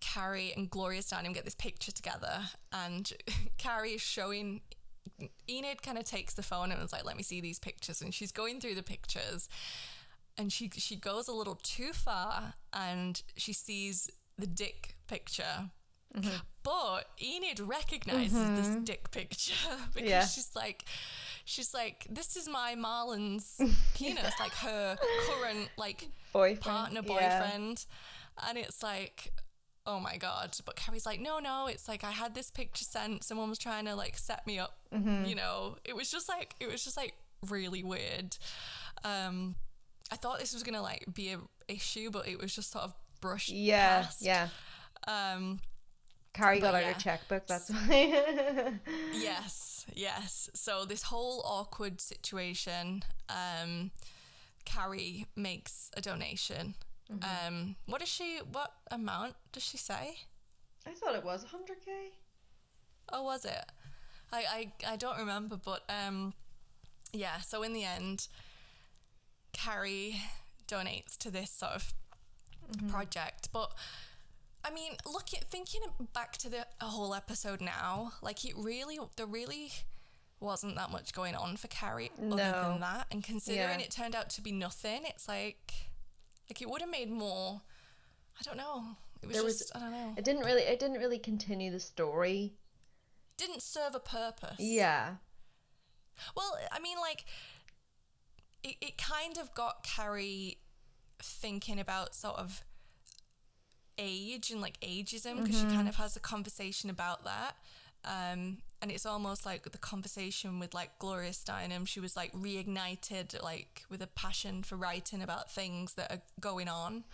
Carrie, 0.00 0.52
and 0.56 0.68
Gloria 0.68 1.00
Steinem 1.00 1.32
get 1.32 1.44
this 1.44 1.54
picture 1.54 1.92
together, 1.92 2.40
and 2.72 3.12
Carrie 3.58 3.92
is 3.92 4.02
showing. 4.02 4.60
Enid 5.48 5.82
kind 5.82 5.98
of 5.98 6.04
takes 6.04 6.34
the 6.34 6.42
phone 6.42 6.72
and 6.72 6.80
was 6.80 6.92
like, 6.92 7.04
"Let 7.04 7.16
me 7.16 7.22
see 7.22 7.40
these 7.40 7.58
pictures," 7.58 8.02
and 8.02 8.12
she's 8.12 8.32
going 8.32 8.60
through 8.60 8.74
the 8.74 8.82
pictures, 8.82 9.48
and 10.36 10.52
she 10.52 10.68
she 10.76 10.96
goes 10.96 11.28
a 11.28 11.32
little 11.32 11.58
too 11.62 11.92
far, 11.92 12.54
and 12.72 13.22
she 13.36 13.52
sees 13.52 14.10
the 14.36 14.46
dick 14.46 14.96
picture. 15.06 15.70
But 16.62 17.04
Enid 17.20 17.58
recognizes 17.60 18.32
this 18.50 18.76
dick 18.84 19.10
picture 19.10 19.54
because 19.94 20.08
Yeah. 20.10 20.24
she's 20.26 20.50
like, 20.54 20.84
she's 21.44 21.74
like, 21.74 22.06
this 22.08 22.36
is 22.36 22.48
my 22.48 22.74
Marlon's 22.76 23.60
penis, 23.94 24.32
like 24.38 24.52
her 24.54 24.96
current 25.26 25.68
like 25.76 26.08
Boyfriend. 26.32 26.60
partner 26.60 27.00
yeah. 27.04 27.40
boyfriend, 27.40 27.84
and 28.46 28.58
it's 28.58 28.82
like, 28.82 29.32
oh 29.86 29.98
my 29.98 30.16
god. 30.18 30.56
But 30.64 30.76
Carrie's 30.76 31.04
like, 31.04 31.20
no, 31.20 31.40
no, 31.40 31.66
it's 31.66 31.88
like 31.88 32.04
I 32.04 32.12
had 32.12 32.34
this 32.34 32.50
picture 32.50 32.84
sent. 32.84 33.24
Someone 33.24 33.48
was 33.48 33.58
trying 33.58 33.86
to 33.86 33.96
like 33.96 34.16
set 34.16 34.46
me 34.46 34.58
up. 34.60 34.76
Mm-hmm. 34.94 35.24
You 35.24 35.34
know, 35.34 35.76
it 35.84 35.96
was 35.96 36.10
just 36.10 36.28
like 36.28 36.54
it 36.60 36.70
was 36.70 36.84
just 36.84 36.96
like 36.96 37.14
really 37.48 37.82
weird. 37.82 38.36
Um, 39.04 39.56
I 40.12 40.16
thought 40.16 40.38
this 40.38 40.52
was 40.54 40.62
gonna 40.62 40.82
like 40.82 41.06
be 41.12 41.30
a 41.32 41.38
issue, 41.66 42.10
but 42.12 42.28
it 42.28 42.40
was 42.40 42.54
just 42.54 42.70
sort 42.70 42.84
of 42.84 42.94
brushed 43.20 43.50
Yeah, 43.50 44.02
past. 44.02 44.22
yeah. 44.22 44.48
Um, 45.08 45.58
Carrie 46.34 46.60
got 46.60 46.72
But 46.72 46.76
out 46.76 46.82
yeah. 46.82 46.92
her 46.94 47.00
checkbook. 47.00 47.46
That's 47.46 47.70
why. 47.88 48.72
yes, 49.12 49.86
yes. 49.94 50.48
So 50.54 50.84
this 50.84 51.04
whole 51.04 51.42
awkward 51.44 52.00
situation, 52.00 53.02
um, 53.28 53.90
Carrie 54.64 55.26
makes 55.36 55.90
a 55.96 56.00
donation. 56.00 56.74
Mm-hmm. 57.12 57.46
Um, 57.46 57.76
what 57.86 58.00
does 58.00 58.08
she? 58.08 58.38
What 58.50 58.72
amount 58.90 59.34
does 59.52 59.62
she 59.62 59.76
say? 59.76 60.16
I 60.86 60.90
thought 60.92 61.14
it 61.14 61.24
was 61.24 61.44
100k. 61.44 62.10
Oh, 63.12 63.22
was 63.24 63.44
it? 63.44 63.64
I 64.32 64.44
I, 64.86 64.92
I 64.92 64.96
don't 64.96 65.18
remember, 65.18 65.56
but 65.62 65.82
um, 65.90 66.32
yeah. 67.12 67.40
So 67.40 67.62
in 67.62 67.74
the 67.74 67.84
end, 67.84 68.28
Carrie 69.52 70.16
donates 70.66 71.18
to 71.18 71.30
this 71.30 71.50
sort 71.50 71.72
of 71.72 71.94
project, 72.88 73.50
but. 73.52 73.72
I 74.64 74.70
mean, 74.70 74.92
look 75.06 75.34
at 75.34 75.44
thinking 75.50 75.80
back 76.14 76.36
to 76.38 76.48
the 76.48 76.66
whole 76.80 77.14
episode 77.14 77.60
now, 77.60 78.12
like 78.22 78.44
it 78.44 78.54
really, 78.56 78.98
there 79.16 79.26
really 79.26 79.72
wasn't 80.40 80.76
that 80.76 80.90
much 80.90 81.12
going 81.12 81.34
on 81.34 81.56
for 81.56 81.68
Carrie 81.68 82.10
other 82.18 82.36
than 82.36 82.80
that. 82.80 83.06
And 83.10 83.22
considering 83.24 83.80
Yeah. 83.80 83.84
it 83.86 83.90
turned 83.90 84.14
out 84.14 84.30
to 84.30 84.40
be 84.40 84.52
nothing, 84.52 85.02
it's 85.04 85.26
like, 85.28 85.72
like 86.48 86.60
it 86.62 86.68
would 86.70 86.80
have 86.80 86.90
made 86.90 87.10
more. 87.10 87.62
I 88.38 88.42
don't 88.44 88.56
know. 88.56 88.96
It 89.20 89.26
was 89.26 89.34
There 89.36 89.44
was- 89.44 89.58
just, 89.58 89.76
I 89.76 89.80
don't 89.80 89.92
know. 89.92 90.14
It 90.16 90.24
didn't 90.24 90.44
really. 90.44 90.62
It 90.62 90.78
didn't 90.80 90.98
really 90.98 91.18
continue 91.18 91.70
the 91.70 91.80
story. 91.80 92.54
didn't 93.38 93.62
serve 93.62 93.94
a 93.96 94.00
purpose. 94.00 94.56
Yeah. 94.60 95.16
Well, 96.36 96.56
I 96.70 96.78
mean, 96.78 96.98
like, 96.98 97.24
it, 98.62 98.76
it 98.80 98.98
kind 98.98 99.36
of 99.38 99.52
got 99.54 99.82
Carrie 99.82 100.58
thinking 101.20 101.80
about 101.80 102.14
sort 102.14 102.36
of 102.36 102.62
age 103.98 104.50
and 104.50 104.60
like 104.60 104.78
ageism 104.80 105.42
because 105.42 105.60
she 105.60 105.66
kind 105.66 105.88
of 105.88 105.96
has 105.96 106.16
a 106.16 106.20
conversation 106.20 106.90
about 106.90 107.24
that. 107.24 107.56
Um, 108.04 108.58
and 108.80 108.90
it's 108.90 109.06
almost 109.06 109.46
like 109.46 109.70
the 109.70 109.78
conversation 109.78 110.58
with 110.58 110.74
like 110.74 110.98
Gloria 110.98 111.30
Steinem. 111.30 111.86
She 111.86 112.00
was 112.00 112.16
like 112.16 112.32
reignited, 112.32 113.40
like 113.42 113.84
with 113.88 114.02
a 114.02 114.08
passion 114.08 114.62
for 114.62 114.76
writing 114.76 115.22
about 115.22 115.50
things 115.50 115.94
that 115.94 116.10
are 116.10 116.22
going 116.40 116.68
on. 116.68 117.04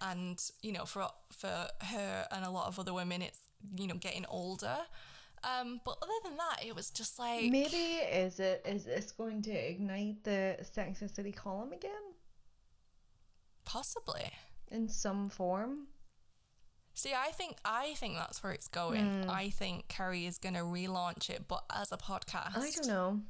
And 0.00 0.42
you 0.62 0.72
know, 0.72 0.84
for 0.84 1.08
for 1.32 1.68
her 1.82 2.26
and 2.30 2.44
a 2.44 2.50
lot 2.50 2.68
of 2.68 2.78
other 2.78 2.92
women, 2.92 3.22
it's 3.22 3.40
you 3.76 3.86
know 3.86 3.94
getting 3.94 4.26
older. 4.26 4.76
Um, 5.42 5.80
but 5.86 5.96
other 6.02 6.12
than 6.24 6.36
that, 6.36 6.66
it 6.66 6.76
was 6.76 6.90
just 6.90 7.18
like 7.18 7.50
Maybe 7.50 7.76
is 7.76 8.40
it 8.40 8.62
is 8.68 8.84
this 8.84 9.12
going 9.12 9.40
to 9.42 9.52
ignite 9.52 10.22
the 10.24 10.58
Sex 10.70 11.00
and 11.00 11.10
City 11.10 11.32
column 11.32 11.72
again 11.72 11.90
possibly. 13.70 14.30
in 14.70 14.88
some 14.88 15.28
form? 15.28 15.86
See, 17.00 17.14
I 17.14 17.30
think 17.30 17.56
I 17.64 17.94
think 17.94 18.16
that's 18.16 18.42
where 18.42 18.52
it's 18.52 18.68
going. 18.68 19.22
Hmm. 19.22 19.30
I 19.30 19.48
think 19.48 19.88
Carrie 19.88 20.26
is 20.26 20.36
going 20.36 20.52
to 20.52 20.60
relaunch 20.60 21.30
it, 21.30 21.48
but 21.48 21.64
as 21.74 21.92
a 21.92 21.96
podcast. 21.96 22.58
I 22.58 22.70
don't 22.70 22.86
know. 22.86 23.20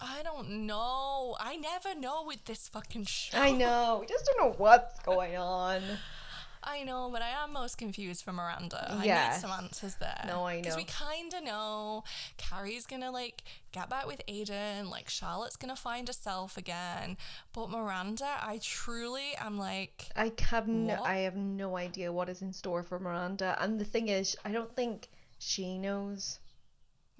I 0.00 0.22
don't 0.22 0.66
know. 0.66 1.36
I 1.40 1.56
never 1.56 1.98
know 1.98 2.22
with 2.24 2.44
this 2.44 2.68
fucking 2.68 3.06
show. 3.08 3.36
I 3.36 3.50
know. 3.50 3.98
We 4.00 4.06
just 4.06 4.24
don't 4.24 4.38
know 4.38 4.54
what's 4.56 5.00
going 5.00 5.36
on. 5.36 5.82
I 6.62 6.82
know, 6.82 7.08
but 7.10 7.22
I 7.22 7.30
am 7.42 7.52
most 7.52 7.78
confused 7.78 8.22
for 8.22 8.32
Miranda. 8.32 8.86
I 8.90 9.06
need 9.06 9.40
some 9.40 9.50
answers 9.50 9.94
there. 9.94 10.24
No, 10.26 10.44
I 10.46 10.56
know. 10.56 10.62
Because 10.62 10.76
we 10.76 10.84
kind 10.84 11.32
of 11.32 11.42
know 11.44 12.04
Carrie's 12.36 12.86
gonna 12.86 13.10
like 13.10 13.42
get 13.72 13.88
back 13.88 14.06
with 14.06 14.20
Aidan. 14.28 14.90
Like 14.90 15.08
Charlotte's 15.08 15.56
gonna 15.56 15.76
find 15.76 16.06
herself 16.06 16.58
again. 16.58 17.16
But 17.54 17.70
Miranda, 17.70 18.28
I 18.42 18.58
truly 18.62 19.34
am 19.38 19.58
like, 19.58 20.08
I 20.16 20.32
have 20.50 20.68
no, 20.68 20.96
What? 20.96 21.08
I 21.08 21.18
have 21.18 21.36
no 21.36 21.76
idea 21.76 22.12
what 22.12 22.28
is 22.28 22.42
in 22.42 22.52
store 22.52 22.82
for 22.82 22.98
Miranda. 22.98 23.56
And 23.60 23.80
the 23.80 23.84
thing 23.84 24.08
is, 24.08 24.36
I 24.44 24.52
don't 24.52 24.74
think 24.76 25.08
she 25.38 25.78
knows. 25.78 26.39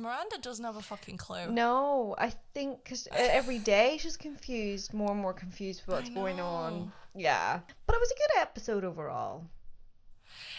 Miranda 0.01 0.39
doesn't 0.41 0.65
have 0.65 0.77
a 0.77 0.83
fucking 0.83 1.19
clue. 1.19 1.51
No, 1.51 2.15
I 2.19 2.33
think 2.55 2.83
because 2.83 3.07
every 3.13 3.59
day 3.59 3.99
she's 4.01 4.17
confused, 4.17 4.93
more 4.95 5.11
and 5.13 5.21
more 5.21 5.33
confused 5.35 5.83
with 5.87 5.97
what's 5.97 6.11
going 6.11 6.41
on. 6.41 6.91
Yeah, 7.15 7.61
but 7.87 7.95
it 7.95 8.01
was 8.01 8.11
a 8.11 8.15
good 8.15 8.41
episode 8.43 8.85
overall. 8.85 9.45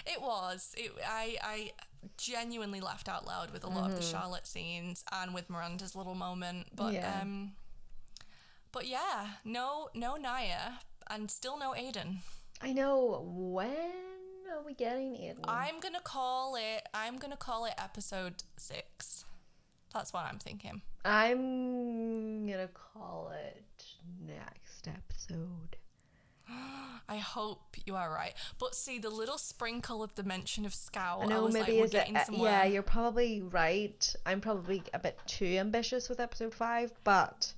It 0.05 0.21
was. 0.21 0.73
It. 0.77 0.91
I. 1.07 1.37
I 1.41 1.71
genuinely 2.17 2.81
laughed 2.81 3.07
out 3.07 3.27
loud 3.27 3.51
with 3.51 3.63
a 3.63 3.67
lot 3.69 3.91
of 3.91 3.95
the 3.95 4.01
Charlotte 4.01 4.47
scenes 4.47 5.05
and 5.11 5.35
with 5.35 5.49
Miranda's 5.51 5.95
little 5.95 6.15
moment. 6.15 6.67
But 6.75 6.93
Mm-hmm. 6.93 6.95
Yeah. 6.95 7.19
um. 7.21 7.51
But 8.71 8.87
yeah, 8.87 9.27
no, 9.43 9.89
no 9.93 10.15
Nya, 10.15 10.77
and 11.09 11.29
still 11.29 11.59
no 11.59 11.75
Aidan. 11.75 12.19
I 12.61 12.71
know. 12.73 13.21
When 13.27 13.69
are 14.51 14.63
we 14.65 14.73
getting 14.73 15.15
Aidan? 15.17 15.43
I'm 15.47 15.79
gonna 15.79 15.99
call 16.01 16.55
it. 16.55 16.87
I'm 16.93 17.17
gonna 17.17 17.37
call 17.37 17.65
it 17.65 17.73
episode 17.77 18.43
six. 18.57 19.25
That's 19.93 20.13
what 20.13 20.25
I'm 20.25 20.39
thinking. 20.39 20.81
I'm 21.03 22.47
gonna 22.47 22.69
call 22.69 23.31
it 23.33 23.83
next 24.25 24.87
episode. 24.87 25.77
I 27.09 27.17
hope 27.17 27.75
you 27.85 27.95
are 27.95 28.09
right. 28.11 28.33
But 28.59 28.75
see, 28.75 28.99
the 28.99 29.09
little 29.09 29.37
sprinkle 29.37 30.01
of 30.03 30.13
the 30.15 30.23
mention 30.23 30.65
of 30.65 30.73
Scout, 30.73 31.21
I 31.21 31.23
I, 31.23 31.27
know 31.27 31.43
was 31.43 31.53
maybe 31.53 31.73
like, 31.73 31.85
is 31.85 31.89
it? 31.89 31.93
getting 31.93 32.15
uh, 32.17 32.23
somewhere. 32.23 32.51
yeah, 32.51 32.65
you're 32.65 32.83
probably 32.83 33.41
right. 33.41 34.15
I'm 34.25 34.39
probably 34.41 34.83
a 34.93 34.99
bit 34.99 35.19
too 35.25 35.45
ambitious 35.45 36.07
with 36.07 36.19
episode 36.19 36.53
five, 36.53 36.93
but 37.03 37.53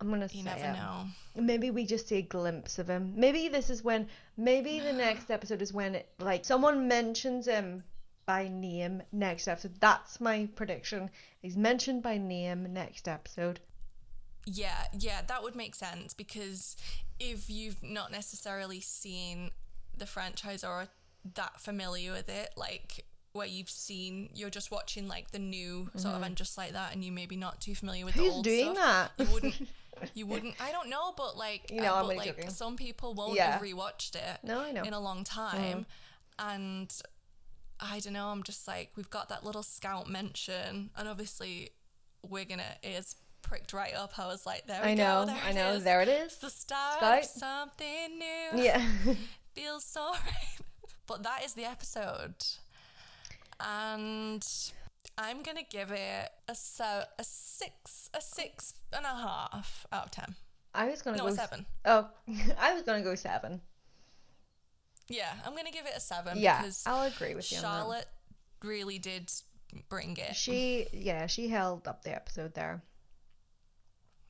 I'm 0.00 0.10
gonna 0.10 0.28
you 0.30 0.44
say 0.44 0.50
never 0.50 0.64
it. 0.64 0.72
know. 0.74 1.04
Maybe 1.34 1.70
we 1.70 1.84
just 1.84 2.08
see 2.08 2.16
a 2.16 2.22
glimpse 2.22 2.78
of 2.78 2.88
him. 2.88 3.14
Maybe 3.16 3.48
this 3.48 3.70
is 3.70 3.82
when. 3.82 4.08
Maybe 4.36 4.78
the 4.78 4.92
next 5.06 5.30
episode 5.30 5.62
is 5.62 5.72
when 5.72 5.96
it, 5.96 6.08
like 6.20 6.44
someone 6.44 6.86
mentions 6.86 7.46
him 7.46 7.82
by 8.28 8.46
name 8.46 9.02
next 9.10 9.48
episode. 9.48 9.80
That's 9.80 10.20
my 10.20 10.48
prediction. 10.54 11.08
He's 11.40 11.56
mentioned 11.56 12.02
by 12.02 12.18
name 12.18 12.74
next 12.74 13.08
episode. 13.08 13.60
Yeah, 14.44 14.84
yeah, 14.98 15.22
that 15.26 15.42
would 15.42 15.56
make 15.56 15.74
sense 15.74 16.12
because 16.12 16.76
if 17.18 17.48
you've 17.48 17.82
not 17.82 18.12
necessarily 18.12 18.80
seen 18.80 19.50
the 19.96 20.04
franchise 20.06 20.62
or 20.62 20.68
are 20.70 20.88
that 21.34 21.58
familiar 21.58 22.12
with 22.12 22.28
it, 22.28 22.50
like 22.54 23.06
where 23.32 23.46
you've 23.46 23.70
seen, 23.70 24.28
you're 24.34 24.50
just 24.50 24.70
watching 24.70 25.08
like 25.08 25.30
the 25.30 25.38
new 25.38 25.90
sort 25.96 26.14
of 26.14 26.22
and 26.22 26.36
just 26.36 26.58
like 26.58 26.72
that, 26.74 26.92
and 26.92 27.02
you 27.02 27.10
maybe 27.10 27.34
not 27.36 27.62
too 27.62 27.74
familiar 27.74 28.04
with 28.04 28.14
the 28.14 28.20
Mm-hmm. 28.20 28.26
Who's 28.28 28.34
old 28.36 28.44
doing 28.44 28.74
stuff. 28.74 29.10
that? 29.16 29.26
You 29.26 29.32
wouldn't. 29.32 29.54
You 30.14 30.26
wouldn't. 30.26 30.54
I 30.62 30.70
don't 30.70 30.88
know, 30.90 31.12
but 31.16 31.36
like, 31.36 31.72
You 31.72 31.80
know, 31.80 31.92
uh, 31.92 32.02
I'm 32.02 32.06
but 32.06 32.18
like 32.18 32.36
joking. 32.36 32.50
some 32.50 32.76
people 32.76 33.14
won't 33.14 33.34
Yeah. 33.34 33.50
have 33.54 33.60
rewatched 33.62 34.14
it 34.14 34.38
No, 34.44 34.60
I 34.60 34.70
know. 34.70 34.82
Mm-hmm. 34.82 34.86
in 34.86 34.92
a 34.94 35.00
long 35.00 35.24
time, 35.24 35.86
and 36.38 36.94
I 37.80 38.00
don't 38.00 38.12
know. 38.12 38.28
I'm 38.28 38.42
just 38.42 38.66
like 38.66 38.90
we've 38.96 39.10
got 39.10 39.28
that 39.28 39.44
little 39.44 39.62
scout 39.62 40.08
mention, 40.08 40.90
and 40.96 41.08
obviously 41.08 41.70
we're 42.28 42.44
pricked 43.42 43.72
right 43.72 43.94
up. 43.94 44.18
I 44.18 44.26
was 44.26 44.44
like, 44.46 44.66
there 44.66 44.82
we 44.84 44.90
I 44.92 44.94
go. 44.94 45.02
know. 45.02 45.26
there 45.26 45.40
I 45.44 45.52
know. 45.52 45.70
is. 45.74 45.84
There 45.84 46.00
it 46.00 46.08
It's 46.24 46.36
the 46.36 46.50
start 46.50 47.02
of 47.02 47.24
something 47.24 48.18
new. 48.18 48.62
Yeah. 48.62 48.84
Feels 49.54 49.84
so 49.84 50.10
right. 50.12 50.58
But 51.06 51.22
that 51.22 51.44
is 51.44 51.54
the 51.54 51.64
episode, 51.64 52.34
and 53.60 54.46
I'm 55.16 55.42
gonna 55.42 55.62
give 55.68 55.90
it 55.90 56.30
a 56.48 56.54
so 56.54 57.02
a 57.18 57.24
six 57.24 58.10
a 58.14 58.20
six 58.20 58.74
and 58.92 59.04
a 59.04 59.08
half 59.08 59.86
out 59.92 60.06
of 60.06 60.10
ten. 60.10 60.34
I 60.74 60.88
was 60.90 61.02
gonna 61.02 61.16
No, 61.16 61.24
go 61.24 61.28
s- 61.30 61.36
seven. 61.36 61.66
Oh, 61.84 62.08
I 62.58 62.74
was 62.74 62.82
gonna 62.82 63.02
go 63.02 63.14
seven. 63.14 63.60
Yeah, 65.08 65.32
I'm 65.46 65.54
gonna 65.56 65.70
give 65.70 65.86
it 65.86 65.94
a 65.96 66.00
seven 66.00 66.38
Yeah, 66.38 66.60
because 66.60 66.84
I'll 66.86 67.06
agree 67.06 67.34
with 67.34 67.50
you 67.50 67.58
on 67.58 67.62
that. 67.62 67.68
Charlotte 67.68 68.08
really 68.62 68.98
did 68.98 69.32
bring 69.88 70.16
it. 70.16 70.36
She, 70.36 70.86
yeah, 70.92 71.26
she 71.26 71.48
held 71.48 71.88
up 71.88 72.02
the 72.02 72.14
episode 72.14 72.54
there. 72.54 72.82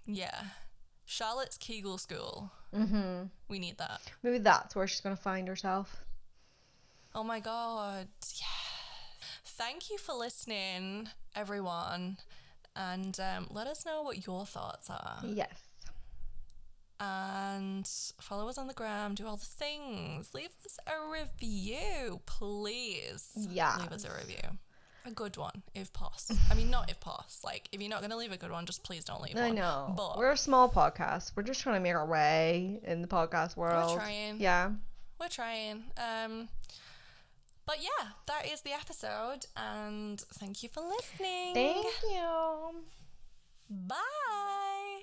Yeah. 0.07 0.41
Charlotte's 1.05 1.57
Kegel 1.57 1.99
School. 1.99 2.53
Mm-hmm. 2.75 3.25
We 3.49 3.59
need 3.59 3.79
that. 3.79 4.01
Maybe 4.23 4.39
that's 4.39 4.77
where 4.77 4.87
she's 4.87 5.01
gonna 5.01 5.17
find 5.17 5.49
herself. 5.49 5.97
Oh 7.15 7.25
my 7.25 7.41
god. 7.41 8.09
Yeah. 8.37 8.47
Thank 9.45 9.91
you 9.91 9.99
for 9.99 10.15
listening, 10.15 11.09
everyone. 11.35 12.19
And 12.77 13.19
um, 13.19 13.49
let 13.51 13.67
us 13.67 13.85
know 13.85 14.03
what 14.03 14.27
your 14.27 14.47
thoughts 14.47 14.89
are. 14.89 15.19
Yes. 15.25 15.68
And 17.01 17.89
follow 18.21 18.49
us 18.49 18.59
on 18.59 18.67
the 18.67 18.75
gram, 18.75 19.15
do 19.15 19.27
all 19.27 19.37
the 19.37 19.45
things. 19.45 20.31
Leave 20.35 20.51
us 20.65 20.79
a 20.87 21.11
review, 21.11 22.21
please. 22.27 23.31
Yeah. 23.51 23.77
Leave 23.81 23.93
us 23.93 24.05
a 24.05 24.11
review. 24.13 24.59
A 25.07 25.11
good 25.13 25.37
one, 25.37 25.63
if 25.75 25.93
pos. 25.93 26.31
I 26.51 26.55
mean, 26.55 26.71
not 26.71 26.91
if 26.91 26.99
pos. 27.01 27.41
Like, 27.45 27.69
if 27.73 27.81
you're 27.81 27.89
not 27.89 28.01
going 28.01 28.11
to 28.11 28.17
leave 28.17 28.33
a 28.33 28.37
good 28.37 28.51
one, 28.51 28.67
just 28.67 28.83
please 28.83 29.05
don't 29.05 29.23
leave 29.23 29.37
I 29.37 29.47
one. 29.47 29.55
know. 29.55 29.95
But 29.97 30.19
We're 30.19 30.33
a 30.33 30.37
small 30.37 30.69
podcast. 30.69 31.33
We're 31.37 31.45
just 31.45 31.61
trying 31.63 31.77
to 31.77 31.81
make 31.81 31.95
our 31.95 32.05
way 32.07 32.81
in 32.85 33.01
the 33.01 33.09
podcast 33.09 33.57
world. 33.57 33.93
We're 33.93 33.99
trying. 33.99 34.41
Yeah. 34.41 34.73
we're 35.21 35.29
trying. 35.29 35.85
Um, 35.97 36.49
but 37.65 37.81
yeah, 37.81 38.09
that 38.27 38.51
is 38.51 38.63
the 38.63 38.73
episode, 38.73 39.47
and 39.57 40.21
thank 40.21 40.63
you 40.63 40.69
for 40.69 40.83
listening. 40.83 41.55
Thank 41.55 41.87
you. 42.11 42.83
Bye. 43.71 45.03